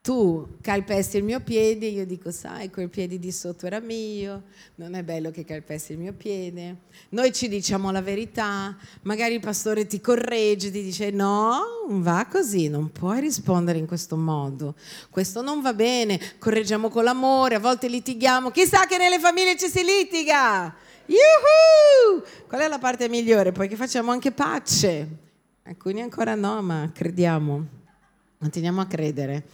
Tu 0.00 0.56
calpesti 0.62 1.18
il 1.18 1.22
mio 1.22 1.40
piede, 1.40 1.84
io 1.84 2.06
dico, 2.06 2.30
sai, 2.30 2.70
quel 2.70 2.88
piede 2.88 3.18
di 3.18 3.30
sotto 3.30 3.66
era 3.66 3.78
mio, 3.78 4.44
non 4.76 4.94
è 4.94 5.02
bello 5.02 5.30
che 5.30 5.44
calpesti 5.44 5.92
il 5.92 5.98
mio 5.98 6.14
piede. 6.14 6.76
Noi 7.10 7.30
ci 7.30 7.46
diciamo 7.46 7.90
la 7.90 8.00
verità, 8.00 8.74
magari 9.02 9.34
il 9.34 9.40
pastore 9.40 9.86
ti 9.86 10.00
corregge, 10.00 10.70
ti 10.70 10.82
dice 10.82 11.10
no, 11.10 11.58
non 11.86 12.00
va 12.00 12.26
così, 12.26 12.70
non 12.70 12.90
puoi 12.90 13.20
rispondere 13.20 13.76
in 13.76 13.86
questo 13.86 14.16
modo, 14.16 14.76
questo 15.10 15.42
non 15.42 15.60
va 15.60 15.74
bene, 15.74 16.18
correggiamo 16.38 16.88
con 16.88 17.04
l'amore, 17.04 17.56
a 17.56 17.60
volte 17.60 17.86
litighiamo, 17.86 18.50
chissà 18.50 18.86
che 18.86 18.96
nelle 18.96 19.18
famiglie 19.18 19.58
ci 19.58 19.68
si 19.68 19.84
litiga, 19.84 20.74
Yuhu! 21.06 22.22
Qual 22.46 22.60
è 22.60 22.68
la 22.68 22.78
parte 22.78 23.08
migliore? 23.08 23.52
Poi 23.52 23.68
che 23.68 23.76
facciamo 23.76 24.10
anche 24.10 24.30
pace. 24.32 25.08
Alcuni 25.64 26.00
ancora 26.00 26.34
no, 26.34 26.60
ma 26.62 26.90
crediamo. 26.92 27.66
Continuiamo 28.38 28.80
a 28.80 28.86
credere. 28.86 29.44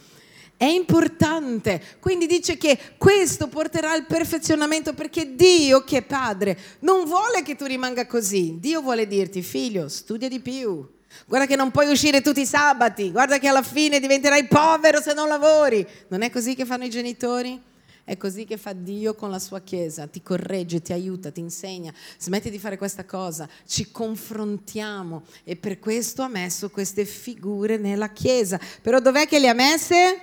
È 0.57 0.65
importante. 0.65 1.81
Quindi 1.99 2.25
dice 2.25 2.57
che 2.57 2.77
questo 2.97 3.47
porterà 3.47 3.91
al 3.91 4.05
perfezionamento 4.05 4.93
perché 4.93 5.35
Dio, 5.35 5.83
che 5.83 5.97
è 5.97 6.01
padre, 6.01 6.57
non 6.79 7.05
vuole 7.05 7.43
che 7.43 7.55
tu 7.55 7.65
rimanga 7.65 8.05
così. 8.05 8.57
Dio 8.59 8.81
vuole 8.81 9.07
dirti, 9.07 9.41
figlio, 9.41 9.87
studia 9.87 10.27
di 10.27 10.41
più. 10.41 10.85
Guarda 11.25 11.47
che 11.47 11.55
non 11.55 11.71
puoi 11.71 11.89
uscire 11.89 12.21
tutti 12.21 12.41
i 12.41 12.45
sabati. 12.45 13.11
Guarda 13.11 13.39
che 13.39 13.47
alla 13.47 13.61
fine 13.61 13.99
diventerai 13.99 14.47
povero 14.47 15.01
se 15.01 15.13
non 15.13 15.27
lavori. 15.27 15.87
Non 16.09 16.23
è 16.23 16.29
così 16.29 16.55
che 16.55 16.65
fanno 16.65 16.83
i 16.83 16.89
genitori? 16.89 17.68
È 18.09 18.17
così 18.17 18.43
che 18.43 18.57
fa 18.57 18.73
Dio 18.73 19.13
con 19.13 19.29
la 19.29 19.37
sua 19.37 19.61
Chiesa, 19.61 20.07
ti 20.07 20.23
corregge, 20.23 20.81
ti 20.81 20.93
aiuta, 20.93 21.29
ti 21.29 21.41
insegna, 21.41 21.93
smetti 22.17 22.49
di 22.49 22.57
fare 22.57 22.75
questa 22.75 23.05
cosa, 23.05 23.47
ci 23.67 23.91
confrontiamo 23.91 25.21
e 25.43 25.55
per 25.55 25.77
questo 25.77 26.23
ha 26.23 26.27
messo 26.27 26.71
queste 26.71 27.05
figure 27.05 27.77
nella 27.77 28.09
Chiesa. 28.09 28.59
Però 28.81 28.99
dov'è 28.99 29.27
che 29.27 29.37
le 29.37 29.47
ha 29.47 29.53
messe? 29.53 30.19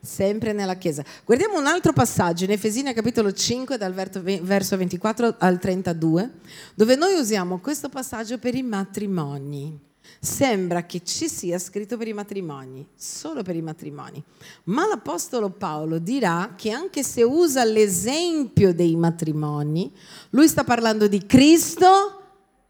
Sempre 0.00 0.52
nella 0.52 0.76
Chiesa. 0.76 1.04
Guardiamo 1.24 1.58
un 1.58 1.66
altro 1.66 1.92
passaggio 1.92 2.44
in 2.44 2.52
Efesini 2.52 2.94
capitolo 2.94 3.32
5 3.32 3.76
dal 3.76 3.92
verso 3.92 4.76
24 4.76 5.34
al 5.40 5.58
32, 5.58 6.30
dove 6.76 6.94
noi 6.94 7.18
usiamo 7.18 7.58
questo 7.58 7.88
passaggio 7.88 8.38
per 8.38 8.54
i 8.54 8.62
matrimoni 8.62 9.88
sembra 10.18 10.84
che 10.86 11.02
ci 11.04 11.28
sia 11.28 11.58
scritto 11.58 11.96
per 11.96 12.08
i 12.08 12.12
matrimoni, 12.12 12.86
solo 12.94 13.42
per 13.42 13.56
i 13.56 13.62
matrimoni. 13.62 14.22
Ma 14.64 14.86
l'Apostolo 14.86 15.50
Paolo 15.50 15.98
dirà 15.98 16.54
che 16.56 16.70
anche 16.70 17.02
se 17.02 17.22
usa 17.22 17.64
l'esempio 17.64 18.74
dei 18.74 18.96
matrimoni, 18.96 19.92
lui 20.30 20.48
sta 20.48 20.64
parlando 20.64 21.06
di 21.06 21.24
Cristo 21.26 22.22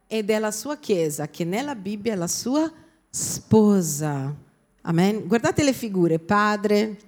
e 0.07 0.24
della 0.24 0.50
sua 0.50 0.76
Chiesa, 0.76 1.29
che 1.29 1.44
nella 1.44 1.74
Bibbia 1.74 2.12
è 2.12 2.16
la 2.16 2.26
sua 2.26 2.70
sposa. 3.09 4.35
Amen. 4.83 5.26
Guardate 5.26 5.62
le 5.62 5.72
figure, 5.72 6.18
padre, 6.18 6.98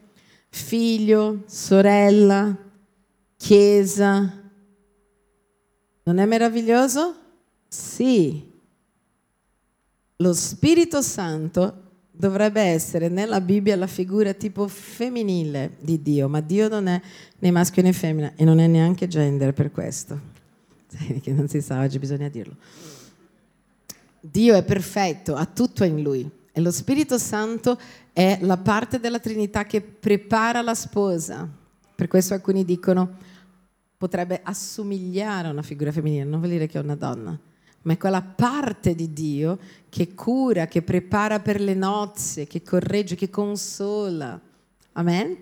figlio, 0.48 1.42
sorella, 1.46 2.56
Chiesa. 3.36 4.40
Non 6.04 6.18
è 6.18 6.26
meraviglioso? 6.26 7.14
Sì, 7.68 8.51
lo 10.22 10.32
Spirito 10.32 11.02
Santo 11.02 11.80
dovrebbe 12.12 12.60
essere 12.60 13.08
nella 13.08 13.40
Bibbia 13.40 13.74
la 13.74 13.88
figura 13.88 14.32
tipo 14.32 14.68
femminile 14.68 15.72
di 15.80 16.00
Dio, 16.00 16.28
ma 16.28 16.40
Dio 16.40 16.68
non 16.68 16.86
è 16.86 17.00
né 17.40 17.50
maschio 17.50 17.82
né 17.82 17.92
femmina 17.92 18.32
e 18.36 18.44
non 18.44 18.60
è 18.60 18.68
neanche 18.68 19.08
gender 19.08 19.52
per 19.52 19.70
questo. 19.72 20.30
Che 21.20 21.32
non 21.32 21.48
si 21.48 21.60
sa, 21.60 21.80
oggi 21.80 21.98
bisogna 21.98 22.28
dirlo. 22.28 22.54
Dio 24.20 24.54
è 24.54 24.62
perfetto, 24.62 25.34
ha 25.34 25.46
tutto 25.46 25.82
in 25.82 26.00
lui 26.02 26.30
e 26.52 26.60
lo 26.60 26.70
Spirito 26.70 27.18
Santo 27.18 27.76
è 28.12 28.38
la 28.42 28.58
parte 28.58 29.00
della 29.00 29.18
Trinità 29.18 29.64
che 29.64 29.80
prepara 29.80 30.62
la 30.62 30.74
sposa. 30.74 31.48
Per 31.94 32.06
questo 32.06 32.34
alcuni 32.34 32.64
dicono 32.64 33.16
potrebbe 33.96 34.40
assomigliare 34.42 35.48
a 35.48 35.50
una 35.50 35.62
figura 35.62 35.90
femminile, 35.90 36.24
non 36.24 36.38
vuol 36.38 36.52
dire 36.52 36.68
che 36.68 36.78
è 36.78 36.82
una 36.82 36.96
donna 36.96 37.36
ma 37.82 37.92
è 37.94 37.96
quella 37.96 38.22
parte 38.22 38.94
di 38.94 39.12
Dio 39.12 39.58
che 39.88 40.14
cura, 40.14 40.66
che 40.66 40.82
prepara 40.82 41.40
per 41.40 41.60
le 41.60 41.74
nozze, 41.74 42.46
che 42.46 42.62
corregge, 42.62 43.14
che 43.14 43.30
consola. 43.30 44.40
Amen? 44.92 45.36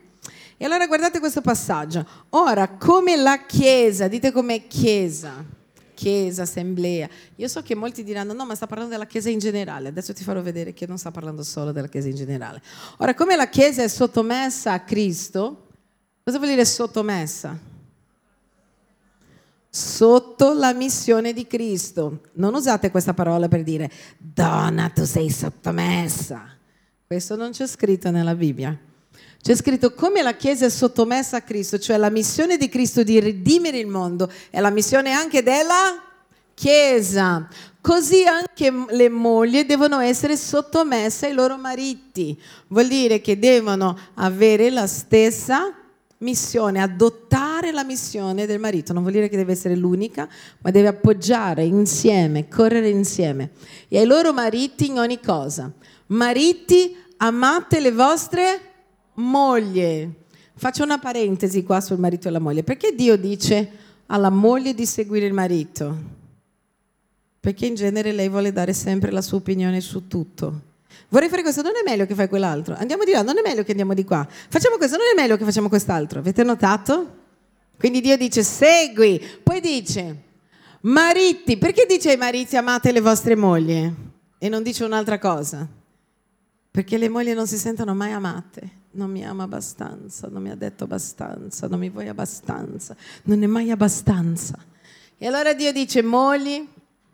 E 0.57 0.64
allora 0.64 0.87
guardate 0.87 1.20
questo 1.20 1.40
passaggio. 1.40 2.07
Ora, 2.31 2.68
come 2.68 3.16
la 3.16 3.44
Chiesa, 3.46 4.09
dite 4.09 4.33
come 4.33 4.66
Chiesa. 4.66 5.59
chiesa, 5.94 6.42
assemblea. 6.42 7.07
Io 7.37 7.46
so 7.46 7.61
che 7.61 7.74
molti 7.74 8.03
diranno 8.03 8.33
no, 8.33 8.46
ma 8.46 8.55
sta 8.55 8.66
parlando 8.66 8.92
della 8.92 9.07
chiesa 9.07 9.29
in 9.29 9.38
generale. 9.38 9.88
Adesso 9.88 10.14
ti 10.14 10.24
farò 10.24 10.40
vedere 10.40 10.72
che 10.72 10.87
non 10.87 10.96
sta 10.96 11.11
parlando 11.11 11.42
solo 11.42 11.72
della 11.72 11.88
chiesa 11.88 12.09
in 12.09 12.16
generale. 12.16 12.62
Ora, 12.98 13.14
come 13.14 13.37
la 13.37 13.48
chiesa 13.50 13.83
è 13.83 13.88
sottomessa 13.88 14.72
a 14.72 14.81
Cristo, 14.81 15.66
cosa 16.24 16.38
vuol 16.38 16.50
dire 16.50 16.64
sottomessa? 16.64 17.69
Sotto 19.72 20.52
la 20.52 20.72
missione 20.74 21.33
di 21.33 21.46
Cristo. 21.46 22.22
Non 22.35 22.54
usate 22.54 22.90
questa 22.90 23.14
parola 23.14 23.46
per 23.46 23.62
dire 23.62 23.88
donna, 24.18 24.90
tu 24.92 25.04
sei 25.04 25.30
sottomessa. 25.30 26.56
Questo 27.06 27.37
non 27.37 27.52
c'è 27.52 27.68
scritto 27.68 28.11
nella 28.11 28.35
Bibbia. 28.35 28.76
C'è 29.40 29.54
scritto 29.54 29.94
come 29.94 30.22
la 30.22 30.35
Chiesa 30.35 30.66
è 30.66 30.70
sottomessa 30.70 31.38
a 31.38 31.42
Cristo, 31.42 31.78
cioè 31.78 31.96
la 31.96 32.11
missione 32.11 32.56
di 32.56 32.68
Cristo 32.68 33.02
di 33.02 33.20
redimere 33.20 33.78
il 33.78 33.87
mondo 33.87 34.30
è 34.50 34.61
la 34.61 34.70
missione 34.70 35.12
anche 35.12 35.42
della 35.42 36.02
Chiesa. 36.52 37.48
Così 37.80 38.24
anche 38.24 38.70
le 38.90 39.09
mogli 39.09 39.64
devono 39.64 40.00
essere 40.00 40.37
sottomesse 40.37 41.26
ai 41.26 41.33
loro 41.33 41.56
mariti. 41.56 42.38
Vuol 42.68 42.88
dire 42.88 43.20
che 43.20 43.38
devono 43.38 43.96
avere 44.14 44.68
la 44.68 44.87
stessa 44.87 45.74
missione, 46.20 46.80
adottare 46.80 47.72
la 47.72 47.85
missione 47.85 48.46
del 48.46 48.59
marito. 48.59 48.92
Non 48.92 49.02
vuol 49.02 49.14
dire 49.14 49.28
che 49.28 49.37
deve 49.37 49.52
essere 49.52 49.76
l'unica, 49.76 50.28
ma 50.61 50.70
deve 50.70 50.88
appoggiare 50.88 51.64
insieme, 51.64 52.48
correre 52.48 52.88
insieme. 52.88 53.50
E 53.88 53.98
ai 53.98 54.06
loro 54.06 54.33
mariti 54.33 54.87
in 54.87 54.98
ogni 54.98 55.20
cosa. 55.20 55.72
Mariti, 56.06 56.96
amate 57.18 57.80
le 57.80 57.92
vostre 57.92 58.61
moglie. 59.14 60.14
Faccio 60.54 60.83
una 60.83 60.98
parentesi 60.98 61.62
qua 61.62 61.80
sul 61.80 61.98
marito 61.98 62.28
e 62.28 62.30
la 62.30 62.38
moglie. 62.38 62.64
Perché 62.64 62.94
Dio 62.94 63.16
dice 63.16 63.70
alla 64.06 64.30
moglie 64.30 64.74
di 64.74 64.87
seguire 64.87 65.26
il 65.26 65.33
marito? 65.33 66.18
Perché 67.40 67.66
in 67.66 67.74
genere 67.74 68.12
lei 68.12 68.28
vuole 68.28 68.52
dare 68.52 68.74
sempre 68.74 69.11
la 69.11 69.22
sua 69.22 69.38
opinione 69.38 69.80
su 69.80 70.06
tutto. 70.06 70.68
Vorrei 71.10 71.28
fare 71.28 71.42
questo, 71.42 71.60
non 71.62 71.72
è 71.72 71.88
meglio 71.88 72.06
che 72.06 72.14
fai 72.14 72.28
quell'altro. 72.28 72.74
Andiamo 72.76 73.04
di 73.04 73.12
là, 73.12 73.22
non 73.22 73.36
è 73.36 73.42
meglio 73.42 73.62
che 73.62 73.72
andiamo 73.72 73.94
di 73.94 74.04
qua. 74.04 74.26
Facciamo 74.28 74.76
questo, 74.76 74.96
non 74.96 75.06
è 75.12 75.20
meglio 75.20 75.36
che 75.36 75.44
facciamo 75.44 75.68
quest'altro. 75.68 76.20
Avete 76.20 76.42
notato? 76.42 77.18
Quindi 77.78 78.00
Dio 78.00 78.16
dice 78.16 78.42
segui. 78.42 79.20
Poi 79.42 79.60
dice, 79.60 80.22
mariti, 80.82 81.58
perché 81.58 81.84
dice 81.86 82.10
ai 82.10 82.16
mariti 82.16 82.56
amate 82.56 82.92
le 82.92 83.00
vostre 83.00 83.36
mogli? 83.36 83.92
E 84.38 84.48
non 84.48 84.62
dice 84.62 84.84
un'altra 84.84 85.18
cosa? 85.18 85.68
Perché 86.70 86.96
le 86.96 87.08
mogli 87.08 87.32
non 87.32 87.46
si 87.46 87.58
sentono 87.58 87.94
mai 87.94 88.12
amate 88.12 88.78
non 88.92 89.10
mi 89.10 89.24
ama 89.24 89.44
abbastanza, 89.44 90.28
non 90.28 90.42
mi 90.42 90.50
ha 90.50 90.56
detto 90.56 90.84
abbastanza, 90.84 91.68
non 91.68 91.78
mi 91.78 91.90
vuoi 91.90 92.08
abbastanza, 92.08 92.96
non 93.24 93.42
è 93.42 93.46
mai 93.46 93.70
abbastanza. 93.70 94.58
E 95.16 95.26
allora 95.26 95.52
Dio 95.52 95.72
dice, 95.72 96.02
mogli, 96.02 96.66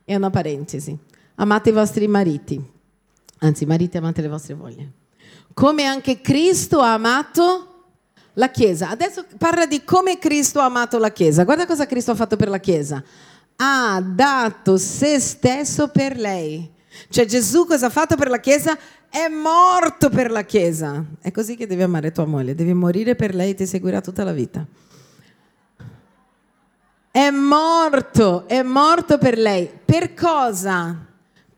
è 0.05 0.15
una 0.15 0.31
parentesi, 0.31 0.97
amate 1.35 1.71
i 1.71 1.73
vostri 1.73 2.07
mariti, 2.07 2.63
anzi 3.39 3.67
mariti 3.67 3.97
amate 3.97 4.23
le 4.23 4.29
vostre 4.29 4.55
mogli, 4.55 4.89
come 5.53 5.85
anche 5.85 6.21
Cristo 6.21 6.81
ha 6.81 6.95
amato 6.95 7.85
la 8.35 8.51
Chiesa. 8.51 8.91
Adesso 8.91 9.25
parla 9.39 9.67
di 9.67 9.83
come 9.85 10.19
Cristo 10.19 10.61
ha 10.61 10.65
amato 10.67 10.99
la 10.99 11.11
Chiesa. 11.11 11.45
Guarda 11.45 11.67
cosa 11.67 11.87
Cristo 11.87 12.11
ha 12.11 12.15
fatto 12.17 12.37
per 12.37 12.49
la 12.49 12.59
Chiesa. 12.59 13.03
Ha 13.57 14.03
dato 14.03 14.77
se 14.77 15.19
stesso 15.19 15.89
per 15.89 16.17
lei. 16.17 16.73
Cioè 17.09 17.25
Gesù 17.25 17.67
cosa 17.67 17.87
ha 17.87 17.91
fatto 17.91 18.17
per 18.17 18.29
la 18.29 18.39
Chiesa? 18.39 18.77
è 19.17 19.29
morto 19.29 20.11
per 20.11 20.31
la 20.31 20.43
Chiesa. 20.43 21.03
È 21.21 21.31
così 21.31 21.57
che 21.57 21.67
devi 21.67 21.83
amare 21.83 22.13
tua 22.13 22.27
moglie, 22.27 22.55
devi 22.55 22.75
morire 22.75 23.15
per 23.15 23.35
lei 23.35 23.51
e 23.51 23.55
ti 23.55 23.67
seguirà 23.67 24.03
tutta 24.03 24.25
la 24.25 24.33
vita. 24.33 24.67
È 27.11 27.31
morto, 27.31 28.47
è 28.47 28.63
morto 28.63 29.17
per 29.17 29.39
lei. 29.39 29.71
Per 29.85 30.13
cosa? 30.13 31.06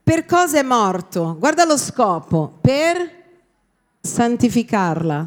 Per 0.08 0.24
cosa 0.24 0.58
è 0.58 0.62
morto? 0.62 1.36
Guarda 1.38 1.66
lo 1.66 1.76
scopo, 1.76 2.56
per 2.62 2.96
santificarla. 4.00 5.26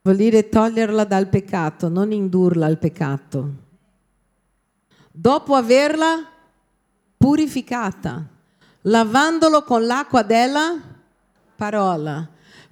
Vuol 0.00 0.14
dire 0.14 0.48
toglierla 0.48 1.02
dal 1.02 1.26
peccato, 1.26 1.88
non 1.88 2.12
indurla 2.12 2.66
al 2.66 2.78
peccato. 2.78 3.50
Dopo 5.10 5.56
averla 5.56 6.24
purificata, 7.16 8.24
lavandolo 8.82 9.64
con 9.64 9.84
l'acqua 9.86 10.22
della 10.22 10.80
parola, 11.56 12.28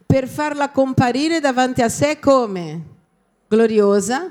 per 0.06 0.28
farla 0.28 0.70
comparire 0.70 1.40
davanti 1.40 1.82
a 1.82 1.88
sé 1.88 2.20
come 2.20 2.82
gloriosa, 3.48 4.30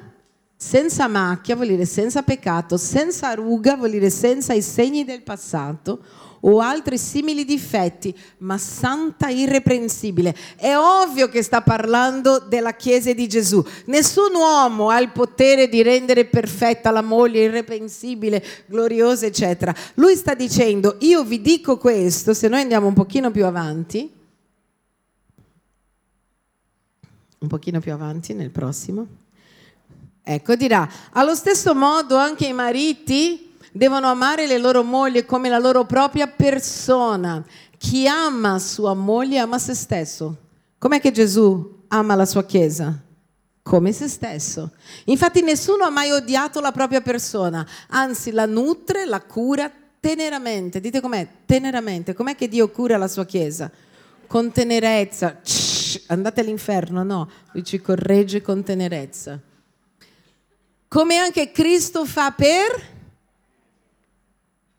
senza 0.56 1.10
macchia, 1.10 1.56
vuol 1.58 1.68
dire 1.68 1.84
senza 1.84 2.24
peccato, 2.24 2.78
senza 2.78 3.34
ruga, 3.34 3.76
vuol 3.76 3.90
dire 3.90 4.10
senza 4.10 4.54
i 4.54 4.62
segni 4.62 5.04
del 5.04 5.22
passato 5.22 6.30
o 6.42 6.60
altri 6.60 6.98
simili 6.98 7.46
difetti, 7.46 8.16
ma 8.40 8.58
santa 8.58 9.30
irreprensibile. 9.30 10.36
È 10.56 10.76
ovvio 10.76 11.28
che 11.30 11.44
sta 11.44 11.62
parlando 11.62 12.40
della 12.40 12.74
Chiesa 12.74 13.14
di 13.14 13.28
Gesù. 13.28 13.64
Nessun 13.86 14.34
uomo 14.36 14.90
ha 14.90 15.00
il 15.00 15.12
potere 15.12 15.68
di 15.68 15.82
rendere 15.82 16.26
perfetta 16.26 16.92
la 16.92 17.02
moglie, 17.02 17.44
irreprensibile, 17.44 18.44
gloriosa, 18.66 19.26
eccetera. 19.26 19.74
Lui 19.96 20.16
sta 20.16 20.34
dicendo, 20.34 20.98
io 21.00 21.24
vi 21.24 21.42
dico 21.42 21.78
questo, 21.78 22.34
se 22.34 22.48
noi 22.48 22.62
andiamo 22.62 22.88
un 22.88 22.94
pochino 22.94 23.32
più 23.32 23.46
avanti, 23.46 24.10
un 27.40 27.48
pochino 27.48 27.80
più 27.80 27.92
avanti 27.92 28.34
nel 28.34 28.52
prossimo. 28.52 29.08
Ecco, 30.24 30.56
dirà, 30.56 30.88
allo 31.12 31.34
stesso 31.34 31.74
modo 31.74 32.16
anche 32.16 32.46
i 32.46 32.54
mariti 32.54 33.51
devono 33.72 34.08
amare 34.08 34.48
le 34.48 34.58
loro 34.58 34.84
mogli 34.84 35.26
come 35.26 35.50
la 35.50 35.60
loro 35.60 35.86
propria 35.86 36.28
persona. 36.28 37.44
Chi 37.78 38.08
ama 38.08 38.60
sua 38.60 38.94
moglie 38.94 39.40
ama 39.40 39.58
se 39.58 39.74
stesso. 39.74 40.38
Com'è 40.78 41.00
che 41.00 41.12
Gesù 41.12 41.84
ama 41.88 42.16
la 42.16 42.26
sua 42.26 42.44
Chiesa? 42.44 43.00
Come 43.64 43.92
se 43.92 44.08
stesso. 44.08 44.72
Infatti 45.06 45.42
nessuno 45.42 45.84
ha 45.86 45.90
mai 45.90 46.12
odiato 46.12 46.60
la 46.60 46.72
propria 46.72 47.02
persona, 47.02 47.66
anzi 47.90 48.32
la 48.32 48.46
nutre, 48.46 49.06
la 49.06 49.22
cura 49.22 49.72
teneramente. 50.00 50.80
Dite 50.80 51.00
com'è? 51.00 51.28
Teneramente. 51.46 52.14
Com'è 52.14 52.36
che 52.36 52.48
Dio 52.48 52.70
cura 52.70 52.98
la 52.98 53.08
sua 53.08 53.26
Chiesa? 53.26 53.72
Con 54.28 54.52
tenerezza 54.52 55.40
andate 56.08 56.42
all'inferno, 56.42 57.04
no, 57.04 57.30
lui 57.52 57.64
ci 57.64 57.82
corregge 57.82 58.42
con 58.42 58.64
tenerezza. 58.64 59.40
Come 60.88 61.18
anche 61.18 61.52
Cristo 61.52 62.06
fa 62.06 62.32
per 62.32 63.00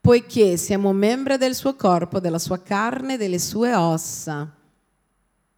poiché 0.03 0.57
siamo 0.57 0.93
membri 0.93 1.37
del 1.39 1.55
suo 1.55 1.77
corpo, 1.77 2.19
della 2.19 2.41
sua 2.41 2.61
carne, 2.61 3.17
delle 3.17 3.39
sue 3.39 3.73
ossa. 3.73 4.51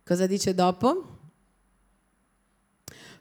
Cosa 0.04 0.26
dice 0.26 0.54
dopo? 0.54 1.12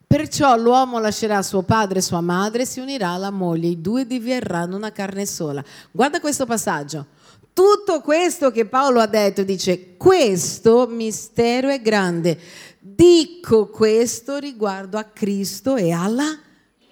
Perciò 0.05 0.57
l'uomo 0.57 0.99
lascerà 0.99 1.41
suo 1.41 1.61
padre 1.61 1.99
e 1.99 2.01
sua 2.01 2.19
madre, 2.19 2.65
si 2.65 2.81
unirà 2.81 3.11
alla 3.11 3.31
moglie, 3.31 3.69
i 3.69 3.79
due 3.79 4.05
diverranno 4.05 4.75
una 4.75 4.91
carne 4.91 5.25
sola. 5.25 5.63
Guarda 5.91 6.19
questo 6.19 6.45
passaggio. 6.45 7.07
Tutto 7.53 8.01
questo 8.01 8.51
che 8.51 8.65
Paolo 8.65 8.99
ha 8.99 9.07
detto 9.07 9.43
dice, 9.43 9.95
questo 9.95 10.87
mistero 10.87 11.69
è 11.69 11.81
grande. 11.81 12.37
Dico 12.79 13.69
questo 13.69 14.39
riguardo 14.39 14.97
a 14.97 15.05
Cristo 15.05 15.77
e 15.77 15.93
alla 15.93 16.37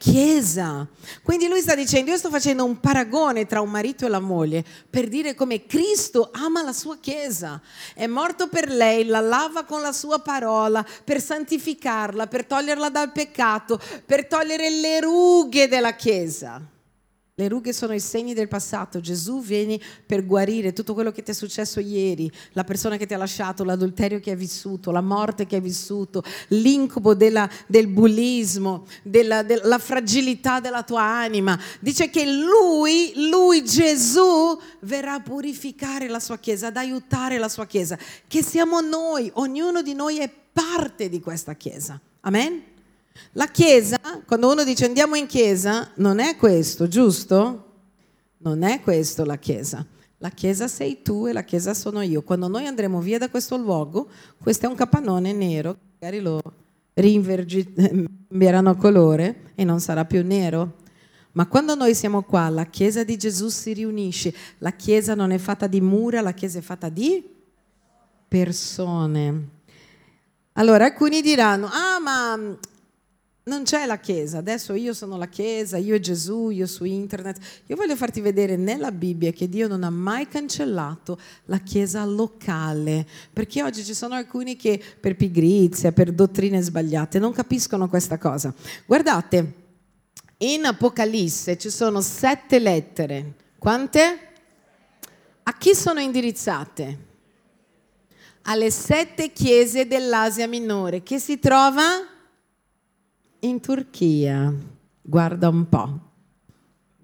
Chiesa. 0.01 0.87
Quindi 1.21 1.47
lui 1.47 1.61
sta 1.61 1.75
dicendo, 1.75 2.09
io 2.09 2.17
sto 2.17 2.31
facendo 2.31 2.65
un 2.65 2.79
paragone 2.79 3.45
tra 3.45 3.61
un 3.61 3.69
marito 3.69 4.03
e 4.03 4.09
la 4.09 4.19
moglie 4.19 4.65
per 4.89 5.07
dire 5.07 5.35
come 5.35 5.67
Cristo 5.67 6.31
ama 6.33 6.63
la 6.63 6.73
sua 6.73 6.97
Chiesa. 6.99 7.61
È 7.93 8.07
morto 8.07 8.47
per 8.47 8.67
lei, 8.67 9.05
la 9.05 9.19
lava 9.19 9.63
con 9.63 9.79
la 9.79 9.91
sua 9.91 10.17
parola, 10.17 10.83
per 11.03 11.21
santificarla, 11.21 12.25
per 12.25 12.45
toglierla 12.45 12.89
dal 12.89 13.11
peccato, 13.11 13.79
per 14.03 14.25
togliere 14.25 14.71
le 14.71 15.01
rughe 15.01 15.67
della 15.67 15.93
Chiesa. 15.93 16.59
Le 17.41 17.47
rughe 17.47 17.73
sono 17.73 17.93
i 17.93 17.99
segni 17.99 18.35
del 18.35 18.47
passato. 18.47 18.99
Gesù 18.99 19.41
viene 19.41 19.79
per 20.05 20.27
guarire 20.27 20.73
tutto 20.73 20.93
quello 20.93 21.11
che 21.11 21.23
ti 21.23 21.31
è 21.31 21.33
successo 21.33 21.79
ieri, 21.79 22.31
la 22.51 22.63
persona 22.63 22.97
che 22.97 23.07
ti 23.07 23.15
ha 23.15 23.17
lasciato, 23.17 23.63
l'adulterio 23.63 24.19
che 24.19 24.29
hai 24.29 24.35
vissuto, 24.35 24.91
la 24.91 25.01
morte 25.01 25.47
che 25.47 25.55
hai 25.55 25.61
vissuto, 25.61 26.23
l'incubo 26.49 27.15
della, 27.15 27.49
del 27.65 27.87
bullismo, 27.87 28.85
della, 29.01 29.41
della 29.41 29.79
fragilità 29.79 30.59
della 30.59 30.83
tua 30.83 31.01
anima. 31.01 31.59
Dice 31.79 32.11
che 32.11 32.31
lui, 32.31 33.13
lui 33.15 33.63
Gesù, 33.63 34.55
verrà 34.81 35.15
a 35.15 35.21
purificare 35.21 36.07
la 36.07 36.19
sua 36.19 36.37
Chiesa, 36.37 36.67
ad 36.67 36.77
aiutare 36.77 37.39
la 37.39 37.49
sua 37.49 37.65
Chiesa, 37.65 37.97
che 38.27 38.43
siamo 38.43 38.81
noi, 38.81 39.31
ognuno 39.33 39.81
di 39.81 39.95
noi 39.95 40.19
è 40.19 40.29
parte 40.53 41.09
di 41.09 41.19
questa 41.19 41.55
Chiesa. 41.55 41.99
Amen? 42.19 42.70
La 43.33 43.47
Chiesa, 43.47 43.97
quando 44.25 44.51
uno 44.51 44.63
dice 44.63 44.85
andiamo 44.85 45.15
in 45.15 45.25
Chiesa, 45.25 45.91
non 45.95 46.19
è 46.19 46.35
questo, 46.35 46.87
giusto? 46.87 47.65
Non 48.37 48.63
è 48.63 48.81
questo 48.81 49.23
la 49.25 49.37
Chiesa. 49.37 49.85
La 50.17 50.29
Chiesa 50.29 50.67
sei 50.67 51.01
tu 51.01 51.27
e 51.27 51.33
la 51.33 51.43
Chiesa 51.43 51.73
sono 51.73 52.01
io. 52.01 52.21
Quando 52.23 52.47
noi 52.47 52.67
andremo 52.67 52.99
via 52.99 53.17
da 53.17 53.29
questo 53.29 53.57
luogo, 53.57 54.09
questo 54.41 54.65
è 54.65 54.69
un 54.69 54.75
capannone 54.75 55.33
nero, 55.33 55.77
magari 55.99 56.21
lo 56.21 56.41
rinvergeranno 56.93 58.75
colore 58.75 59.51
e 59.55 59.63
non 59.63 59.79
sarà 59.79 60.05
più 60.05 60.23
nero. 60.23 60.75
Ma 61.33 61.47
quando 61.47 61.75
noi 61.75 61.95
siamo 61.95 62.23
qua, 62.23 62.49
la 62.49 62.65
Chiesa 62.65 63.03
di 63.03 63.17
Gesù 63.17 63.47
si 63.47 63.73
riunisce, 63.73 64.33
la 64.57 64.71
Chiesa 64.71 65.15
non 65.15 65.31
è 65.31 65.37
fatta 65.37 65.67
di 65.67 65.79
mura, 65.79 66.21
la 66.21 66.33
Chiesa 66.33 66.59
è 66.59 66.61
fatta 66.61 66.89
di 66.89 67.23
persone. 68.27 69.47
Allora 70.53 70.85
alcuni 70.85 71.21
diranno, 71.21 71.67
ah 71.67 71.99
ma 71.99 72.57
non 73.43 73.63
c'è 73.63 73.87
la 73.87 73.97
Chiesa, 73.97 74.37
adesso 74.37 74.73
io 74.73 74.93
sono 74.93 75.17
la 75.17 75.27
Chiesa, 75.27 75.77
io 75.77 75.95
e 75.95 75.99
Gesù, 75.99 76.49
io 76.49 76.67
su 76.67 76.83
internet. 76.83 77.39
Io 77.67 77.75
voglio 77.75 77.95
farti 77.95 78.21
vedere 78.21 78.55
nella 78.55 78.91
Bibbia 78.91 79.31
che 79.31 79.49
Dio 79.49 79.67
non 79.67 79.83
ha 79.83 79.89
mai 79.89 80.27
cancellato 80.27 81.19
la 81.45 81.57
Chiesa 81.57 82.05
locale, 82.05 83.07
perché 83.33 83.63
oggi 83.63 83.83
ci 83.83 83.95
sono 83.95 84.13
alcuni 84.13 84.55
che 84.55 84.79
per 84.99 85.15
pigrizia, 85.15 85.91
per 85.91 86.11
dottrine 86.11 86.61
sbagliate, 86.61 87.17
non 87.17 87.31
capiscono 87.31 87.89
questa 87.89 88.19
cosa. 88.19 88.53
Guardate, 88.85 89.53
in 90.37 90.65
Apocalisse 90.65 91.57
ci 91.57 91.71
sono 91.71 91.99
sette 92.01 92.59
lettere. 92.59 93.33
Quante? 93.57 94.19
A 95.43 95.57
chi 95.57 95.73
sono 95.73 95.99
indirizzate? 95.99 97.09
Alle 98.43 98.69
sette 98.69 99.31
chiese 99.31 99.87
dell'Asia 99.87 100.47
Minore, 100.47 101.01
che 101.01 101.19
si 101.19 101.39
trova 101.39 102.05
in 103.41 103.59
Turchia. 103.59 104.53
Guarda 105.01 105.49
un 105.49 105.67
po', 105.67 105.99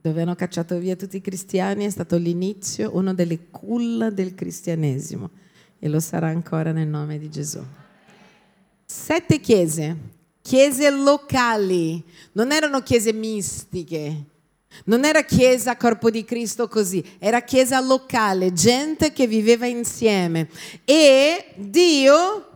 dove 0.02 0.22
hanno 0.22 0.36
cacciato 0.36 0.78
via 0.78 0.96
tutti 0.96 1.18
i 1.18 1.22
cristiani 1.22 1.86
è 1.86 1.90
stato 1.90 2.18
l'inizio, 2.18 2.96
uno 2.96 3.14
delle 3.14 3.50
culla 3.50 4.10
del 4.10 4.36
cristianesimo 4.36 5.30
e 5.80 5.90
lo 5.90 6.00
sarà 6.00 6.28
ancora 6.28 6.72
nel 6.72 6.88
nome 6.88 7.18
di 7.18 7.30
Gesù. 7.30 7.64
Sette 8.86 9.40
chiese, 9.40 9.98
chiese 10.42 10.90
locali, 10.90 12.04
non 12.34 12.52
erano 12.52 12.82
chiese 12.82 13.12
mistiche, 13.14 14.24
non 14.86 15.06
era 15.06 15.24
chiesa 15.24 15.76
corpo 15.76 16.10
di 16.10 16.24
Cristo 16.24 16.68
così, 16.68 17.04
era 17.20 17.42
chiesa 17.42 17.80
locale, 17.82 18.54
gente 18.54 19.12
che 19.12 19.28
viveva 19.28 19.66
insieme 19.66 20.50
e 20.86 21.54
Dio 21.56 22.47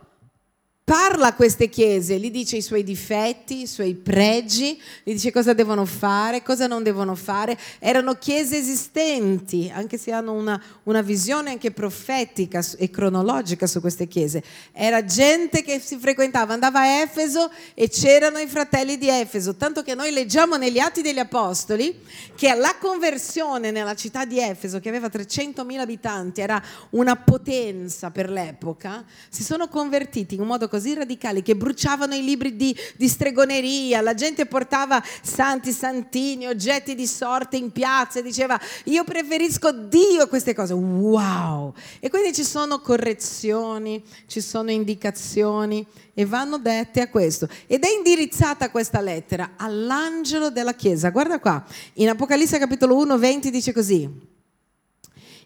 parla 0.84 1.28
a 1.28 1.34
queste 1.34 1.68
chiese, 1.68 2.18
gli 2.18 2.30
dice 2.30 2.56
i 2.56 2.62
suoi 2.62 2.82
difetti, 2.82 3.62
i 3.62 3.66
suoi 3.68 3.94
pregi, 3.94 4.80
gli 5.04 5.12
dice 5.12 5.30
cosa 5.30 5.52
devono 5.52 5.84
fare, 5.84 6.42
cosa 6.42 6.66
non 6.66 6.82
devono 6.82 7.14
fare. 7.14 7.56
Erano 7.78 8.14
chiese 8.14 8.58
esistenti, 8.58 9.70
anche 9.72 9.96
se 9.96 10.10
hanno 10.10 10.32
una, 10.32 10.60
una 10.84 11.00
visione 11.00 11.50
anche 11.50 11.70
profetica 11.70 12.64
e 12.78 12.90
cronologica 12.90 13.68
su 13.68 13.80
queste 13.80 14.08
chiese. 14.08 14.42
Era 14.72 15.04
gente 15.04 15.62
che 15.62 15.78
si 15.78 15.96
frequentava, 15.98 16.52
andava 16.52 16.80
a 16.80 17.00
Efeso 17.02 17.50
e 17.74 17.88
c'erano 17.88 18.38
i 18.38 18.48
fratelli 18.48 18.98
di 18.98 19.08
Efeso, 19.08 19.54
tanto 19.54 19.82
che 19.82 19.94
noi 19.94 20.10
leggiamo 20.10 20.56
negli 20.56 20.80
Atti 20.80 21.00
degli 21.00 21.20
Apostoli 21.20 22.00
che 22.34 22.52
la 22.54 22.74
conversione 22.80 23.70
nella 23.70 23.94
città 23.94 24.24
di 24.24 24.40
Efeso, 24.40 24.80
che 24.80 24.88
aveva 24.88 25.06
300.000 25.06 25.78
abitanti, 25.78 26.40
era 26.40 26.60
una 26.90 27.14
potenza 27.14 28.10
per 28.10 28.28
l'epoca, 28.28 29.04
si 29.28 29.44
sono 29.44 29.68
convertiti 29.68 30.34
in 30.34 30.40
un 30.40 30.48
modo 30.48 30.70
così 30.72 30.94
radicali 30.94 31.42
che 31.42 31.54
bruciavano 31.54 32.14
i 32.14 32.24
libri 32.24 32.56
di, 32.56 32.74
di 32.96 33.06
stregoneria, 33.06 34.00
la 34.00 34.14
gente 34.14 34.46
portava 34.46 35.04
santi, 35.20 35.70
santini, 35.70 36.46
oggetti 36.46 36.94
di 36.94 37.06
sorte 37.06 37.58
in 37.58 37.72
piazza 37.72 38.20
e 38.20 38.22
diceva 38.22 38.58
io 38.84 39.04
preferisco 39.04 39.70
Dio 39.70 40.22
a 40.22 40.28
queste 40.28 40.54
cose. 40.54 40.72
Wow! 40.72 41.74
E 42.00 42.08
quindi 42.08 42.32
ci 42.32 42.42
sono 42.42 42.80
correzioni, 42.80 44.02
ci 44.26 44.40
sono 44.40 44.70
indicazioni 44.70 45.86
e 46.14 46.24
vanno 46.24 46.56
dette 46.56 47.02
a 47.02 47.10
questo. 47.10 47.46
Ed 47.66 47.84
è 47.84 47.90
indirizzata 47.90 48.70
questa 48.70 49.02
lettera 49.02 49.50
all'angelo 49.58 50.48
della 50.48 50.72
Chiesa. 50.72 51.10
Guarda 51.10 51.38
qua, 51.38 51.62
in 51.94 52.08
Apocalisse 52.08 52.58
capitolo 52.58 52.96
1, 52.96 53.18
20 53.18 53.50
dice 53.50 53.74
così 53.74 54.30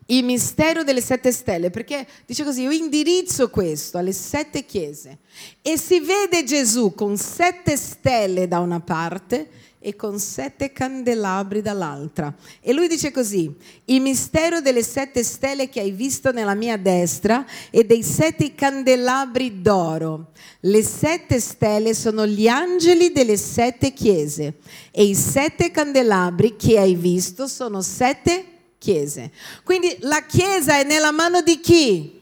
il 0.06 0.24
mistero 0.24 0.84
delle 0.84 1.00
sette 1.00 1.32
stelle, 1.32 1.70
perché 1.70 2.06
dice 2.26 2.44
così, 2.44 2.62
io 2.62 2.70
indirizzo 2.70 3.50
questo 3.50 3.98
alle 3.98 4.12
sette 4.12 4.64
chiese 4.64 5.18
e 5.62 5.76
si 5.78 6.00
vede 6.00 6.44
Gesù 6.44 6.94
con 6.94 7.16
sette 7.16 7.76
stelle 7.76 8.46
da 8.46 8.60
una 8.60 8.80
parte 8.80 9.48
e 9.78 9.94
con 9.94 10.18
sette 10.18 10.72
candelabri 10.72 11.62
dall'altra. 11.62 12.34
E 12.60 12.72
lui 12.72 12.88
dice 12.88 13.12
così, 13.12 13.54
il 13.84 14.00
mistero 14.00 14.60
delle 14.60 14.82
sette 14.82 15.22
stelle 15.22 15.68
che 15.68 15.78
hai 15.80 15.92
visto 15.92 16.32
nella 16.32 16.54
mia 16.54 16.76
destra 16.76 17.46
e 17.70 17.84
dei 17.84 18.02
sette 18.02 18.54
candelabri 18.54 19.60
d'oro. 19.60 20.32
Le 20.60 20.82
sette 20.82 21.38
stelle 21.38 21.94
sono 21.94 22.26
gli 22.26 22.48
angeli 22.48 23.12
delle 23.12 23.36
sette 23.36 23.92
chiese 23.92 24.54
e 24.90 25.04
i 25.04 25.14
sette 25.14 25.70
candelabri 25.70 26.56
che 26.56 26.78
hai 26.78 26.96
visto 26.96 27.46
sono 27.46 27.80
sette 27.80 28.55
chiese. 28.78 29.30
Quindi 29.64 29.96
la 30.00 30.24
chiesa 30.26 30.78
è 30.78 30.84
nella 30.84 31.12
mano 31.12 31.42
di 31.42 31.60
chi? 31.60 32.20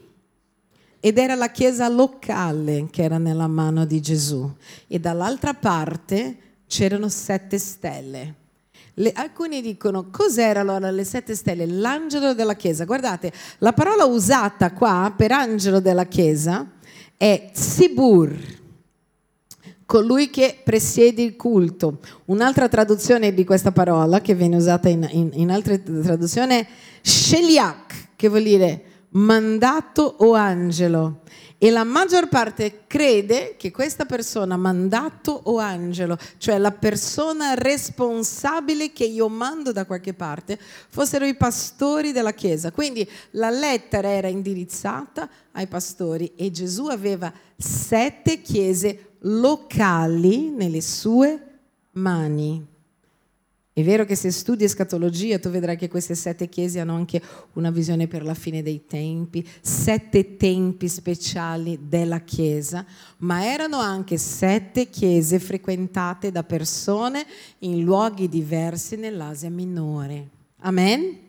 Ed 0.99 1.17
era 1.17 1.35
la 1.35 1.51
chiesa 1.51 1.87
locale 1.87 2.87
che 2.89 3.03
era 3.03 3.17
nella 3.17 3.47
mano 3.47 3.85
di 3.85 4.01
Gesù. 4.01 4.51
E 4.87 4.99
dall'altra 4.99 5.53
parte 5.53 6.37
c'erano 6.67 7.09
sette 7.09 7.59
stelle. 7.59 8.35
Le, 8.95 9.11
alcuni 9.11 9.61
dicono 9.61 10.09
cos'era 10.09 10.61
allora 10.61 10.89
le 10.89 11.03
sette 11.03 11.35
stelle? 11.35 11.67
L'angelo 11.67 12.33
della 12.33 12.55
chiesa. 12.55 12.85
Guardate, 12.85 13.31
la 13.59 13.73
parola 13.73 14.05
usata 14.05 14.71
qua 14.71 15.13
per 15.15 15.31
angelo 15.31 15.79
della 15.79 16.05
chiesa 16.05 16.71
è 17.17 17.51
Sibur 17.53 18.63
colui 19.85 20.29
che 20.29 20.59
presiede 20.63 21.21
il 21.21 21.35
culto. 21.35 21.99
Un'altra 22.25 22.67
traduzione 22.67 23.33
di 23.33 23.43
questa 23.43 23.71
parola 23.71 24.21
che 24.21 24.33
viene 24.33 24.55
usata 24.55 24.89
in, 24.89 25.07
in, 25.11 25.29
in 25.33 25.51
altre 25.51 25.81
traduzioni 25.81 26.55
è 26.55 26.67
Sheliak, 27.01 28.09
che 28.15 28.29
vuol 28.29 28.43
dire 28.43 28.83
mandato 29.09 30.15
o 30.19 30.33
angelo. 30.33 31.21
E 31.57 31.71
la 31.71 31.85
maggior 31.85 32.27
parte 32.27 32.81
crede 32.85 33.55
che 33.57 33.71
questa 33.71 34.05
persona, 34.05 34.57
mandato 34.57 35.31
o 35.45 35.57
angelo, 35.57 36.17
cioè 36.37 36.57
la 36.57 36.71
persona 36.71 37.53
responsabile 37.53 38.91
che 38.91 39.05
io 39.05 39.29
mando 39.29 39.71
da 39.71 39.85
qualche 39.85 40.13
parte, 40.13 40.59
fossero 40.89 41.25
i 41.25 41.35
pastori 41.35 42.11
della 42.11 42.33
Chiesa. 42.33 42.71
Quindi 42.71 43.09
la 43.31 43.49
lettera 43.49 44.09
era 44.09 44.27
indirizzata 44.27 45.29
ai 45.53 45.67
pastori 45.67 46.33
e 46.35 46.51
Gesù 46.51 46.87
aveva 46.87 47.31
sette 47.55 48.41
chiese 48.41 49.14
locali 49.25 50.49
nelle 50.49 50.81
sue 50.81 51.41
mani. 51.91 52.73
È 53.77 53.83
vero 53.83 54.05
che 54.05 54.15
se 54.15 54.31
studi 54.31 54.63
escatologia 54.63 55.37
tu 55.37 55.49
vedrai 55.49 55.75
che 55.75 55.89
queste 55.89 56.15
sette 56.15 56.47
chiese 56.47 56.79
hanno 56.79 56.95
anche 56.95 57.21
una 57.53 57.71
visione 57.71 58.07
per 58.07 58.23
la 58.23 58.33
fine 58.33 58.63
dei 58.63 58.85
tempi, 58.85 59.45
sette 59.59 60.37
tempi 60.37 60.87
speciali 60.87 61.77
della 61.89 62.21
Chiesa, 62.21 62.85
ma 63.17 63.45
erano 63.45 63.77
anche 63.77 64.17
sette 64.17 64.89
chiese 64.89 65.39
frequentate 65.39 66.31
da 66.31 66.43
persone 66.43 67.25
in 67.59 67.83
luoghi 67.83 68.29
diversi 68.29 68.95
nell'Asia 68.95 69.49
minore. 69.49 70.29
Amen? 70.59 71.19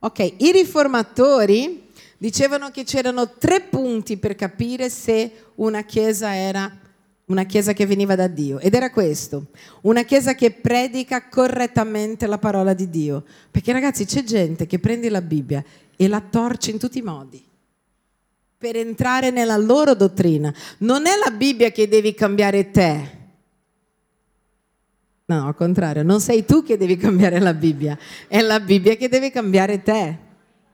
Ok, 0.00 0.34
i 0.38 0.50
riformatori 0.50 1.90
dicevano 2.18 2.70
che 2.70 2.82
c'erano 2.82 3.34
tre 3.38 3.60
punti 3.60 4.16
per 4.16 4.34
capire 4.34 4.90
se 4.90 5.30
una 5.56 5.84
chiesa 5.84 6.34
era 6.34 6.80
una 7.26 7.44
chiesa 7.44 7.72
che 7.72 7.86
veniva 7.86 8.14
da 8.14 8.28
Dio 8.28 8.58
ed 8.58 8.74
era 8.74 8.90
questo, 8.90 9.46
una 9.82 10.04
chiesa 10.04 10.34
che 10.34 10.52
predica 10.52 11.28
correttamente 11.28 12.26
la 12.26 12.38
parola 12.38 12.72
di 12.72 12.88
Dio. 12.88 13.24
Perché 13.50 13.72
ragazzi 13.72 14.04
c'è 14.04 14.22
gente 14.22 14.66
che 14.66 14.78
prende 14.78 15.10
la 15.10 15.22
Bibbia 15.22 15.64
e 15.96 16.08
la 16.08 16.20
torce 16.20 16.70
in 16.70 16.78
tutti 16.78 16.98
i 16.98 17.02
modi 17.02 17.44
per 18.58 18.76
entrare 18.76 19.30
nella 19.30 19.56
loro 19.56 19.94
dottrina. 19.94 20.52
Non 20.78 21.06
è 21.06 21.12
la 21.22 21.30
Bibbia 21.30 21.70
che 21.70 21.88
devi 21.88 22.14
cambiare 22.14 22.70
te. 22.70 23.14
No, 25.26 25.46
al 25.46 25.54
contrario, 25.56 26.04
non 26.04 26.20
sei 26.20 26.44
tu 26.44 26.62
che 26.62 26.76
devi 26.76 26.96
cambiare 26.96 27.40
la 27.40 27.52
Bibbia, 27.52 27.98
è 28.28 28.40
la 28.40 28.60
Bibbia 28.60 28.94
che 28.94 29.08
deve 29.08 29.32
cambiare 29.32 29.82
te. 29.82 30.18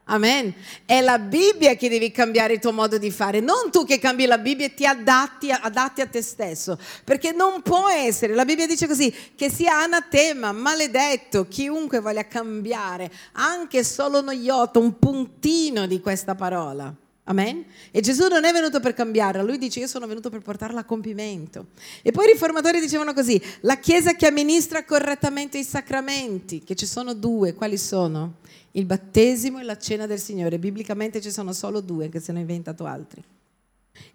Amen. 0.05 0.53
È 0.85 1.01
la 1.01 1.19
Bibbia 1.19 1.77
che 1.77 1.89
devi 1.89 2.11
cambiare 2.11 2.55
il 2.55 2.59
tuo 2.59 2.73
modo 2.73 2.99
di 2.99 3.11
fare, 3.11 3.41
non 3.41 3.71
tu 3.71 3.85
che 3.85 3.99
cambi 3.99 4.27
la 4.27 4.39
Bibbia 4.39 4.67
e 4.67 4.75
ti 4.75 4.85
adatti, 4.85 5.51
adatti 5.51 6.01
a 6.01 6.07
te 6.07 6.23
stesso, 6.23 6.77
perché 7.05 7.33
non 7.33 7.63
può 7.63 7.89
essere, 7.89 8.35
la 8.35 8.45
Bibbia 8.45 8.67
dice 8.67 8.89
così, 8.89 9.15
che 9.35 9.49
sia 9.49 9.81
anatema, 9.81 10.53
maledetto, 10.53 11.47
chiunque 11.47 12.01
voglia 12.01 12.27
cambiare 12.27 13.11
anche 13.33 13.85
solo 13.85 14.19
uno 14.19 14.33
un 14.33 14.99
puntino 14.99 15.87
di 15.87 16.01
questa 16.01 16.35
parola. 16.35 17.02
Amen? 17.25 17.65
E 17.91 18.01
Gesù 18.01 18.27
non 18.29 18.45
è 18.45 18.53
venuto 18.53 18.81
per 18.81 18.95
cambiarla, 18.95 19.43
lui 19.43 19.59
dice 19.59 19.81
io 19.81 19.87
sono 19.87 20.07
venuto 20.07 20.29
per 20.29 20.41
portarla 20.41 20.81
a 20.81 20.85
compimento. 20.85 21.67
E 22.03 22.11
poi 22.11 22.27
i 22.29 22.33
riformatori 22.33 22.81
dicevano 22.81 23.13
così, 23.13 23.41
la 23.61 23.79
Chiesa 23.79 24.15
che 24.15 24.27
amministra 24.27 24.85
correttamente 24.85 25.59
i 25.59 25.65
sacramenti, 25.65 26.63
che 26.65 26.75
ci 26.75 26.87
sono 26.87 27.15
due, 27.15 27.55
quali 27.55 27.79
sono? 27.79 28.41
il 28.73 28.87
battesimo 28.87 29.59
e 29.59 29.65
la 29.65 29.77
cena 29.77 30.07
del 30.07 30.21
Signore. 30.21 30.59
Biblicamente 30.59 31.21
ci 31.21 31.31
sono 31.31 31.53
solo 31.53 31.81
due, 31.81 32.09
che 32.09 32.21
se 32.21 32.33
ne 32.33 32.39
ho 32.39 32.43
inventato 32.43 32.85
altri. 32.85 33.23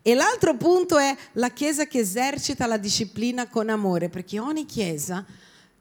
E 0.02 0.16
l'altro 0.16 0.56
punto 0.56 0.98
è 0.98 1.16
la 1.34 1.50
Chiesa 1.50 1.86
che 1.86 2.00
esercita 2.00 2.66
la 2.66 2.78
disciplina 2.78 3.48
con 3.48 3.70
amore, 3.70 4.10
perché 4.10 4.40
ogni 4.40 4.66
Chiesa 4.66 5.26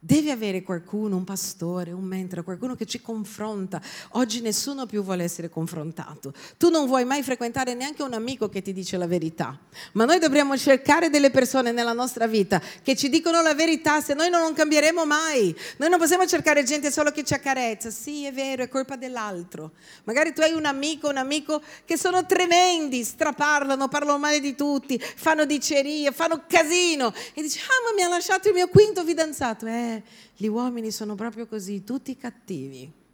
Devi 0.06 0.30
avere 0.30 0.62
qualcuno, 0.62 1.16
un 1.16 1.24
pastore, 1.24 1.90
un 1.90 2.04
mentore, 2.04 2.44
qualcuno 2.44 2.76
che 2.76 2.86
ci 2.86 3.00
confronta. 3.00 3.82
Oggi 4.10 4.40
nessuno 4.40 4.86
più 4.86 5.02
vuole 5.02 5.24
essere 5.24 5.48
confrontato. 5.48 6.32
Tu 6.56 6.70
non 6.70 6.86
vuoi 6.86 7.04
mai 7.04 7.24
frequentare 7.24 7.74
neanche 7.74 8.04
un 8.04 8.12
amico 8.12 8.48
che 8.48 8.62
ti 8.62 8.72
dice 8.72 8.96
la 8.98 9.08
verità. 9.08 9.58
Ma 9.94 10.04
noi 10.04 10.20
dobbiamo 10.20 10.56
cercare 10.56 11.10
delle 11.10 11.32
persone 11.32 11.72
nella 11.72 11.92
nostra 11.92 12.28
vita 12.28 12.62
che 12.84 12.94
ci 12.94 13.08
dicono 13.08 13.42
la 13.42 13.54
verità, 13.54 14.00
se 14.00 14.14
noi 14.14 14.30
non 14.30 14.52
cambieremo 14.52 15.04
mai. 15.04 15.52
Noi 15.78 15.90
non 15.90 15.98
possiamo 15.98 16.24
cercare 16.24 16.62
gente 16.62 16.92
solo 16.92 17.10
che 17.10 17.24
ci 17.24 17.34
accarezza. 17.34 17.90
Sì, 17.90 18.26
è 18.26 18.32
vero, 18.32 18.62
è 18.62 18.68
colpa 18.68 18.94
dell'altro. 18.94 19.72
Magari 20.04 20.32
tu 20.32 20.40
hai 20.40 20.52
un 20.52 20.66
amico, 20.66 21.08
un 21.08 21.16
amico 21.16 21.60
che 21.84 21.98
sono 21.98 22.24
tremendi, 22.26 23.02
straparlano, 23.02 23.88
parlano 23.88 24.18
male 24.18 24.38
di 24.38 24.54
tutti, 24.54 25.02
fanno 25.16 25.44
dicerie, 25.46 26.12
fanno 26.12 26.44
casino. 26.46 27.12
E 27.34 27.42
dici, 27.42 27.58
ah, 27.58 27.90
ma 27.90 27.92
mi 27.96 28.02
ha 28.02 28.08
lasciato 28.08 28.46
il 28.46 28.54
mio 28.54 28.68
quinto 28.68 29.02
fidanzato. 29.02 29.66
Eh, 29.66 29.95
gli 30.36 30.46
uomini 30.46 30.90
sono 30.90 31.14
proprio 31.14 31.46
così, 31.46 31.84
tutti 31.84 32.16
cattivi. 32.16 33.04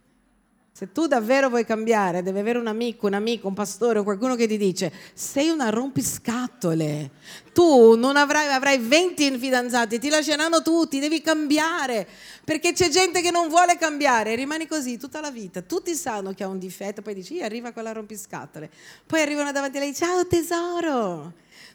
Se 0.75 0.91
tu 0.91 1.05
davvero 1.05 1.49
vuoi 1.49 1.65
cambiare, 1.65 2.23
devi 2.23 2.39
avere 2.39 2.57
un 2.57 2.65
amico, 2.65 3.05
un 3.05 3.13
amico, 3.13 3.47
un 3.47 3.53
pastore 3.53 3.99
o 3.99 4.03
qualcuno 4.03 4.35
che 4.35 4.47
ti 4.47 4.57
dice 4.57 4.91
sei 5.13 5.49
una 5.49 5.69
rompiscatole. 5.69 7.11
Tu 7.53 7.95
non 7.95 8.17
avrai, 8.17 8.47
avrai 8.47 8.79
20 8.79 9.37
fidanzati, 9.37 9.99
ti 9.99 10.09
lasceranno 10.09 10.63
tutti, 10.63 10.97
devi 10.97 11.21
cambiare. 11.21 12.07
Perché 12.43 12.73
c'è 12.73 12.89
gente 12.89 13.21
che 13.21 13.29
non 13.29 13.49
vuole 13.49 13.77
cambiare, 13.77 14.33
rimani 14.33 14.65
così 14.65 14.97
tutta 14.97 15.21
la 15.21 15.29
vita. 15.29 15.61
Tutti 15.61 15.93
sanno 15.93 16.33
che 16.33 16.43
ha 16.43 16.47
un 16.47 16.57
difetto, 16.57 17.03
poi 17.03 17.13
dici, 17.13 17.39
arriva 17.39 17.71
quella 17.71 17.91
rompiscatole. 17.91 18.71
Poi 19.05 19.21
arrivano 19.21 19.51
davanti 19.51 19.77
a 19.77 19.79
lei, 19.79 19.93
ciao 19.93 20.25
tesoro. 20.25 21.33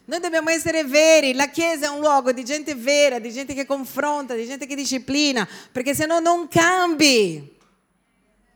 Noi 0.09 0.21
dobbiamo 0.21 0.49
essere 0.49 0.83
veri, 0.85 1.33
la 1.33 1.49
Chiesa 1.49 1.85
è 1.85 1.89
un 1.89 1.99
luogo 1.99 2.31
di 2.31 2.43
gente 2.43 2.73
vera, 2.73 3.19
di 3.19 3.31
gente 3.31 3.53
che 3.53 3.67
confronta, 3.67 4.33
di 4.33 4.47
gente 4.47 4.65
che 4.65 4.73
disciplina, 4.73 5.47
perché 5.71 5.93
se 5.93 6.07
no 6.07 6.17
non 6.17 6.47
cambi. 6.47 7.57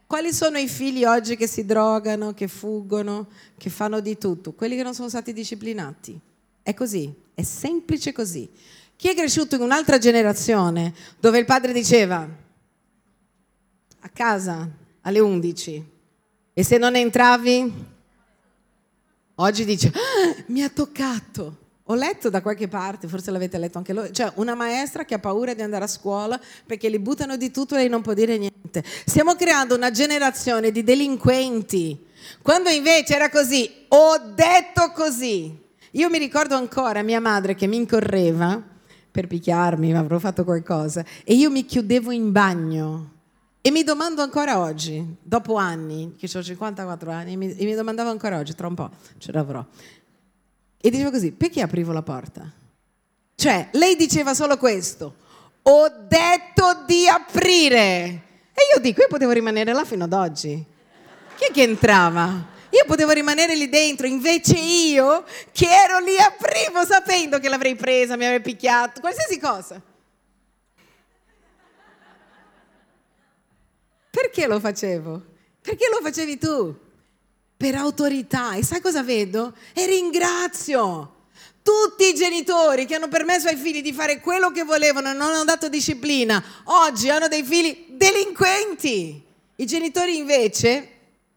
Quali 0.07 0.33
sono 0.33 0.57
i 0.57 0.67
figli 0.67 1.05
oggi 1.05 1.35
che 1.35 1.45
si 1.45 1.63
drogano, 1.63 2.33
che 2.33 2.47
fuggono, 2.47 3.27
che 3.55 3.69
fanno 3.69 3.99
di 3.99 4.17
tutto? 4.17 4.53
Quelli 4.53 4.75
che 4.75 4.81
non 4.81 4.95
sono 4.95 5.09
stati 5.09 5.31
disciplinati. 5.31 6.19
È 6.63 6.73
così, 6.73 7.13
è 7.35 7.43
semplice 7.43 8.13
così. 8.13 8.49
Chi 8.95 9.09
è 9.09 9.13
cresciuto 9.13 9.53
in 9.53 9.61
un'altra 9.61 9.99
generazione 9.99 10.91
dove 11.19 11.37
il 11.37 11.45
padre 11.45 11.71
diceva 11.71 12.27
a 13.99 14.09
casa 14.09 14.67
alle 15.01 15.19
11 15.19 15.85
e 16.51 16.63
se 16.63 16.79
non 16.79 16.95
entravi 16.95 17.91
Oggi 19.43 19.65
dice, 19.65 19.89
ah, 19.89 20.43
mi 20.47 20.63
ha 20.63 20.69
toccato. 20.69 21.57
Ho 21.87 21.95
letto 21.95 22.29
da 22.29 22.41
qualche 22.41 22.69
parte, 22.69 23.09
forse 23.09 23.29
l'avete 23.29 23.57
letto 23.57 23.77
anche 23.77 23.93
voi, 23.93 24.13
cioè 24.13 24.31
una 24.35 24.55
maestra 24.55 25.03
che 25.03 25.15
ha 25.15 25.19
paura 25.19 25.53
di 25.53 25.61
andare 25.61 25.83
a 25.83 25.87
scuola 25.87 26.39
perché 26.65 26.87
li 26.87 26.97
buttano 26.97 27.35
di 27.35 27.51
tutto 27.51 27.75
e 27.75 27.79
lei 27.79 27.89
non 27.89 28.01
può 28.01 28.13
dire 28.13 28.37
niente. 28.37 28.81
Stiamo 29.05 29.35
creando 29.35 29.75
una 29.75 29.91
generazione 29.91 30.71
di 30.71 30.81
delinquenti, 30.81 32.05
quando 32.41 32.69
invece 32.69 33.15
era 33.15 33.29
così, 33.29 33.69
ho 33.89 34.17
detto 34.33 34.93
così. 34.95 35.59
Io 35.91 36.09
mi 36.09 36.19
ricordo 36.19 36.55
ancora 36.55 37.01
mia 37.01 37.19
madre 37.19 37.53
che 37.53 37.67
mi 37.67 37.75
incorreva 37.75 38.63
per 39.11 39.27
picchiarmi, 39.27 39.93
avrò 39.93 40.19
fatto 40.19 40.45
qualcosa, 40.45 41.03
e 41.25 41.33
io 41.33 41.51
mi 41.51 41.65
chiudevo 41.65 42.11
in 42.11 42.31
bagno 42.31 43.11
e 43.65 43.71
mi 43.71 43.85
domando 43.85 44.21
ancora 44.21 44.59
oggi, 44.59 45.15
dopo 45.21 45.55
anni, 45.55 46.15
che 46.17 46.29
ho 46.37 46.43
54 46.43 47.09
anni, 47.09 47.31
e 47.31 47.37
mi 47.37 47.73
domandavo 47.73 48.09
ancora 48.09 48.37
oggi, 48.37 48.53
tra 48.55 48.67
un 48.67 48.75
po' 48.75 48.89
ce 49.17 49.31
l'avrò. 49.31 49.65
E 50.81 50.89
dicevo 50.89 51.11
così, 51.11 51.31
perché 51.31 51.61
aprivo 51.61 51.93
la 51.93 52.01
porta? 52.01 52.51
Cioè, 53.33 53.69
lei 53.71 53.95
diceva 53.95 54.33
solo 54.33 54.57
questo, 54.57 55.15
ho 55.61 55.89
detto 56.09 56.83
di 56.85 57.07
aprire. 57.07 58.21
E 58.51 58.75
io 58.75 58.81
dico, 58.81 58.99
io 58.99 59.07
potevo 59.07 59.31
rimanere 59.31 59.71
là 59.71 59.85
fino 59.85 60.03
ad 60.03 60.11
oggi. 60.11 60.61
Chi 61.37 61.45
è 61.45 61.51
che 61.53 61.61
entrava? 61.61 62.47
Io 62.69 62.83
potevo 62.85 63.11
rimanere 63.11 63.55
lì 63.55 63.69
dentro, 63.69 64.07
invece 64.07 64.57
io 64.57 65.23
che 65.53 65.67
ero 65.69 65.99
lì 65.99 66.17
aprivo 66.17 66.83
sapendo 66.83 67.39
che 67.39 67.47
l'avrei 67.47 67.75
presa, 67.75 68.17
mi 68.17 68.25
avrebbe 68.25 68.43
picchiato, 68.43 68.99
qualsiasi 68.99 69.39
cosa. 69.39 69.81
Perché 74.13 74.45
lo 74.45 74.59
facevo? 74.59 75.23
Perché 75.59 75.85
lo 75.89 75.99
facevi 75.99 76.37
tu? 76.37 76.75
Per 77.57 77.73
autorità. 77.73 78.53
E 78.53 78.63
sai 78.63 78.79
cosa 78.79 79.01
vedo? 79.01 79.55
E 79.73 79.87
ringrazio 79.87 81.15
tutti 81.63 82.09
i 82.09 82.13
genitori 82.13 82.85
che 82.85 82.93
hanno 82.93 83.07
permesso 83.07 83.47
ai 83.47 83.55
figli 83.55 83.81
di 83.81 83.91
fare 83.91 84.19
quello 84.19 84.51
che 84.51 84.63
volevano 84.63 85.09
e 85.09 85.13
non 85.13 85.31
hanno 85.31 85.45
dato 85.45 85.67
disciplina, 85.67 86.43
oggi 86.65 87.09
hanno 87.09 87.27
dei 87.27 87.41
figli 87.41 87.85
delinquenti. 87.89 89.19
I 89.55 89.65
genitori 89.65 90.15
invece, 90.15 90.89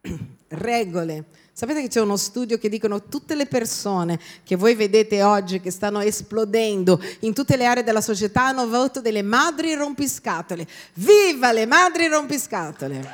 regole, 0.48 1.24
Sapete 1.58 1.80
che 1.80 1.88
c'è 1.88 2.02
uno 2.02 2.18
studio 2.18 2.58
che 2.58 2.68
dicono 2.68 3.04
tutte 3.04 3.34
le 3.34 3.46
persone 3.46 4.20
che 4.44 4.56
voi 4.56 4.74
vedete 4.74 5.22
oggi 5.22 5.58
che 5.58 5.70
stanno 5.70 6.00
esplodendo 6.00 7.00
in 7.20 7.32
tutte 7.32 7.56
le 7.56 7.64
aree 7.64 7.82
della 7.82 8.02
società 8.02 8.48
hanno 8.48 8.60
avuto 8.60 9.00
delle 9.00 9.22
madri 9.22 9.74
rompiscatole. 9.74 10.66
Viva 10.96 11.52
le 11.52 11.64
madri 11.64 12.08
rompiscatole! 12.08 13.08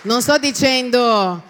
Non 0.00 0.22
sto 0.22 0.38
dicendo 0.38 1.42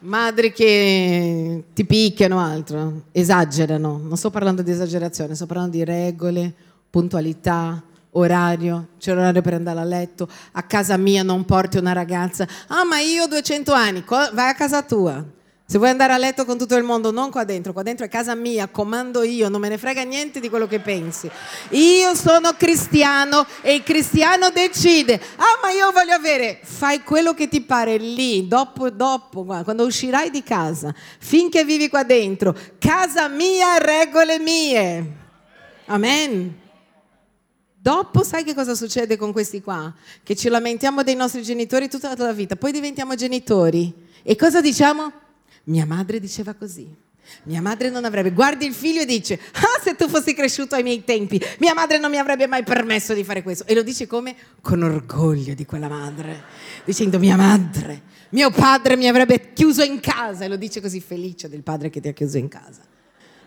madri 0.00 0.52
che 0.52 1.64
ti 1.72 1.86
picchiano 1.86 2.38
altro, 2.38 3.04
esagerano, 3.12 3.96
non 3.96 4.18
sto 4.18 4.28
parlando 4.28 4.60
di 4.60 4.70
esagerazione, 4.70 5.34
sto 5.34 5.46
parlando 5.46 5.78
di 5.78 5.84
regole, 5.84 6.52
puntualità, 6.90 7.82
orario, 8.18 8.88
c'è 8.98 9.14
l'orario 9.14 9.42
per 9.42 9.54
andare 9.54 9.80
a 9.80 9.84
letto, 9.84 10.28
a 10.52 10.62
casa 10.62 10.96
mia 10.96 11.22
non 11.22 11.44
porti 11.44 11.78
una 11.78 11.92
ragazza, 11.92 12.46
ah 12.68 12.84
ma 12.84 12.98
io 12.98 13.24
ho 13.24 13.26
200 13.26 13.72
anni, 13.72 14.04
vai 14.06 14.50
a 14.50 14.54
casa 14.54 14.82
tua. 14.82 15.24
Se 15.68 15.78
vuoi 15.78 15.90
andare 15.90 16.12
a 16.12 16.16
letto 16.16 16.44
con 16.44 16.56
tutto 16.56 16.76
il 16.76 16.84
mondo, 16.84 17.10
non 17.10 17.28
qua 17.28 17.42
dentro, 17.42 17.72
qua 17.72 17.82
dentro 17.82 18.06
è 18.06 18.08
casa 18.08 18.36
mia, 18.36 18.68
comando 18.68 19.24
io, 19.24 19.48
non 19.48 19.60
me 19.60 19.68
ne 19.68 19.78
frega 19.78 20.04
niente 20.04 20.38
di 20.38 20.48
quello 20.48 20.68
che 20.68 20.78
pensi. 20.78 21.28
Io 21.70 22.14
sono 22.14 22.52
cristiano 22.56 23.44
e 23.62 23.74
il 23.74 23.82
cristiano 23.82 24.50
decide, 24.50 25.20
ah 25.34 25.58
ma 25.60 25.70
io 25.72 25.90
voglio 25.90 26.14
avere, 26.14 26.60
fai 26.62 27.02
quello 27.02 27.34
che 27.34 27.48
ti 27.48 27.62
pare 27.62 27.96
lì, 27.96 28.46
dopo, 28.46 28.90
dopo, 28.90 29.42
quando 29.42 29.84
uscirai 29.84 30.30
di 30.30 30.44
casa, 30.44 30.94
finché 31.18 31.64
vivi 31.64 31.88
qua 31.88 32.04
dentro, 32.04 32.56
casa 32.78 33.26
mia, 33.26 33.76
regole 33.78 34.38
mie. 34.38 35.14
Amen. 35.86 36.65
Dopo 37.86 38.24
sai 38.24 38.42
che 38.42 38.52
cosa 38.52 38.74
succede 38.74 39.16
con 39.16 39.30
questi 39.30 39.62
qua? 39.62 39.94
Che 40.24 40.34
ci 40.34 40.48
lamentiamo 40.48 41.04
dei 41.04 41.14
nostri 41.14 41.44
genitori 41.44 41.88
tutta 41.88 42.16
la 42.16 42.32
vita, 42.32 42.56
poi 42.56 42.72
diventiamo 42.72 43.14
genitori. 43.14 43.94
E 44.24 44.34
cosa 44.34 44.60
diciamo? 44.60 45.12
Mia 45.66 45.86
madre 45.86 46.18
diceva 46.18 46.54
così. 46.54 46.92
Mia 47.44 47.62
madre 47.62 47.88
non 47.88 48.04
avrebbe, 48.04 48.32
guardi 48.32 48.66
il 48.66 48.74
figlio 48.74 49.02
e 49.02 49.04
dice, 49.04 49.38
ah 49.52 49.80
se 49.80 49.94
tu 49.94 50.08
fossi 50.08 50.34
cresciuto 50.34 50.74
ai 50.74 50.82
miei 50.82 51.04
tempi, 51.04 51.40
mia 51.60 51.74
madre 51.74 51.98
non 51.98 52.10
mi 52.10 52.18
avrebbe 52.18 52.48
mai 52.48 52.64
permesso 52.64 53.14
di 53.14 53.22
fare 53.22 53.44
questo. 53.44 53.64
E 53.66 53.74
lo 53.76 53.84
dice 53.84 54.08
come? 54.08 54.34
Con 54.60 54.82
orgoglio 54.82 55.54
di 55.54 55.64
quella 55.64 55.86
madre, 55.86 56.42
dicendo 56.84 57.20
mia 57.20 57.36
madre, 57.36 58.02
mio 58.30 58.50
padre 58.50 58.96
mi 58.96 59.06
avrebbe 59.06 59.52
chiuso 59.52 59.84
in 59.84 60.00
casa. 60.00 60.42
E 60.44 60.48
lo 60.48 60.56
dice 60.56 60.80
così 60.80 61.00
felice 61.00 61.48
del 61.48 61.62
padre 61.62 61.88
che 61.90 62.00
ti 62.00 62.08
ha 62.08 62.12
chiuso 62.12 62.36
in 62.36 62.48
casa. 62.48 62.82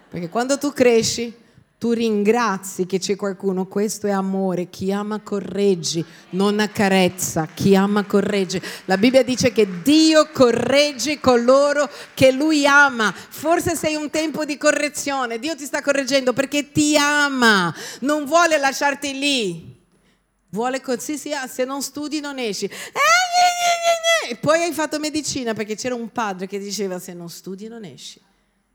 Perché 0.10 0.30
quando 0.30 0.58
tu 0.58 0.72
cresci, 0.72 1.48
tu 1.80 1.94
ringrazi 1.94 2.86
che 2.86 3.00
c'è 3.00 3.16
qualcuno, 3.16 3.66
questo 3.66 4.06
è 4.06 4.12
amore, 4.12 4.70
chi 4.70 4.92
ama 4.92 5.22
correggi, 5.22 6.04
non 6.32 6.60
accarezza, 6.60 7.48
chi 7.54 7.74
ama 7.74 8.04
corregge. 8.04 8.62
La 8.84 8.98
Bibbia 8.98 9.24
dice 9.24 9.54
che 9.54 9.82
Dio 9.82 10.28
corregge 10.34 11.22
coloro 11.22 11.90
che 12.14 12.34
Lui 12.34 12.68
ama. 12.68 13.14
Forse 13.14 13.78
sei 13.78 13.96
un 13.96 14.10
tempo 14.10 14.44
di 14.44 14.58
correzione, 14.58 15.40
Dio 15.40 15.56
ti 15.56 15.64
sta 15.64 15.82
correggendo 15.82 16.34
perché 16.34 16.70
ti 16.74 16.98
ama, 16.98 17.74
non 18.02 18.26
vuole 18.26 18.58
lasciarti 18.58 19.18
lì. 19.18 19.78
Vuole 20.50 20.82
così, 20.82 21.18
sì, 21.18 21.32
ah, 21.32 21.48
se 21.48 21.64
non 21.64 21.82
studi 21.82 22.20
non 22.20 22.40
esci. 22.40 22.70
E 24.30 24.36
poi 24.36 24.64
hai 24.64 24.74
fatto 24.74 25.00
medicina 25.00 25.54
perché 25.54 25.76
c'era 25.76 25.96
un 25.96 26.12
padre 26.12 26.46
che 26.46 26.60
diceva 26.60 27.00
se 27.00 27.14
non 27.14 27.30
studi 27.30 27.70
non 27.70 27.86
esci. 27.86 28.20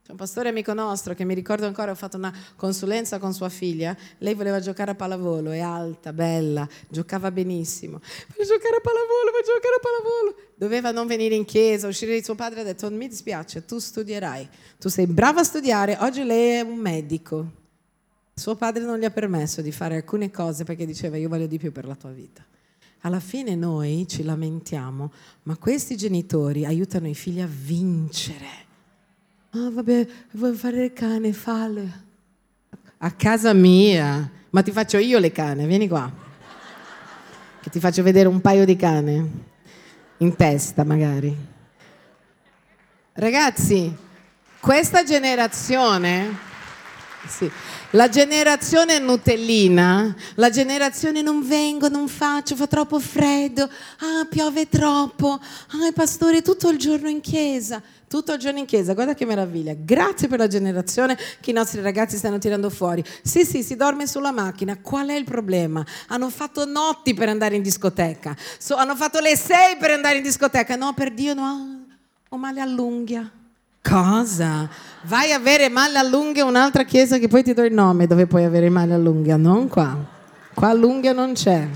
C'è 0.04 0.10
un 0.10 0.18
pastore 0.18 0.50
amico 0.50 0.74
nostro 0.74 1.14
che 1.14 1.24
mi 1.24 1.32
ricordo 1.32 1.64
ancora, 1.64 1.90
ho 1.90 1.94
fatto 1.94 2.18
una 2.18 2.30
consulenza 2.56 3.18
con 3.18 3.32
sua 3.32 3.48
figlia, 3.48 3.96
lei 4.18 4.34
voleva 4.34 4.60
giocare 4.60 4.90
a 4.90 4.94
pallavolo, 4.94 5.50
è 5.50 5.60
alta, 5.60 6.12
bella, 6.12 6.68
giocava 6.90 7.30
benissimo. 7.30 8.02
Voglio 8.28 8.46
giocare 8.46 8.76
a 8.76 8.80
pallavolo, 8.80 9.30
voglio 9.30 9.54
giocare 9.54 9.76
a 9.76 9.80
pallavolo. 9.80 10.34
Doveva 10.56 10.90
non 10.90 11.06
venire 11.06 11.34
in 11.34 11.46
chiesa, 11.46 11.88
uscire 11.88 12.12
di 12.12 12.22
suo 12.22 12.34
padre 12.34 12.60
ha 12.60 12.64
detto, 12.64 12.90
mi 12.90 13.08
dispiace, 13.08 13.64
tu 13.64 13.78
studierai, 13.78 14.46
tu 14.78 14.90
sei 14.90 15.06
brava 15.06 15.40
a 15.40 15.44
studiare, 15.44 15.96
oggi 15.98 16.22
lei 16.22 16.58
è 16.58 16.60
un 16.60 16.76
medico. 16.76 17.46
Suo 18.34 18.56
padre 18.56 18.84
non 18.84 18.98
gli 18.98 19.06
ha 19.06 19.10
permesso 19.10 19.62
di 19.62 19.72
fare 19.72 19.96
alcune 19.96 20.30
cose 20.30 20.64
perché 20.64 20.84
diceva 20.84 21.16
io 21.16 21.30
voglio 21.30 21.46
di 21.46 21.56
più 21.56 21.72
per 21.72 21.86
la 21.86 21.94
tua 21.94 22.10
vita. 22.10 22.44
Alla 23.00 23.20
fine 23.20 23.54
noi 23.54 24.04
ci 24.06 24.22
lamentiamo, 24.22 25.10
ma 25.44 25.56
questi 25.56 25.96
genitori 25.96 26.66
aiutano 26.66 27.08
i 27.08 27.14
figli 27.14 27.40
a 27.40 27.48
vincere 27.48 28.63
Ah, 29.56 29.70
vabbè, 29.70 30.06
vuoi 30.32 30.56
fare 30.56 30.86
il 30.86 30.92
cane, 30.92 31.32
fallo. 31.32 31.88
a 32.98 33.10
casa 33.12 33.52
mia, 33.52 34.28
ma 34.50 34.62
ti 34.62 34.72
faccio 34.72 34.98
io 34.98 35.20
le 35.20 35.30
cane, 35.30 35.64
vieni 35.66 35.86
qua, 35.86 36.10
che 37.60 37.70
ti 37.70 37.78
faccio 37.78 38.02
vedere 38.02 38.26
un 38.26 38.40
paio 38.40 38.64
di 38.64 38.74
cane, 38.74 39.30
in 40.16 40.34
testa 40.34 40.82
magari. 40.82 41.36
Ragazzi, 43.12 43.96
questa 44.58 45.04
generazione, 45.04 46.36
sì, 47.26 47.50
la 47.90 48.08
generazione 48.08 48.98
Nutellina, 48.98 50.14
la 50.34 50.50
generazione 50.50 51.22
non 51.22 51.46
vengo, 51.46 51.88
non 51.88 52.08
faccio, 52.08 52.56
fa 52.56 52.66
troppo 52.66 52.98
freddo, 53.00 53.64
ah, 53.64 54.26
piove 54.28 54.68
troppo, 54.68 55.32
ah, 55.32 55.92
pastore 55.94 56.42
tutto 56.42 56.68
il 56.68 56.78
giorno 56.78 57.08
in 57.08 57.20
chiesa, 57.20 57.82
tutto 58.08 58.32
il 58.32 58.38
giorno 58.38 58.58
in 58.58 58.66
chiesa, 58.66 58.94
guarda 58.94 59.14
che 59.14 59.24
meraviglia. 59.24 59.74
Grazie 59.76 60.28
per 60.28 60.38
la 60.38 60.46
generazione 60.46 61.16
che 61.40 61.50
i 61.50 61.54
nostri 61.54 61.80
ragazzi 61.80 62.16
stanno 62.16 62.38
tirando 62.38 62.68
fuori. 62.68 63.02
Sì, 63.22 63.44
sì, 63.44 63.62
si 63.62 63.76
dorme 63.76 64.06
sulla 64.06 64.32
macchina, 64.32 64.78
qual 64.80 65.08
è 65.08 65.14
il 65.14 65.24
problema? 65.24 65.84
Hanno 66.08 66.30
fatto 66.30 66.64
notti 66.64 67.14
per 67.14 67.28
andare 67.28 67.56
in 67.56 67.62
discoteca, 67.62 68.36
so, 68.58 68.76
hanno 68.76 68.96
fatto 68.96 69.20
le 69.20 69.36
sei 69.36 69.76
per 69.76 69.90
andare 69.90 70.16
in 70.16 70.22
discoteca, 70.22 70.76
no, 70.76 70.92
per 70.94 71.12
Dio 71.12 71.34
no, 71.34 71.86
ho 72.28 72.36
male 72.36 72.60
all'unghia. 72.60 73.30
Cosa? 73.86 74.66
Vai 75.02 75.32
a 75.32 75.36
avere 75.36 75.68
male 75.68 75.98
all'unghia 75.98 76.46
un'altra 76.46 76.84
chiesa 76.84 77.18
che 77.18 77.28
poi 77.28 77.42
ti 77.42 77.52
do 77.52 77.62
il 77.62 77.74
nome 77.74 78.06
dove 78.06 78.26
puoi 78.26 78.44
avere 78.44 78.70
male 78.70 78.94
all'unghia, 78.94 79.36
non 79.36 79.68
qua. 79.68 79.94
Qua 80.54 80.72
l'unghia 80.72 81.12
non 81.12 81.34
c'è. 81.34 81.68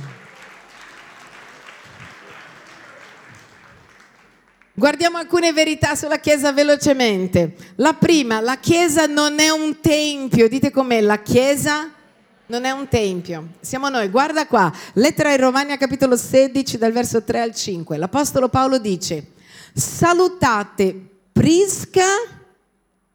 Guardiamo 4.72 5.18
alcune 5.18 5.52
verità 5.52 5.96
sulla 5.96 6.18
Chiesa 6.18 6.52
velocemente. 6.52 7.56
La 7.76 7.92
prima, 7.94 8.40
la 8.40 8.56
Chiesa 8.58 9.06
non 9.06 9.38
è 9.38 9.50
un 9.50 9.80
tempio. 9.80 10.48
Dite 10.48 10.70
com'è, 10.70 11.00
la 11.00 11.20
Chiesa 11.20 11.90
non 12.46 12.64
è 12.64 12.70
un 12.70 12.88
tempio. 12.88 13.48
Siamo 13.60 13.88
noi. 13.88 14.08
Guarda 14.08 14.46
qua, 14.46 14.72
lettera 14.94 15.30
ai 15.30 15.36
Romani 15.36 15.76
capitolo 15.76 16.16
16 16.16 16.78
dal 16.78 16.92
verso 16.92 17.22
3 17.22 17.40
al 17.40 17.54
5. 17.54 17.96
L'Apostolo 17.98 18.48
Paolo 18.48 18.78
dice, 18.78 19.32
salutate 19.74 21.17
Prisca 21.38 22.02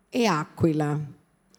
e 0.10 0.26
Aquila, 0.26 0.98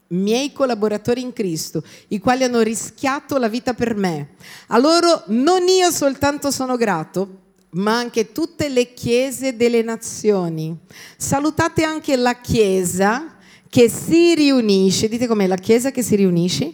miei 0.08 0.50
collaboratori 0.50 1.20
in 1.20 1.34
Cristo, 1.34 1.84
i 2.08 2.18
quali 2.18 2.42
hanno 2.42 2.62
rischiato 2.62 3.36
la 3.36 3.48
vita 3.48 3.74
per 3.74 3.94
me. 3.94 4.30
A 4.68 4.78
loro 4.78 5.24
non 5.26 5.68
io 5.68 5.90
soltanto 5.90 6.50
sono 6.50 6.78
grato, 6.78 7.40
ma 7.72 7.98
anche 7.98 8.32
tutte 8.32 8.70
le 8.70 8.94
chiese 8.94 9.56
delle 9.56 9.82
nazioni. 9.82 10.74
Salutate 11.18 11.84
anche 11.84 12.16
la 12.16 12.40
chiesa 12.40 13.36
che 13.68 13.90
si 13.90 14.34
riunisce, 14.34 15.08
dite 15.08 15.26
com'è 15.26 15.46
la 15.46 15.56
chiesa 15.56 15.90
che 15.90 16.02
si 16.02 16.16
riunisce? 16.16 16.70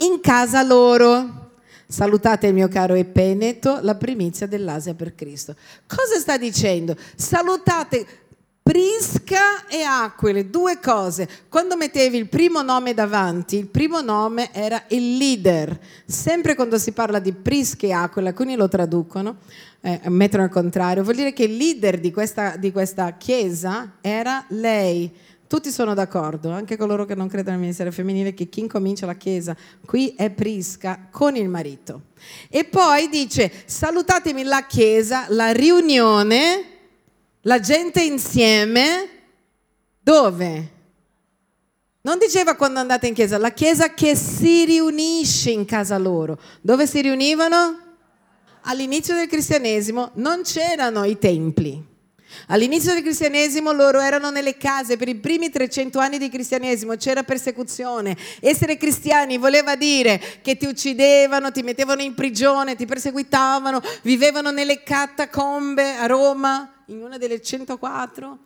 In 0.00 0.20
casa 0.20 0.62
loro. 0.62 1.40
Salutate 1.88 2.48
il 2.48 2.54
mio 2.54 2.68
caro 2.68 2.94
Epeneto, 2.94 3.78
la 3.80 3.94
primizia 3.94 4.46
dell'Asia 4.46 4.92
per 4.94 5.14
Cristo. 5.14 5.56
Cosa 5.86 6.18
sta 6.18 6.36
dicendo? 6.36 6.96
Salutate 7.16 8.21
Prisca 8.62 9.66
e 9.66 9.82
Aquile, 9.82 10.48
due 10.48 10.78
cose. 10.78 11.28
Quando 11.48 11.76
mettevi 11.76 12.16
il 12.16 12.28
primo 12.28 12.62
nome 12.62 12.94
davanti, 12.94 13.56
il 13.56 13.66
primo 13.66 14.00
nome 14.00 14.50
era 14.52 14.84
il 14.88 15.16
leader. 15.16 15.78
Sempre 16.06 16.54
quando 16.54 16.78
si 16.78 16.92
parla 16.92 17.18
di 17.18 17.32
Prisca 17.32 17.86
e 17.86 17.92
Aquile, 17.92 18.28
alcuni 18.28 18.54
lo 18.54 18.68
traducono, 18.68 19.38
eh, 19.80 20.00
mettono 20.04 20.44
al 20.44 20.48
contrario, 20.48 21.02
vuol 21.02 21.16
dire 21.16 21.32
che 21.32 21.42
il 21.42 21.56
leader 21.56 21.98
di 21.98 22.12
questa, 22.12 22.56
di 22.56 22.70
questa 22.70 23.16
chiesa 23.16 23.94
era 24.00 24.44
lei. 24.50 25.12
Tutti 25.48 25.70
sono 25.70 25.92
d'accordo, 25.92 26.50
anche 26.50 26.76
coloro 26.76 27.04
che 27.04 27.16
non 27.16 27.28
credono 27.28 27.56
nel 27.56 27.64
ministero 27.64 27.90
femminile, 27.90 28.32
che 28.32 28.48
chi 28.48 28.60
incomincia 28.60 29.06
la 29.06 29.16
chiesa 29.16 29.56
qui 29.84 30.14
è 30.16 30.30
Prisca 30.30 31.08
con 31.10 31.34
il 31.34 31.48
marito. 31.48 32.02
E 32.48 32.64
poi 32.64 33.08
dice, 33.08 33.52
salutatemi 33.66 34.44
la 34.44 34.64
chiesa, 34.66 35.26
la 35.28 35.50
riunione 35.50 36.71
la 37.42 37.60
gente 37.60 38.02
insieme, 38.02 39.08
dove? 40.00 40.70
Non 42.02 42.18
diceva 42.18 42.56
quando 42.56 42.80
andate 42.80 43.06
in 43.06 43.14
chiesa, 43.14 43.38
la 43.38 43.52
chiesa 43.52 43.94
che 43.94 44.16
si 44.16 44.64
riunisce 44.64 45.50
in 45.50 45.64
casa 45.64 45.96
loro. 45.98 46.38
Dove 46.60 46.86
si 46.86 47.00
riunivano? 47.00 47.78
All'inizio 48.62 49.14
del 49.14 49.28
cristianesimo 49.28 50.10
non 50.14 50.42
c'erano 50.42 51.04
i 51.04 51.18
templi. 51.18 51.90
All'inizio 52.48 52.94
del 52.94 53.02
cristianesimo 53.02 53.72
loro 53.72 54.00
erano 54.00 54.30
nelle 54.30 54.56
case, 54.56 54.96
per 54.96 55.08
i 55.08 55.16
primi 55.16 55.50
300 55.50 55.98
anni 55.98 56.18
di 56.18 56.28
cristianesimo 56.28 56.96
c'era 56.96 57.22
persecuzione. 57.22 58.16
Essere 58.40 58.76
cristiani 58.76 59.36
voleva 59.36 59.76
dire 59.76 60.20
che 60.42 60.56
ti 60.56 60.66
uccidevano, 60.66 61.52
ti 61.52 61.62
mettevano 61.62 62.02
in 62.02 62.14
prigione, 62.14 62.74
ti 62.74 62.86
perseguitavano, 62.86 63.80
vivevano 64.02 64.50
nelle 64.50 64.82
catacombe 64.82 65.96
a 65.96 66.06
Roma 66.06 66.71
in 66.86 67.02
una 67.02 67.18
delle 67.18 67.40
104. 67.40 68.38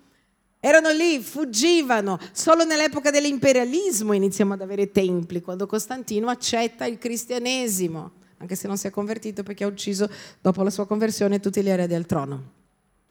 Erano 0.61 0.91
lì, 0.91 1.21
fuggivano. 1.21 2.19
Solo 2.33 2.65
nell'epoca 2.65 3.11
dell'imperialismo 3.11 4.13
iniziamo 4.13 4.55
ad 4.55 4.63
avere 4.63 4.91
templi, 4.91 5.41
quando 5.41 5.67
Costantino 5.67 6.29
accetta 6.29 6.87
il 6.87 6.99
cristianesimo, 6.99 8.11
anche 8.39 8.57
se 8.57 8.67
non 8.67 8.77
si 8.77 8.87
è 8.87 8.91
convertito 8.91 9.43
perché 9.43 9.65
ha 9.65 9.69
ucciso 9.69 10.11
dopo 10.41 10.63
la 10.63 10.71
sua 10.71 10.87
conversione 10.87 11.41
tutti 11.41 11.63
gli 11.63 11.69
eredi 11.69 11.95
al 11.95 12.07
trono. 12.07 12.53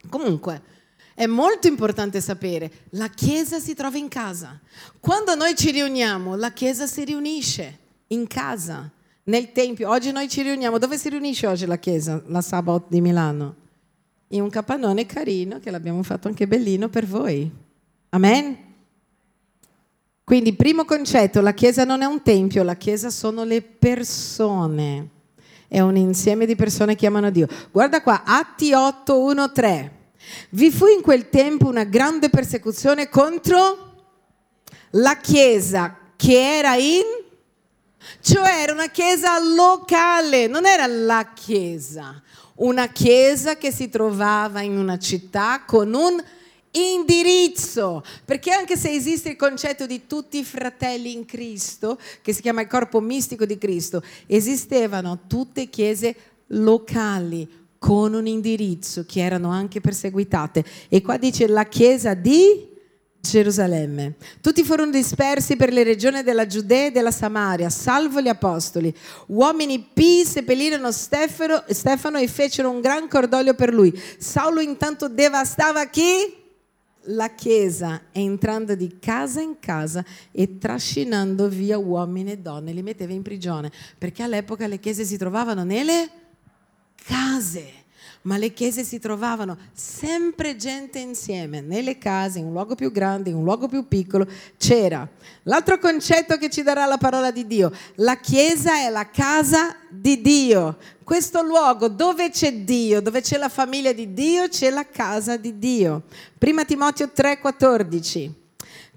Comunque, 0.09 0.61
è 1.13 1.26
molto 1.28 1.67
importante 1.67 2.19
sapere, 2.19 2.71
la 2.91 3.07
Chiesa 3.07 3.59
si 3.59 3.73
trova 3.73 3.97
in 3.97 4.09
casa. 4.09 4.59
Quando 4.99 5.36
noi 5.36 5.55
ci 5.55 5.71
riuniamo, 5.71 6.36
la 6.36 6.51
Chiesa 6.51 6.88
si 6.88 7.05
riunisce 7.05 7.80
in 8.07 8.28
casa, 8.28 8.91
nel 9.26 9.51
Tempio. 9.51 9.89
Oggi 9.89 10.11
noi 10.11 10.28
ci 10.28 10.41
riuniamo. 10.41 10.78
Dove 10.78 10.97
si 10.97 11.09
riunisce 11.09 11.47
oggi 11.47 11.65
la 11.65 11.78
Chiesa, 11.78 12.21
la 12.28 12.41
Sabbath 12.41 12.86
di 12.89 13.01
Milano? 13.01 13.63
In 14.30 14.41
un 14.41 14.49
capannone 14.49 15.05
carino 15.05 15.59
che 15.59 15.71
l'abbiamo 15.71 16.01
fatto 16.03 16.28
anche 16.28 16.47
bellino 16.47 16.89
per 16.89 17.05
voi. 17.05 17.49
Amen? 18.09 18.57
Quindi, 20.23 20.53
primo 20.53 20.86
concetto, 20.86 21.41
la 21.41 21.53
Chiesa 21.53 21.84
non 21.84 22.01
è 22.01 22.05
un 22.05 22.23
tempio, 22.23 22.63
la 22.63 22.76
Chiesa 22.76 23.11
sono 23.11 23.43
le 23.43 23.61
persone. 23.61 25.09
È 25.67 25.80
un 25.80 25.95
insieme 25.95 26.47
di 26.47 26.55
persone 26.55 26.95
che 26.95 27.05
amano 27.05 27.30
Dio. 27.30 27.47
Guarda 27.71 28.01
qua, 28.01 28.23
Atti 28.26 28.73
8, 28.73 29.19
1, 29.19 29.51
3. 29.51 29.91
Vi 30.49 30.71
fu 30.71 30.88
in 30.88 31.01
quel 31.01 31.30
tempo 31.30 31.67
una 31.67 31.84
grande 31.84 32.30
persecuzione 32.30 33.09
contro 33.09 33.93
la 34.91 35.17
Chiesa 35.17 35.97
che 36.15 36.57
era 36.57 36.76
in... 36.76 37.03
Cioè 38.21 38.61
era 38.61 38.71
una 38.71 38.89
chiesa 38.89 39.39
locale, 39.39 40.45
non 40.45 40.67
era 40.67 40.86
la 40.86 41.32
chiesa 41.34 42.21
una 42.55 42.87
chiesa 42.87 43.57
che 43.57 43.71
si 43.71 43.89
trovava 43.89 44.61
in 44.61 44.77
una 44.77 44.97
città 44.97 45.63
con 45.65 45.93
un 45.93 46.23
indirizzo, 46.71 48.03
perché 48.25 48.51
anche 48.51 48.77
se 48.77 48.91
esiste 48.91 49.29
il 49.29 49.35
concetto 49.35 49.85
di 49.85 50.07
tutti 50.07 50.39
i 50.39 50.43
fratelli 50.43 51.13
in 51.13 51.25
Cristo, 51.25 51.97
che 52.21 52.33
si 52.33 52.41
chiama 52.41 52.61
il 52.61 52.67
corpo 52.67 52.99
mistico 52.99 53.45
di 53.45 53.57
Cristo, 53.57 54.03
esistevano 54.25 55.21
tutte 55.27 55.69
chiese 55.69 56.15
locali 56.47 57.63
con 57.77 58.13
un 58.13 58.27
indirizzo 58.27 59.05
che 59.05 59.21
erano 59.21 59.49
anche 59.51 59.79
perseguitate. 59.79 60.63
E 60.89 61.01
qua 61.01 61.17
dice 61.17 61.47
la 61.47 61.65
chiesa 61.65 62.13
di 62.13 62.73
Gerusalemme. 63.32 64.15
Tutti 64.41 64.63
furono 64.63 64.91
dispersi 64.91 65.55
per 65.55 65.73
le 65.73 65.84
regioni 65.84 66.23
della 66.23 66.45
Giudea 66.45 66.88
e 66.88 66.91
della 66.91 67.11
Samaria, 67.11 67.69
salvo 67.69 68.21
gli 68.21 68.28
apostoli. 68.28 68.95
Uomini 69.28 69.80
pii 69.93 70.26
seppellirono 70.26 70.91
Stefano, 70.91 71.63
Stefano 71.67 72.17
e 72.17 72.28
fecero 72.28 72.69
un 72.69 72.82
gran 72.82 73.07
cordoglio 73.07 73.53
per 73.53 73.73
lui. 73.73 73.93
Saulo 74.17 74.61
intanto 74.61 75.09
devastava 75.09 75.86
chi? 75.88 76.43
La 77.09 77.30
chiesa, 77.30 78.01
entrando 78.11 78.73
di 78.73 78.97
casa 78.99 79.39
in 79.39 79.59
casa 79.59 80.03
e 80.32 80.57
trascinando 80.57 81.47
via 81.47 81.78
uomini 81.78 82.32
e 82.32 82.38
donne, 82.38 82.71
li 82.71 82.82
metteva 82.82 83.13
in 83.13 83.21
prigione, 83.21 83.71
perché 83.97 84.23
all'epoca 84.23 84.65
le 84.65 84.80
chiese 84.80 85.05
si 85.05 85.17
trovavano 85.17 85.63
nelle 85.63 86.09
case 87.05 87.84
ma 88.26 88.38
le 88.38 88.53
chiese 88.53 88.84
si 88.84 88.99
trovavano 88.99 89.57
sempre 89.73 90.55
gente 90.55 90.99
insieme, 90.99 91.61
nelle 91.61 91.97
case, 91.97 92.39
in 92.39 92.45
un 92.45 92.53
luogo 92.53 92.76
più 92.76 92.91
grande, 92.91 93.30
in 93.30 93.36
un 93.36 93.43
luogo 93.43 93.67
più 93.67 93.88
piccolo, 93.88 94.28
c'era. 94.57 95.07
L'altro 95.43 95.78
concetto 95.80 96.38
che 96.38 96.49
ci 96.49 96.63
darà 96.63 96.86
la 96.86 96.97
parola 96.97 97.32
di 97.32 97.45
Dio, 97.47 97.71
la 97.95 98.17
chiesa 98.17 98.80
è 98.80 98.89
la 98.89 99.09
casa 99.09 99.76
di 99.89 100.21
Dio. 100.21 100.78
Questo 101.03 101.43
luogo 101.43 101.88
dove 101.88 102.30
c'è 102.30 102.51
Dio, 102.53 103.01
dove 103.01 103.21
c'è 103.21 103.38
la 103.38 103.49
famiglia 103.49 103.93
di 103.93 104.13
Dio, 104.13 104.47
c'è 104.47 104.69
la 104.69 104.88
casa 104.88 105.38
di 105.38 105.59
Dio. 105.59 106.03
Prima 106.38 106.65
Timoteo 106.65 107.11
3:14. 107.13 108.44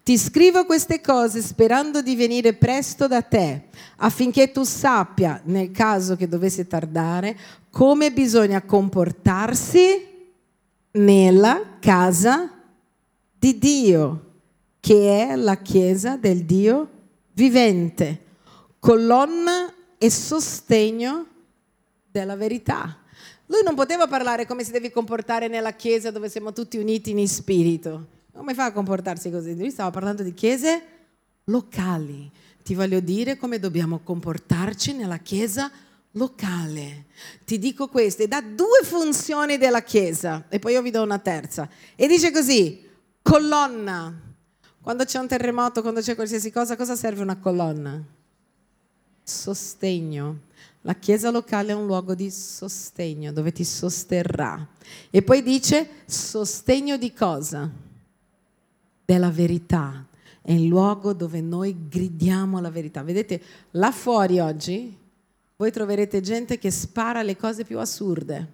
Ti 0.09 0.17
scrivo 0.17 0.65
queste 0.65 1.03
cose 1.03 1.43
sperando 1.43 2.01
di 2.01 2.17
venire 2.17 2.55
presto 2.55 3.07
da 3.07 3.21
te, 3.21 3.65
affinché 3.97 4.51
tu 4.51 4.63
sappia, 4.63 5.39
nel 5.45 5.71
caso 5.71 6.17
che 6.17 6.27
dovesse 6.27 6.67
tardare, 6.67 7.37
come 7.69 8.11
bisogna 8.11 8.63
comportarsi 8.63 10.07
nella 10.93 11.77
casa 11.79 12.51
di 13.39 13.59
Dio, 13.59 14.25
che 14.81 15.29
è 15.29 15.37
la 15.37 15.59
chiesa 15.59 16.17
del 16.17 16.45
Dio 16.45 16.89
vivente. 17.35 18.23
colonna 18.79 19.71
e 19.99 20.11
sostegno 20.11 21.27
della 22.11 22.35
verità. 22.35 22.97
Lui 23.45 23.61
non 23.63 23.75
poteva 23.75 24.07
parlare 24.07 24.47
come 24.47 24.65
si 24.65 24.71
deve 24.71 24.91
comportare 24.91 25.49
nella 25.49 25.73
chiesa 25.73 26.11
dove 26.11 26.31
siamo 26.31 26.55
tutti 26.55 26.79
uniti 26.79 27.11
in 27.11 27.29
spirito. 27.29 28.17
Come 28.39 28.55
fa 28.55 28.67
a 28.67 28.73
comportarsi 28.73 29.33
così? 29.33 29.57
Lui 29.57 29.69
stava 29.69 29.91
parlando 29.91 30.23
di 30.23 30.33
chiese 30.33 30.83
locali. 31.47 32.31
Ti 32.63 32.73
voglio 32.77 33.01
dire 33.01 33.37
come 33.37 33.59
dobbiamo 33.59 33.99
comportarci 33.99 34.93
nella 34.93 35.17
chiesa 35.17 35.69
locale. 36.13 37.07
Ti 37.45 37.59
dico 37.59 37.89
questo, 37.89 38.25
dà 38.29 38.41
due 38.41 38.85
funzioni 38.85 39.59
della 39.59 39.83
chiesa, 39.83 40.45
e 40.49 40.61
poi 40.61 40.75
io 40.75 40.83
vi 40.83 40.93
do 40.93 41.03
una 41.03 41.19
terza. 41.19 41.69
E 41.97 42.07
dice 42.07 42.31
così, 42.31 42.81
colonna. 43.23 44.15
Quando 44.81 45.05
c'è 45.05 45.19
un 45.19 45.27
terremoto, 45.27 45.83
quando 45.83 46.01
c'è 46.01 46.15
qualsiasi 46.15 46.53
cosa, 46.53 46.77
cosa 46.77 46.95
serve 46.95 47.23
una 47.23 47.39
colonna? 47.39 48.01
Sostegno. 49.21 50.43
La 50.83 50.95
chiesa 50.95 51.31
locale 51.31 51.73
è 51.73 51.75
un 51.75 51.87
luogo 51.87 52.15
di 52.15 52.31
sostegno, 52.31 53.33
dove 53.33 53.51
ti 53.51 53.65
sosterrà. 53.65 54.65
E 55.11 55.23
poi 55.23 55.43
dice 55.43 55.89
sostegno 56.07 56.97
di 56.97 57.13
cosa? 57.13 57.87
Della 59.11 59.31
verità. 59.31 60.05
È 60.43 60.53
il 60.53 60.67
luogo 60.67 61.15
dove 61.15 61.41
noi 61.41 61.89
gridiamo 61.89 62.61
la 62.61 62.69
verità. 62.69 63.03
Vedete, 63.03 63.41
là 63.71 63.91
fuori 63.91 64.39
oggi 64.39 64.95
voi 65.57 65.73
troverete 65.73 66.21
gente 66.21 66.59
che 66.59 66.71
spara 66.71 67.23
le 67.23 67.35
cose 67.35 67.65
più 67.65 67.79
assurde, 67.79 68.53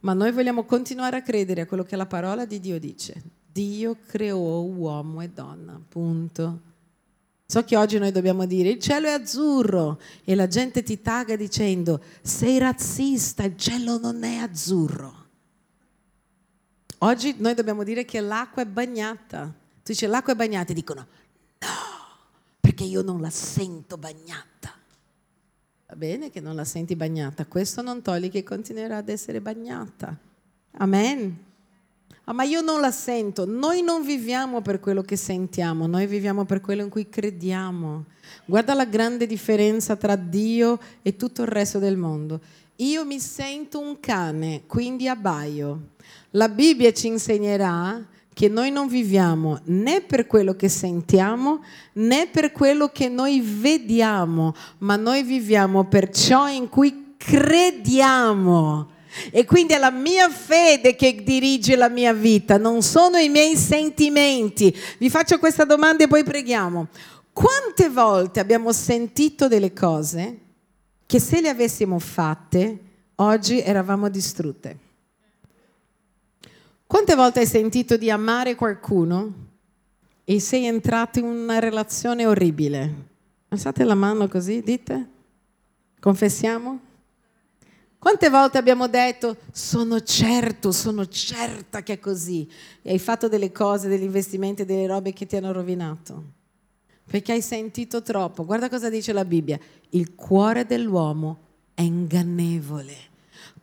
ma 0.00 0.14
noi 0.14 0.32
vogliamo 0.32 0.64
continuare 0.64 1.18
a 1.18 1.22
credere 1.22 1.60
a 1.60 1.66
quello 1.66 1.82
che 1.82 1.96
la 1.96 2.06
parola 2.06 2.46
di 2.46 2.60
Dio 2.60 2.80
dice. 2.80 3.22
Dio 3.52 3.98
creò 4.06 4.62
uomo 4.62 5.20
e 5.20 5.28
donna, 5.28 5.78
punto. 5.86 6.60
So 7.44 7.62
che 7.64 7.76
oggi 7.76 7.98
noi 7.98 8.10
dobbiamo 8.10 8.46
dire 8.46 8.70
il 8.70 8.78
cielo 8.78 9.08
è 9.08 9.10
azzurro 9.10 10.00
e 10.24 10.34
la 10.34 10.46
gente 10.46 10.82
ti 10.82 11.02
taga 11.02 11.36
dicendo 11.36 12.02
sei 12.22 12.56
razzista, 12.56 13.44
il 13.44 13.58
cielo 13.58 13.98
non 13.98 14.24
è 14.24 14.36
azzurro. 14.36 15.26
Oggi 17.00 17.34
noi 17.36 17.52
dobbiamo 17.52 17.84
dire 17.84 18.06
che 18.06 18.20
l'acqua 18.20 18.62
è 18.62 18.66
bagnata. 18.66 19.62
Tu 19.84 19.92
dici 19.92 20.06
l'acqua 20.06 20.32
è 20.32 20.36
bagnata 20.36 20.72
e 20.72 20.74
dicono 20.74 21.06
no, 21.58 21.68
perché 22.58 22.84
io 22.84 23.02
non 23.02 23.20
la 23.20 23.28
sento 23.28 23.98
bagnata. 23.98 24.72
Va 25.86 25.94
bene 25.94 26.30
che 26.30 26.40
non 26.40 26.56
la 26.56 26.64
senti 26.64 26.96
bagnata, 26.96 27.44
questo 27.44 27.82
non 27.82 28.00
toglie 28.00 28.30
che 28.30 28.42
continuerà 28.42 28.96
ad 28.96 29.10
essere 29.10 29.42
bagnata. 29.42 30.16
Amen. 30.78 31.38
Ah, 32.24 32.32
ma 32.32 32.44
io 32.44 32.62
non 32.62 32.80
la 32.80 32.90
sento. 32.90 33.44
Noi 33.44 33.82
non 33.82 34.02
viviamo 34.02 34.62
per 34.62 34.80
quello 34.80 35.02
che 35.02 35.16
sentiamo, 35.16 35.86
noi 35.86 36.06
viviamo 36.06 36.46
per 36.46 36.62
quello 36.62 36.80
in 36.80 36.88
cui 36.88 37.10
crediamo. 37.10 38.06
Guarda 38.46 38.72
la 38.72 38.86
grande 38.86 39.26
differenza 39.26 39.96
tra 39.96 40.16
Dio 40.16 40.80
e 41.02 41.16
tutto 41.16 41.42
il 41.42 41.48
resto 41.48 41.78
del 41.78 41.98
mondo. 41.98 42.40
Io 42.76 43.04
mi 43.04 43.20
sento 43.20 43.80
un 43.80 44.00
cane, 44.00 44.62
quindi 44.66 45.08
abbaio. 45.08 45.90
La 46.30 46.48
Bibbia 46.48 46.90
ci 46.94 47.08
insegnerà 47.08 48.02
che 48.34 48.48
noi 48.48 48.70
non 48.70 48.88
viviamo 48.88 49.60
né 49.66 50.00
per 50.02 50.26
quello 50.26 50.54
che 50.54 50.68
sentiamo 50.68 51.62
né 51.92 52.28
per 52.30 52.50
quello 52.52 52.88
che 52.88 53.08
noi 53.08 53.40
vediamo, 53.40 54.54
ma 54.78 54.96
noi 54.96 55.22
viviamo 55.22 55.84
per 55.84 56.10
ciò 56.10 56.48
in 56.48 56.68
cui 56.68 57.14
crediamo. 57.16 58.90
E 59.30 59.44
quindi 59.44 59.74
è 59.74 59.78
la 59.78 59.92
mia 59.92 60.28
fede 60.28 60.96
che 60.96 61.22
dirige 61.22 61.76
la 61.76 61.88
mia 61.88 62.12
vita, 62.12 62.58
non 62.58 62.82
sono 62.82 63.16
i 63.16 63.28
miei 63.28 63.56
sentimenti. 63.56 64.76
Vi 64.98 65.08
faccio 65.08 65.38
questa 65.38 65.64
domanda 65.64 66.02
e 66.02 66.08
poi 66.08 66.24
preghiamo. 66.24 66.88
Quante 67.32 67.88
volte 67.88 68.40
abbiamo 68.40 68.72
sentito 68.72 69.46
delle 69.46 69.72
cose 69.72 70.38
che 71.06 71.20
se 71.20 71.40
le 71.40 71.48
avessimo 71.48 72.00
fatte 72.00 72.78
oggi 73.16 73.60
eravamo 73.60 74.08
distrutte? 74.08 74.78
Quante 76.86 77.14
volte 77.14 77.40
hai 77.40 77.46
sentito 77.46 77.96
di 77.96 78.10
amare 78.10 78.54
qualcuno 78.54 79.32
e 80.24 80.38
sei 80.38 80.66
entrato 80.66 81.18
in 81.18 81.24
una 81.24 81.58
relazione 81.58 82.26
orribile? 82.26 83.12
Alzate 83.48 83.84
la 83.84 83.94
mano 83.94 84.28
così, 84.28 84.62
dite. 84.62 85.08
Confessiamo? 85.98 86.80
Quante 87.98 88.28
volte 88.28 88.58
abbiamo 88.58 88.86
detto 88.86 89.38
sono 89.50 90.02
certo, 90.02 90.72
sono 90.72 91.06
certa 91.06 91.82
che 91.82 91.94
è 91.94 91.98
così 91.98 92.46
e 92.82 92.90
hai 92.90 92.98
fatto 92.98 93.28
delle 93.28 93.50
cose, 93.50 93.88
degli 93.88 94.02
investimenti, 94.02 94.66
delle 94.66 94.86
robe 94.86 95.14
che 95.14 95.24
ti 95.24 95.36
hanno 95.36 95.52
rovinato? 95.52 96.22
Perché 97.10 97.32
hai 97.32 97.40
sentito 97.40 98.02
troppo. 98.02 98.44
Guarda 98.44 98.68
cosa 98.68 98.90
dice 98.90 99.14
la 99.14 99.24
Bibbia. 99.24 99.58
Il 99.90 100.14
cuore 100.14 100.66
dell'uomo 100.66 101.38
è 101.72 101.80
ingannevole. 101.80 103.12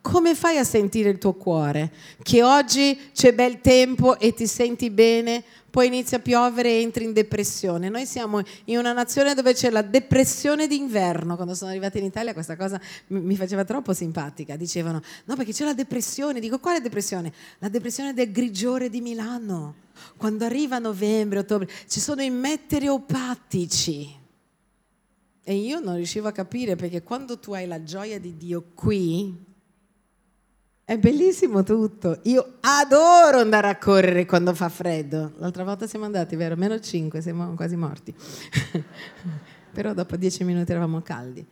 Come 0.02 0.34
fai 0.34 0.58
a 0.58 0.64
sentire 0.64 1.10
il 1.10 1.18
tuo 1.18 1.32
cuore? 1.34 1.92
Che 2.20 2.42
oggi 2.42 2.98
c'è 3.14 3.32
bel 3.32 3.60
tempo 3.60 4.18
e 4.18 4.34
ti 4.34 4.48
senti 4.48 4.90
bene, 4.90 5.44
poi 5.70 5.86
inizia 5.86 6.18
a 6.18 6.20
piovere 6.20 6.70
e 6.70 6.80
entri 6.82 7.04
in 7.04 7.12
depressione. 7.12 7.88
Noi 7.88 8.04
siamo 8.04 8.42
in 8.64 8.78
una 8.78 8.92
nazione 8.92 9.32
dove 9.32 9.54
c'è 9.54 9.70
la 9.70 9.80
depressione 9.80 10.66
d'inverno. 10.66 11.36
Quando 11.36 11.54
sono 11.54 11.70
arrivata 11.70 11.98
in 11.98 12.04
Italia 12.04 12.32
questa 12.32 12.56
cosa 12.56 12.80
mi 13.06 13.36
faceva 13.36 13.64
troppo 13.64 13.94
simpatica. 13.94 14.56
Dicevano, 14.56 15.00
no 15.24 15.36
perché 15.36 15.52
c'è 15.52 15.64
la 15.64 15.72
depressione. 15.72 16.40
Dico, 16.40 16.58
quale 16.58 16.80
depressione? 16.80 17.32
La 17.60 17.68
depressione 17.68 18.12
del 18.12 18.32
grigiore 18.32 18.90
di 18.90 19.00
Milano. 19.00 19.76
Quando 20.16 20.44
arriva 20.44 20.78
novembre, 20.78 21.38
ottobre, 21.38 21.70
ci 21.86 22.00
sono 22.00 22.22
i 22.22 22.30
meteoropatici. 22.30 24.18
E 25.44 25.54
io 25.54 25.78
non 25.78 25.94
riuscivo 25.94 26.26
a 26.26 26.32
capire 26.32 26.74
perché 26.74 27.04
quando 27.04 27.38
tu 27.38 27.52
hai 27.52 27.68
la 27.68 27.84
gioia 27.84 28.18
di 28.18 28.36
Dio 28.36 28.64
qui, 28.74 29.50
è 30.84 30.98
bellissimo 30.98 31.62
tutto. 31.62 32.18
Io 32.24 32.56
adoro 32.60 33.38
andare 33.38 33.68
a 33.68 33.78
correre 33.78 34.26
quando 34.26 34.52
fa 34.54 34.68
freddo. 34.68 35.32
L'altra 35.36 35.64
volta 35.64 35.86
siamo 35.86 36.04
andati, 36.04 36.36
vero? 36.36 36.56
Meno 36.56 36.78
5, 36.78 37.20
siamo 37.20 37.54
quasi 37.54 37.76
morti. 37.76 38.14
Però 39.72 39.94
dopo 39.94 40.16
10 40.16 40.44
minuti 40.44 40.70
eravamo 40.70 41.00
caldi. 41.00 41.46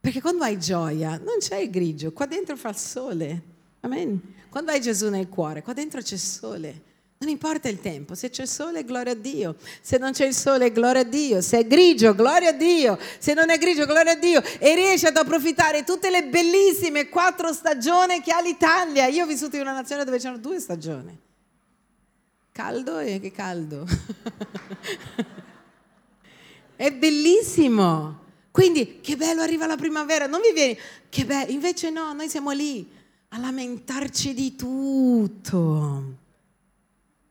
Perché 0.00 0.20
quando 0.20 0.44
hai 0.44 0.58
gioia 0.58 1.10
non 1.18 1.36
c'è 1.38 1.56
il 1.58 1.70
grigio, 1.70 2.12
qua 2.12 2.26
dentro 2.26 2.56
fa 2.56 2.70
il 2.70 2.76
sole. 2.76 3.42
Amen. 3.80 4.20
Quando 4.48 4.72
hai 4.72 4.80
Gesù 4.80 5.08
nel 5.08 5.28
cuore, 5.28 5.62
qua 5.62 5.72
dentro 5.72 6.00
c'è 6.00 6.16
sole. 6.16 6.82
Non 7.22 7.28
importa 7.28 7.68
il 7.68 7.82
tempo, 7.82 8.14
se 8.14 8.30
c'è 8.30 8.44
il 8.44 8.48
sole, 8.48 8.82
gloria 8.82 9.12
a 9.12 9.14
Dio. 9.14 9.56
Se 9.82 9.98
non 9.98 10.12
c'è 10.12 10.24
il 10.24 10.34
sole, 10.34 10.72
gloria 10.72 11.02
a 11.02 11.04
Dio. 11.04 11.42
Se 11.42 11.58
è 11.58 11.66
grigio, 11.66 12.14
gloria 12.14 12.48
a 12.48 12.52
Dio. 12.52 12.98
Se 13.18 13.34
non 13.34 13.50
è 13.50 13.58
grigio, 13.58 13.84
gloria 13.84 14.12
a 14.12 14.14
Dio. 14.14 14.42
E 14.58 14.74
riesci 14.74 15.04
ad 15.04 15.18
approfittare 15.18 15.84
tutte 15.84 16.08
le 16.08 16.24
bellissime 16.24 17.10
quattro 17.10 17.52
stagioni 17.52 18.22
che 18.22 18.32
ha 18.32 18.40
l'Italia. 18.40 19.06
Io 19.08 19.24
ho 19.24 19.26
vissuto 19.26 19.56
in 19.56 19.62
una 19.62 19.74
nazione 19.74 20.04
dove 20.04 20.16
c'erano 20.16 20.38
due 20.38 20.58
stagioni. 20.60 21.14
Caldo 22.52 22.98
e 23.00 23.20
che 23.20 23.30
caldo. 23.30 23.84
è 26.74 26.90
bellissimo. 26.90 28.18
Quindi, 28.50 29.00
che 29.02 29.18
bello 29.18 29.42
arriva 29.42 29.66
la 29.66 29.76
primavera. 29.76 30.26
Non 30.26 30.40
vi 30.40 30.52
vieni, 30.54 30.78
che 31.10 31.26
bello. 31.26 31.52
Invece 31.52 31.90
no, 31.90 32.14
noi 32.14 32.30
siamo 32.30 32.52
lì 32.52 32.90
a 33.28 33.38
lamentarci 33.38 34.32
di 34.32 34.56
tutto. 34.56 36.19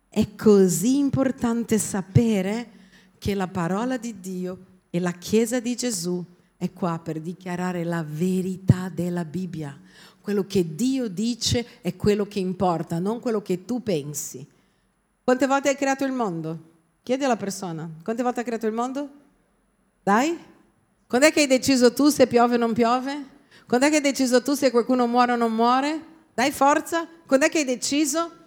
È 0.09 0.35
così 0.35 0.97
importante 0.97 1.77
sapere 1.77 2.77
che 3.19 3.35
la 3.35 3.47
parola 3.47 3.97
di 3.97 4.19
Dio 4.19 4.65
e 4.89 4.99
la 4.99 5.11
Chiesa 5.11 5.59
di 5.59 5.75
Gesù 5.75 6.23
è 6.57 6.73
qua 6.73 6.99
per 7.01 7.21
dichiarare 7.21 7.83
la 7.83 8.03
verità 8.05 8.89
della 8.89 9.23
Bibbia. 9.23 9.79
Quello 10.19 10.45
che 10.45 10.75
Dio 10.75 11.07
dice 11.07 11.81
è 11.81 11.95
quello 11.95 12.25
che 12.25 12.39
importa, 12.39 12.99
non 12.99 13.19
quello 13.19 13.41
che 13.41 13.65
tu 13.65 13.83
pensi. 13.83 14.45
Quante 15.23 15.47
volte 15.47 15.69
hai 15.69 15.75
creato 15.75 16.05
il 16.05 16.11
mondo? 16.11 16.67
Chiedi 17.03 17.23
alla 17.23 17.37
persona, 17.37 17.87
quante 18.03 18.23
volte 18.23 18.39
hai 18.39 18.45
creato 18.45 18.65
il 18.65 18.73
mondo? 18.73 19.09
Dai? 20.01 20.37
Quando 21.07 21.27
è 21.27 21.31
che 21.31 21.41
hai 21.41 21.47
deciso 21.47 21.93
tu 21.93 22.09
se 22.09 22.27
piove 22.27 22.55
o 22.55 22.57
non 22.57 22.73
piove? 22.73 23.25
Quando 23.67 23.85
è 23.85 23.89
che 23.89 23.97
hai 23.97 24.01
deciso 24.01 24.41
tu 24.41 24.53
se 24.53 24.71
qualcuno 24.71 25.07
muore 25.07 25.33
o 25.33 25.35
non 25.35 25.53
muore? 25.53 26.03
Dai 26.33 26.51
forza? 26.51 27.07
Quando 27.25 27.45
è 27.45 27.49
che 27.49 27.59
hai 27.59 27.65
deciso? 27.65 28.38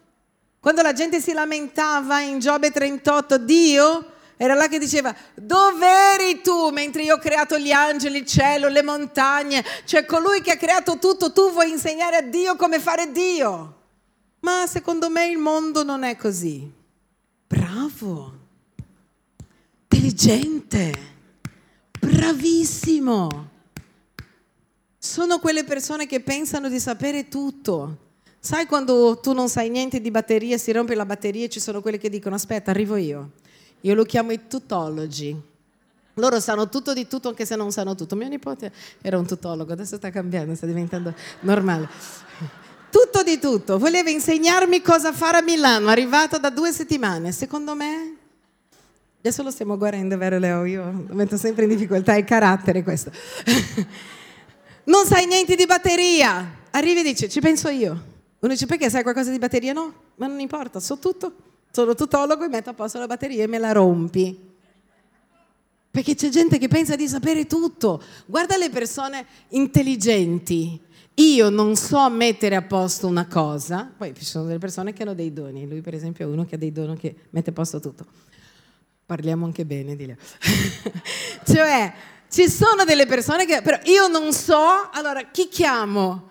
Quando 0.63 0.81
la 0.81 0.93
gente 0.93 1.21
si 1.21 1.33
lamentava 1.33 2.21
in 2.21 2.39
Giobbe 2.39 2.71
38, 2.71 3.39
Dio 3.39 4.13
era 4.37 4.55
là 4.55 4.69
che 4.69 4.79
diceva, 4.79 5.13
dove 5.35 5.85
eri 6.15 6.41
tu 6.41 6.69
mentre 6.69 7.03
io 7.03 7.17
ho 7.17 7.19
creato 7.19 7.59
gli 7.59 7.73
angeli, 7.73 8.19
il 8.19 8.27
cielo, 8.27 8.69
le 8.69 8.85
montagne? 8.85 9.65
Cioè 9.85 10.05
colui 10.05 10.41
che 10.41 10.53
ha 10.53 10.57
creato 10.57 11.01
tutto, 11.01 11.33
tu 11.33 11.51
vuoi 11.51 11.71
insegnare 11.71 12.15
a 12.15 12.23
Dio 12.23 12.55
come 12.55 12.79
fare 12.79 13.11
Dio. 13.11 13.81
Ma 14.39 14.69
secondo 14.69 15.11
me 15.11 15.27
il 15.27 15.37
mondo 15.37 15.83
non 15.83 16.05
è 16.05 16.15
così. 16.17 16.71
Bravo, 17.49 18.33
intelligente, 19.89 20.95
bravissimo. 21.99 23.49
Sono 24.97 25.41
quelle 25.41 25.65
persone 25.65 26.07
che 26.07 26.21
pensano 26.21 26.69
di 26.69 26.79
sapere 26.79 27.27
tutto. 27.27 28.11
Sai 28.45 28.67
quando 28.67 29.21
tu 29.23 29.35
non 29.35 29.49
sai 29.49 29.71
niente 29.71 30.01
di 30.01 30.11
batteria, 30.11 30.59
si 30.59 30.73
rompe 30.73 30.97
la 30.97 31.07
batteria 31.07 31.45
e 31.45 31.49
ci 31.49 31.61
sono 31.61 31.81
quelli 31.81 31.97
che 31.97 32.11
dicono 32.11 32.35
aspetta, 32.35 32.73
arrivo 32.73 32.97
io. 32.97 33.31
Io 33.83 33.95
lo 33.95 34.03
chiamo 34.03 34.33
i 34.33 34.49
tutologi. 34.49 35.41
Loro 36.15 36.41
sanno 36.41 36.69
tutto 36.69 36.93
di 36.93 37.07
tutto 37.07 37.29
anche 37.29 37.47
se 37.47 37.55
non 37.55 37.71
sanno 37.71 37.95
tutto. 37.95 38.17
Mio 38.17 38.27
nipote 38.27 38.73
era 39.01 39.17
un 39.17 39.29
tutologo, 39.29 39.73
adesso 39.73 39.95
sta 39.95 40.11
cambiando, 40.11 40.57
sta 40.57 40.67
diventando 40.67 41.15
normale. 41.43 41.89
Tutto 42.91 43.23
di 43.23 43.39
tutto. 43.39 43.79
Voleva 43.79 44.11
insegnarmi 44.11 44.83
cosa 44.83 45.13
fare 45.13 45.37
a 45.37 45.43
Milano, 45.43 45.87
arrivato 45.87 46.39
da 46.39 46.51
due 46.51 46.73
settimane. 46.73 47.31
Secondo 47.31 47.77
me, 47.77 48.17
adesso 49.19 49.45
lo 49.45 49.53
stiamo 49.53 49.79
guardando, 49.79 50.19
vero 50.19 50.41
Leo? 50.41 50.65
Io 50.65 51.05
metto 51.11 51.37
sempre 51.37 51.63
in 51.63 51.71
difficoltà, 51.71 52.17
è 52.17 52.25
carattere 52.25 52.83
questo. 52.83 53.13
non 54.83 55.07
sai 55.07 55.27
niente 55.27 55.55
di 55.55 55.65
batteria. 55.65 56.57
Arrivi 56.73 57.01
e 57.01 57.05
dice, 57.05 57.29
ci 57.29 57.39
penso 57.39 57.69
io. 57.69 58.11
Uno 58.43 58.53
dice, 58.53 58.67
perché 58.67 58.91
sai 58.91 59.05
qualcosa 59.05 59.31
di 59.31 59.39
batteria? 59.39 59.73
No, 59.73 59.95
ma 60.17 60.27
non 60.27 60.41
importa, 60.41 60.81
so 60.81 60.99
tutto. 60.99 61.33
Sono 61.71 61.95
tutologo 61.95 62.45
e 62.45 62.49
metto 62.49 62.71
a 62.71 62.75
posto 62.75 62.99
la 62.99 63.07
batteria 63.07 63.45
e 63.45 63.47
me 63.47 63.59
la 63.59 63.71
rompi. 63.71 64.51
Perché 65.89 66.17
c'è 66.17 66.29
gente 66.29 66.59
che 66.59 66.67
pensa 66.67 66.97
di 66.97 67.07
sapere 67.07 67.47
tutto. 67.47 68.03
Guarda 68.27 68.57
le 68.57 68.69
persone 68.69 69.25
intelligenti. 69.51 70.81
Io 71.15 71.51
non 71.51 71.77
so 71.77 72.11
mettere 72.11 72.57
a 72.57 72.63
posto 72.63 73.07
una 73.07 73.29
cosa, 73.29 73.93
poi 73.97 74.13
ci 74.17 74.25
sono 74.25 74.47
delle 74.47 74.59
persone 74.59 74.93
che 74.93 75.03
hanno 75.03 75.15
dei 75.15 75.33
doni. 75.33 75.69
Lui, 75.69 75.81
per 75.81 75.95
esempio, 75.95 76.27
è 76.27 76.29
uno 76.29 76.45
che 76.45 76.57
ha 76.57 76.59
dei 76.59 76.73
doni 76.73 76.97
che 76.97 77.15
mette 77.31 77.51
a 77.51 77.53
posto 77.53 77.79
tutto. 77.79 78.05
Parliamo 79.07 79.45
anche 79.45 79.65
bene 79.65 79.95
di 79.95 80.07
lei. 80.07 80.17
cioè, 81.47 81.93
ci 82.29 82.49
sono 82.49 82.83
delle 82.85 83.07
persone 83.07 83.47
che... 83.47 83.63
Però 83.63 83.79
io 83.85 84.09
non 84.09 84.33
so, 84.33 84.91
allora 84.91 85.27
chi 85.31 85.47
chiamo? 85.47 86.31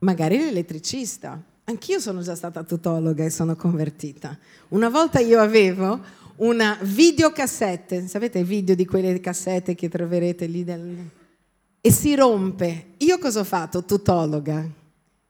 Magari 0.00 0.38
l'elettricista. 0.38 1.42
Anch'io 1.64 2.00
sono 2.00 2.22
già 2.22 2.34
stata 2.34 2.62
tutologa 2.62 3.24
e 3.24 3.30
sono 3.30 3.54
convertita. 3.54 4.36
Una 4.68 4.88
volta 4.88 5.20
io 5.20 5.40
avevo 5.40 6.00
una 6.36 6.78
videocassette, 6.80 8.08
sapete 8.08 8.42
video 8.42 8.74
di 8.74 8.86
quelle 8.86 9.20
cassette 9.20 9.74
che 9.74 9.88
troverete 9.88 10.46
lì 10.46 10.64
del... 10.64 10.96
e 11.80 11.92
si 11.92 12.14
rompe. 12.14 12.94
Io 12.98 13.18
cosa 13.18 13.40
ho 13.40 13.44
fatto? 13.44 13.84
Tutologa. 13.84 14.58
Ho 14.60 14.72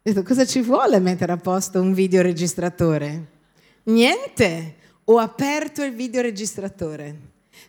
detto, 0.03 0.23
cosa 0.23 0.47
ci 0.47 0.61
vuole 0.61 1.01
mettere 1.01 1.33
a 1.33 1.37
posto 1.37 1.81
un 1.81 1.93
videoregistratore? 1.93 3.27
Niente. 3.85 4.77
Ho 5.05 5.18
aperto 5.18 5.83
il 5.83 5.93
videoregistratore. 5.93 7.18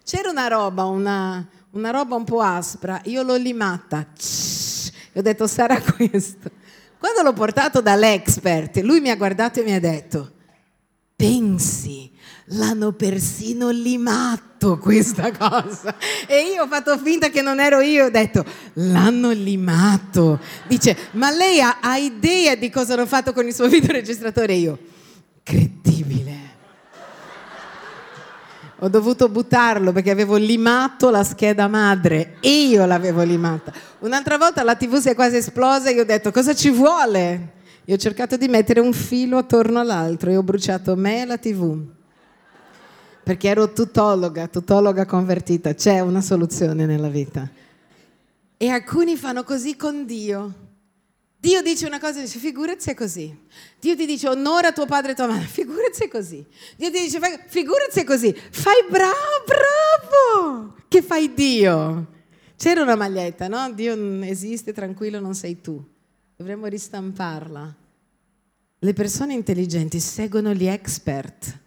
C'era 0.04 0.30
una 0.30 0.48
roba, 0.48 0.86
una, 0.86 1.50
una 1.72 1.90
roba 1.90 2.16
un 2.16 2.24
po' 2.24 2.42
aspra, 2.42 3.02
io 3.06 3.24
l'ho 3.24 3.36
limata. 3.36 4.08
E 5.14 5.20
ho 5.20 5.22
detto, 5.24 5.48
sarà 5.48 5.82
questo. 5.98 6.61
Quando 7.02 7.24
l'ho 7.24 7.34
portato 7.34 7.82
dall'expert, 7.82 8.78
lui 8.82 9.00
mi 9.00 9.10
ha 9.10 9.16
guardato 9.16 9.60
e 9.60 9.64
mi 9.64 9.74
ha 9.74 9.80
detto, 9.80 10.34
pensi 11.16 12.12
l'hanno 12.50 12.92
persino 12.92 13.72
limato 13.72 14.78
questa 14.78 15.32
cosa. 15.32 15.96
E 16.28 16.52
io 16.54 16.62
ho 16.62 16.68
fatto 16.68 16.96
finta 17.00 17.30
che 17.30 17.42
non 17.42 17.60
ero 17.60 17.80
io, 17.80 18.06
ho 18.06 18.10
detto, 18.12 18.46
l'hanno 18.74 19.32
limato. 19.32 20.40
Dice, 20.68 20.96
ma 21.14 21.32
lei 21.32 21.60
ha, 21.60 21.80
ha 21.82 21.98
idea 21.98 22.54
di 22.54 22.70
cosa 22.70 22.94
hanno 22.94 23.08
fatto 23.08 23.34
con 23.34 23.48
il 23.48 23.54
suo 23.56 23.66
videoregistratore? 23.68 24.54
E 24.54 24.58
io, 24.58 24.80
credibile. 25.42 26.11
Ho 28.80 28.90
dovuto 28.90 29.30
buttarlo 29.30 29.92
perché 29.92 30.12
avevo 30.12 30.36
limato 30.36 31.10
la 31.10 31.24
scheda 31.24 31.68
madre 31.68 32.38
e 32.40 32.68
io 32.68 32.86
l'avevo 32.86 33.22
limata. 33.22 33.72
Un'altra 34.00 34.38
volta 34.38 34.64
la 34.64 34.76
TV 34.76 34.98
si 34.98 35.10
è 35.10 35.16
quasi 35.16 35.38
esplosa 35.38 35.90
e 35.90 35.94
io 35.94 36.02
ho 36.02 36.06
detto 36.06 36.32
cosa 36.32 36.56
ci 36.56 36.70
vuole? 36.70 37.60
Io 37.86 37.96
ho 37.96 38.00
cercato 38.00 38.38
di 38.38 38.48
mettere 38.48 38.80
un 38.80 38.94
filo 38.94 39.38
attorno 39.38 39.80
all'altro 39.80 40.32
e 40.32 40.38
ho 40.38 40.44
bruciato 40.44 40.96
me 40.96 41.22
e 41.22 41.26
la 41.26 41.38
TV 41.38 41.78
perché 43.24 43.50
ero 43.50 43.72
tutologa, 43.72 44.48
tutologa 44.48 45.06
convertita, 45.06 45.74
c'è 45.74 46.00
una 46.00 46.22
soluzione 46.22 46.86
nella 46.86 47.08
vita. 47.08 47.50
E 48.58 48.68
alcuni 48.70 49.16
fanno 49.16 49.44
così 49.44 49.76
con 49.76 50.06
Dio. 50.06 50.54
Dio 51.42 51.64
dice 51.64 51.88
una 51.88 52.00
cosa 52.00 52.20
e 52.20 52.26
dice 52.26 52.38
figurati 52.38 52.82
se 52.82 52.92
è 52.92 52.94
così. 52.94 53.36
Dio 53.80 53.96
ti 53.96 54.06
dice 54.06 54.30
onora 54.30 54.72
tuo 54.72 54.86
padre 54.86 55.14
e 55.14 55.16
tua 55.16 55.26
madre, 55.26 55.48
figurati 55.50 55.94
se 55.94 56.06
è 56.06 56.08
così. 56.08 56.46
Dio 56.78 56.92
ti 56.92 57.02
dice 57.02 57.20
figurati 57.48 57.92
se 57.92 58.02
è 58.02 58.04
così. 58.04 58.32
Fai 58.32 58.86
bravo, 58.88 59.14
bravo. 59.48 60.76
Che 60.88 61.02
fai 61.02 61.34
Dio? 61.34 62.20
C'era 62.56 62.84
una 62.84 62.96
maglietta, 62.96 63.48
no? 63.48 63.72
Dio 63.74 64.22
esiste, 64.22 64.72
tranquillo, 64.72 65.20
non 65.20 65.34
sei 65.34 65.62
tu. 65.62 65.84
Dovremmo 66.36 66.68
ristamparla. 66.68 67.76
Le 68.78 68.94
persone 68.94 69.34
intelligenti 69.34 70.00
seguono 70.00 70.54
gli 70.54 70.68
expert 70.68 71.60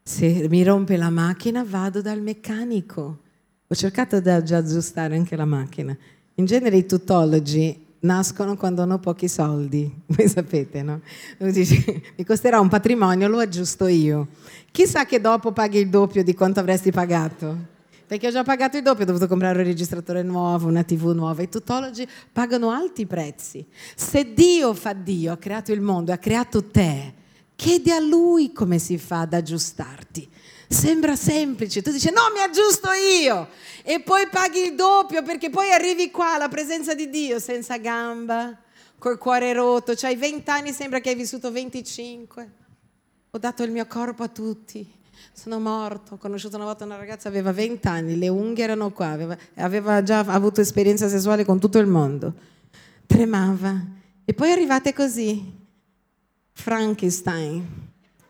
se 0.00 0.46
mi 0.48 0.62
rompe 0.62 0.96
la 0.96 1.10
macchina 1.10 1.64
vado 1.64 2.00
dal 2.00 2.22
meccanico. 2.22 3.18
Ho 3.66 3.74
cercato 3.74 4.20
di 4.20 4.30
aggiustare 4.30 5.16
anche 5.16 5.34
la 5.34 5.44
macchina. 5.44 5.94
In 6.36 6.44
genere 6.44 6.76
i 6.76 6.86
tutologi 6.86 7.86
nascono 8.00 8.56
quando 8.56 8.82
hanno 8.82 8.98
pochi 8.98 9.28
soldi, 9.28 9.92
voi 10.06 10.28
sapete, 10.28 10.82
no? 10.82 11.00
Dice, 11.38 12.02
mi 12.16 12.24
costerà 12.24 12.60
un 12.60 12.68
patrimonio, 12.68 13.28
lo 13.28 13.38
aggiusto 13.38 13.86
io. 13.86 14.28
Chissà 14.70 15.04
che 15.06 15.20
dopo 15.20 15.52
paghi 15.52 15.78
il 15.78 15.88
doppio 15.88 16.22
di 16.22 16.34
quanto 16.34 16.60
avresti 16.60 16.90
pagato. 16.90 17.76
Perché 18.06 18.28
ho 18.28 18.30
già 18.30 18.42
pagato 18.42 18.78
il 18.78 18.82
doppio, 18.82 19.02
ho 19.02 19.06
dovuto 19.06 19.26
comprare 19.26 19.58
un 19.58 19.66
registratore 19.66 20.22
nuovo, 20.22 20.66
una 20.66 20.82
TV 20.82 21.12
nuova. 21.12 21.42
I 21.42 21.48
tutologi 21.50 22.08
pagano 22.32 22.70
alti 22.70 23.04
prezzi. 23.04 23.66
Se 23.94 24.32
Dio 24.32 24.72
fa 24.72 24.94
Dio, 24.94 25.32
ha 25.32 25.36
creato 25.36 25.72
il 25.72 25.82
mondo, 25.82 26.10
ha 26.10 26.16
creato 26.16 26.64
te, 26.64 27.12
Chiedi 27.58 27.90
a 27.90 27.98
lui 27.98 28.52
come 28.52 28.78
si 28.78 28.98
fa 28.98 29.22
ad 29.22 29.34
aggiustarti. 29.34 30.28
Sembra 30.70 31.16
semplice, 31.16 31.80
tu 31.80 31.90
dici 31.90 32.10
no, 32.10 32.20
mi 32.34 32.40
aggiusto 32.40 32.90
io 32.92 33.48
e 33.82 34.00
poi 34.00 34.28
paghi 34.28 34.66
il 34.66 34.74
doppio 34.74 35.22
perché 35.22 35.48
poi 35.48 35.70
arrivi 35.70 36.10
qua 36.10 36.34
alla 36.34 36.48
presenza 36.48 36.94
di 36.94 37.08
Dio 37.08 37.38
senza 37.38 37.78
gamba, 37.78 38.54
col 38.98 39.16
cuore 39.16 39.54
rotto, 39.54 39.94
c'hai 39.96 40.14
20 40.16 40.50
anni, 40.50 40.72
sembra 40.72 41.00
che 41.00 41.08
hai 41.08 41.14
vissuto 41.14 41.50
25. 41.50 42.52
Ho 43.30 43.38
dato 43.38 43.62
il 43.62 43.70
mio 43.70 43.86
corpo 43.86 44.22
a 44.24 44.28
tutti, 44.28 44.86
sono 45.32 45.58
morto. 45.58 46.14
Ho 46.14 46.18
conosciuto 46.18 46.56
una 46.56 46.66
volta 46.66 46.84
una 46.84 46.96
ragazza, 46.96 47.28
aveva 47.28 47.50
20 47.50 47.88
anni, 47.88 48.18
le 48.18 48.28
unghie 48.28 48.64
erano 48.64 48.90
qua, 48.90 49.08
aveva, 49.08 49.38
aveva 49.54 50.02
già 50.02 50.18
avuto 50.18 50.60
esperienza 50.60 51.08
sessuale 51.08 51.46
con 51.46 51.58
tutto 51.58 51.78
il 51.78 51.86
mondo. 51.86 52.34
Tremava. 53.06 53.82
E 54.22 54.34
poi 54.34 54.52
arrivate 54.52 54.92
così, 54.92 55.42
Frankenstein 56.52 57.87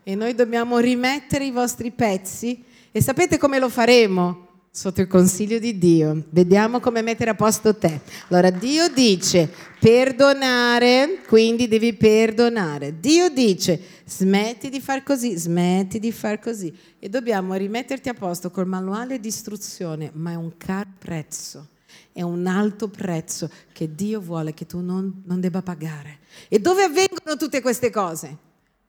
e 0.08 0.14
noi 0.14 0.34
dobbiamo 0.34 0.78
rimettere 0.78 1.44
i 1.44 1.50
vostri 1.50 1.90
pezzi 1.90 2.64
e 2.90 3.02
sapete 3.02 3.36
come 3.36 3.58
lo 3.58 3.68
faremo? 3.68 4.46
Sotto 4.70 5.02
il 5.02 5.06
consiglio 5.06 5.58
di 5.58 5.76
Dio. 5.76 6.24
Vediamo 6.30 6.80
come 6.80 7.02
mettere 7.02 7.28
a 7.28 7.34
posto 7.34 7.76
te. 7.76 8.00
Allora 8.28 8.48
Dio 8.48 8.88
dice 8.88 9.52
perdonare, 9.78 11.20
quindi 11.26 11.68
devi 11.68 11.92
perdonare. 11.92 12.98
Dio 12.98 13.28
dice 13.28 13.78
smetti 14.06 14.70
di 14.70 14.80
far 14.80 15.02
così, 15.02 15.36
smetti 15.36 15.98
di 15.98 16.10
far 16.10 16.38
così. 16.38 16.74
E 16.98 17.10
dobbiamo 17.10 17.52
rimetterti 17.52 18.08
a 18.08 18.14
posto 18.14 18.50
col 18.50 18.66
manuale 18.66 19.20
di 19.20 19.28
istruzione, 19.28 20.10
ma 20.14 20.30
è 20.30 20.36
un 20.36 20.56
caro 20.56 20.88
prezzo 20.98 21.68
è 22.12 22.22
un 22.22 22.46
alto 22.46 22.88
prezzo 22.88 23.48
che 23.72 23.94
Dio 23.94 24.20
vuole 24.20 24.52
che 24.52 24.66
tu 24.66 24.80
non, 24.80 25.22
non 25.26 25.38
debba 25.38 25.62
pagare. 25.62 26.18
E 26.48 26.58
dove 26.58 26.82
avvengono 26.82 27.36
tutte 27.38 27.60
queste 27.60 27.90
cose? 27.90 28.36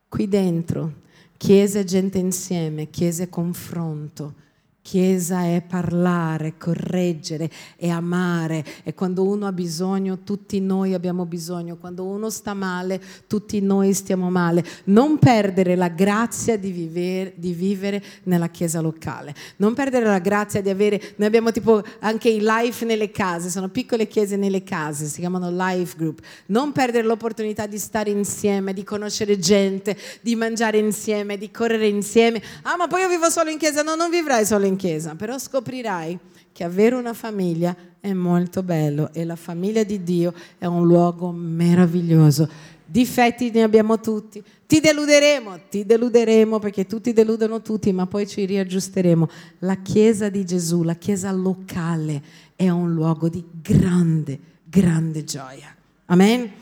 Qui 0.08 0.28
dentro. 0.28 1.08
Chiesa 1.42 1.80
e 1.80 1.88
gente 1.88 2.20
insieme, 2.20 2.90
chiesa 2.92 3.24
e 3.24 3.28
confronto 3.28 4.36
Chiesa 4.82 5.44
è 5.44 5.62
parlare, 5.62 6.58
correggere, 6.58 7.50
è 7.76 7.90
amare, 7.90 8.66
e 8.84 8.94
quando 8.94 9.24
uno 9.24 9.46
ha 9.46 9.52
bisogno, 9.52 10.20
tutti 10.24 10.60
noi 10.62 10.94
abbiamo 10.94 11.26
bisogno, 11.26 11.76
quando 11.76 12.06
uno 12.06 12.30
sta 12.30 12.54
male, 12.54 13.00
tutti 13.28 13.60
noi 13.62 13.94
stiamo 13.94 14.32
male. 14.32 14.66
Non 14.86 15.20
perdere 15.20 15.76
la 15.76 15.90
grazia 15.90 16.58
di 16.58 16.72
vivere, 16.72 17.34
di 17.36 17.54
vivere 17.54 18.02
nella 18.24 18.48
chiesa 18.48 18.80
locale, 18.80 19.36
non 19.58 19.74
perdere 19.74 20.06
la 20.06 20.20
grazia 20.20 20.62
di 20.62 20.70
avere, 20.70 21.14
noi 21.18 21.28
abbiamo 21.28 21.52
tipo 21.52 21.84
anche 22.00 22.30
i 22.30 22.40
life 22.42 22.84
nelle 22.86 23.12
case, 23.12 23.50
sono 23.50 23.68
piccole 23.68 24.08
chiese 24.08 24.38
nelle 24.38 24.64
case, 24.64 25.06
si 25.06 25.20
chiamano 25.20 25.52
life 25.52 25.96
group, 25.98 26.22
non 26.48 26.72
perdere 26.72 27.06
l'opportunità 27.06 27.68
di 27.68 27.78
stare 27.78 28.10
insieme, 28.10 28.74
di 28.74 28.84
conoscere 28.84 29.38
gente, 29.38 29.96
di 30.22 30.36
mangiare 30.36 30.78
insieme, 30.80 31.38
di 31.38 31.52
correre 31.52 31.88
insieme. 31.88 32.42
Ah, 32.64 32.76
ma 32.78 32.88
poi 32.88 33.02
io 33.02 33.10
vivo 33.10 33.30
solo 33.30 33.52
in 33.52 33.58
chiesa, 33.60 33.84
no, 33.84 33.96
non 33.96 34.10
vivrai 34.10 34.46
solo 34.46 34.66
in 34.66 34.69
in 34.70 34.78
chiesa, 34.78 35.16
però 35.16 35.38
scoprirai 35.38 36.18
che 36.52 36.64
avere 36.64 36.96
una 36.96 37.14
famiglia 37.14 37.76
è 38.00 38.14
molto 38.14 38.64
bello 38.64 39.12
e 39.14 39.26
la 39.26 39.36
famiglia 39.36 39.84
di 39.84 40.04
Dio 40.04 40.34
è 40.58 40.66
un 40.66 40.86
luogo 40.86 41.32
meraviglioso. 41.32 42.50
Difetti 42.86 43.52
ne 43.52 43.64
abbiamo 43.64 44.00
tutti. 44.00 44.42
Ti 44.66 44.80
deluderemo, 44.80 45.60
ti 45.70 45.86
deluderemo 45.86 46.60
perché 46.60 46.86
tutti 46.86 47.14
deludono 47.14 47.62
tutti, 47.62 47.92
ma 47.92 48.08
poi 48.08 48.28
ci 48.28 48.46
riaggiusteremo. 48.46 49.30
La 49.60 49.76
Chiesa 49.76 50.30
di 50.30 50.46
Gesù, 50.46 50.84
la 50.84 50.96
Chiesa 50.96 51.32
locale, 51.32 52.22
è 52.56 52.70
un 52.70 52.94
luogo 52.94 53.30
di 53.30 53.44
grande, 53.62 54.40
grande 54.64 55.24
gioia. 55.24 55.76
Amen. 56.06 56.59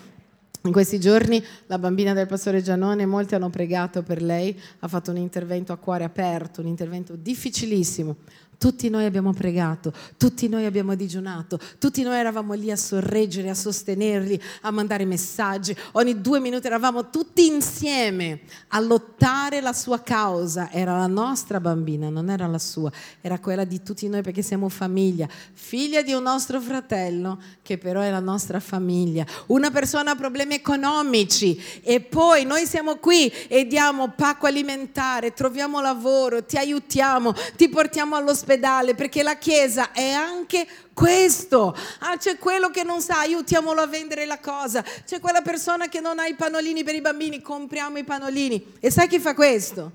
In 0.67 0.73
questi 0.73 0.99
giorni 0.99 1.41
la 1.67 1.79
bambina 1.79 2.11
del 2.11 2.27
pastore 2.27 2.61
Gianone, 2.61 3.05
molti 3.05 3.35
hanno 3.35 3.49
pregato 3.49 4.03
per 4.03 4.21
lei, 4.21 4.59
ha 4.79 4.87
fatto 4.89 5.11
un 5.11 5.17
intervento 5.17 5.71
a 5.71 5.77
cuore 5.77 6.03
aperto, 6.03 6.59
un 6.59 6.67
intervento 6.67 7.15
difficilissimo, 7.15 8.17
Tutti 8.57 8.89
noi 8.89 9.05
abbiamo 9.05 9.33
pregato, 9.33 9.93
tutti 10.17 10.49
noi 10.49 10.65
abbiamo 10.65 10.95
digiunato, 10.95 11.59
tutti 11.77 12.01
noi 12.01 12.17
eravamo 12.17 12.53
lì 12.53 12.71
a 12.71 12.75
sorreggere, 12.75 13.51
a 13.51 13.53
sostenerli, 13.53 14.41
a 14.61 14.71
mandare 14.71 15.05
messaggi. 15.05 15.75
Ogni 15.91 16.19
due 16.21 16.39
minuti 16.39 16.65
eravamo 16.65 17.11
tutti 17.11 17.45
insieme 17.45 18.39
a 18.69 18.79
lottare 18.79 19.61
la 19.61 19.73
sua 19.73 20.01
causa. 20.01 20.71
Era 20.71 20.97
la 20.97 21.05
nostra 21.05 21.59
bambina, 21.59 22.09
non 22.09 22.31
era 22.31 22.47
la 22.47 22.57
sua, 22.57 22.91
era 23.21 23.37
quella 23.37 23.63
di 23.63 23.83
tutti 23.83 24.09
noi 24.09 24.23
perché 24.23 24.41
siamo 24.41 24.69
famiglia, 24.69 25.27
figlia 25.53 26.01
di 26.01 26.13
un 26.13 26.23
nostro 26.23 26.59
fratello 26.59 27.39
che 27.61 27.77
però 27.77 28.01
è 28.01 28.09
la 28.09 28.19
nostra 28.19 28.59
famiglia. 28.59 29.23
Una 29.47 29.69
persona 29.69 30.11
ha 30.11 30.15
problemi 30.15 30.55
economici 30.55 31.61
e 31.83 31.99
poi 31.99 32.43
noi 32.43 32.65
siamo 32.65 32.95
qui 32.95 33.31
e 33.47 33.67
diamo 33.67 34.13
pacco 34.15 34.47
alimentare, 34.47 35.33
troviamo 35.33 35.79
lavoro, 35.79 36.43
ti 36.43 36.57
aiutiamo, 36.57 37.35
ti 37.55 37.69
portiamo 37.69 38.15
all'ospedale 38.15 38.45
all'ospedale 38.47 38.95
perché 38.95 39.21
la 39.21 39.37
Chiesa 39.37 39.91
è 39.91 40.09
anche 40.09 40.65
questo. 40.93 41.75
Ah, 41.99 42.17
c'è 42.17 42.37
quello 42.37 42.69
che 42.69 42.83
non 42.83 43.01
sa, 43.01 43.19
aiutiamolo 43.19 43.81
a 43.81 43.87
vendere 43.87 44.25
la 44.25 44.39
cosa. 44.39 44.83
C'è 45.05 45.19
quella 45.19 45.41
persona 45.41 45.89
che 45.89 45.99
non 45.99 46.19
ha 46.19 46.25
i 46.25 46.35
panolini 46.35 46.83
per 46.83 46.95
i 46.95 47.01
bambini, 47.01 47.41
compriamo 47.41 47.97
i 47.97 48.03
panolini. 48.03 48.73
E 48.79 48.89
sai 48.89 49.07
chi 49.07 49.19
fa 49.19 49.35
questo? 49.35 49.91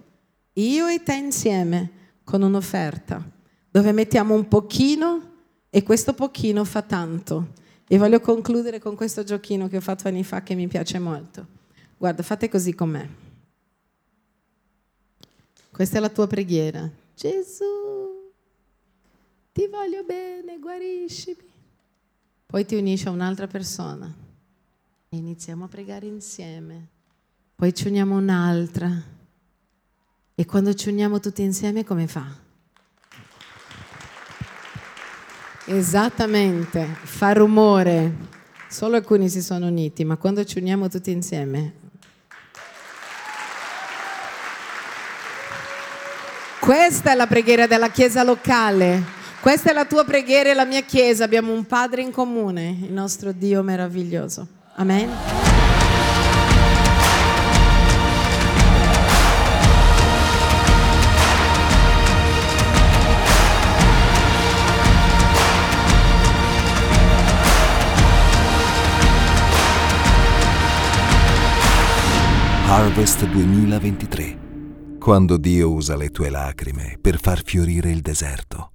Io 0.55 0.87
e 0.87 1.03
te 1.03 1.15
insieme 1.15 1.91
con 2.25 2.43
un'offerta 2.43 3.23
dove 3.71 3.93
mettiamo 3.93 4.35
un 4.35 4.47
pochino 4.49 5.31
e 5.71 5.83
questo 5.83 6.13
pochino 6.13 6.65
fa 6.65 6.83
tanto. 6.83 7.61
E 7.89 7.99
voglio 7.99 8.21
concludere 8.21 8.79
con 8.79 8.95
questo 8.95 9.25
giochino 9.25 9.69
che 9.69 9.79
ho 9.79 9.81
fatto 9.81 10.09
anni 10.09 10.25
fa 10.25 10.43
che 10.43 10.55
mi 10.55 10.67
piace 10.67 10.99
molto. 10.99 11.47
Guarda, 11.97 12.23
fate 12.23 12.49
così 12.49 12.75
con 12.75 12.91
me. 12.91 13.21
Questa 15.71 15.99
è 15.99 16.01
la 16.01 16.09
tua 16.09 16.27
preghiera. 16.27 16.91
Gesù, 17.15 18.02
ti 19.53 19.69
voglio 19.69 20.03
bene, 20.05 20.59
guariscimi. 20.59 21.51
Poi 22.47 22.65
ti 22.65 22.75
unisci 22.75 23.07
a 23.07 23.11
un'altra 23.11 23.47
persona 23.47 24.13
e 25.09 25.17
iniziamo 25.17 25.65
a 25.65 25.69
pregare 25.69 26.07
insieme. 26.07 26.89
Poi 27.55 27.75
ci 27.75 27.87
uniamo 27.89 28.17
un'altra. 28.17 28.91
E 30.35 30.47
quando 30.47 30.75
ci 30.75 30.89
uniamo 30.89 31.21
tutti 31.21 31.43
insieme 31.43 31.85
come 31.85 32.07
fa? 32.07 32.27
Esattamente, 35.67 36.85
fa 36.85 37.33
rumore. 37.33 38.31
Solo 38.69 38.97
alcuni 38.97 39.29
si 39.29 39.43
sono 39.43 39.67
uniti, 39.67 40.03
ma 40.05 40.17
quando 40.17 40.45
ci 40.45 40.59
uniamo 40.59 40.89
tutti 40.89 41.11
insieme. 41.11 41.75
Questa 46.59 47.13
è 47.13 47.15
la 47.15 47.27
preghiera 47.27 47.67
della 47.67 47.91
Chiesa 47.91 48.23
locale. 48.23 49.21
Questa 49.43 49.71
è 49.71 49.73
la 49.73 49.87
tua 49.87 50.05
preghiera 50.05 50.51
e 50.51 50.55
la 50.55 50.65
mia 50.65 50.83
chiesa. 50.83 51.25
Abbiamo 51.25 51.53
un 51.53 51.65
Padre 51.67 52.01
in 52.01 52.13
comune, 52.13 52.79
il 52.81 52.93
nostro 52.93 53.33
Dio 53.33 53.61
meraviglioso. 53.65 54.47
Amen. 54.77 55.11
Harvest 72.69 73.27
2023. 73.27 74.39
Quando 75.01 75.37
Dio 75.37 75.73
usa 75.73 75.97
le 75.97 76.11
tue 76.11 76.31
lacrime 76.31 76.97
per 77.01 77.19
far 77.19 77.43
fiorire 77.45 77.91
il 77.91 78.03
deserto. 78.03 78.72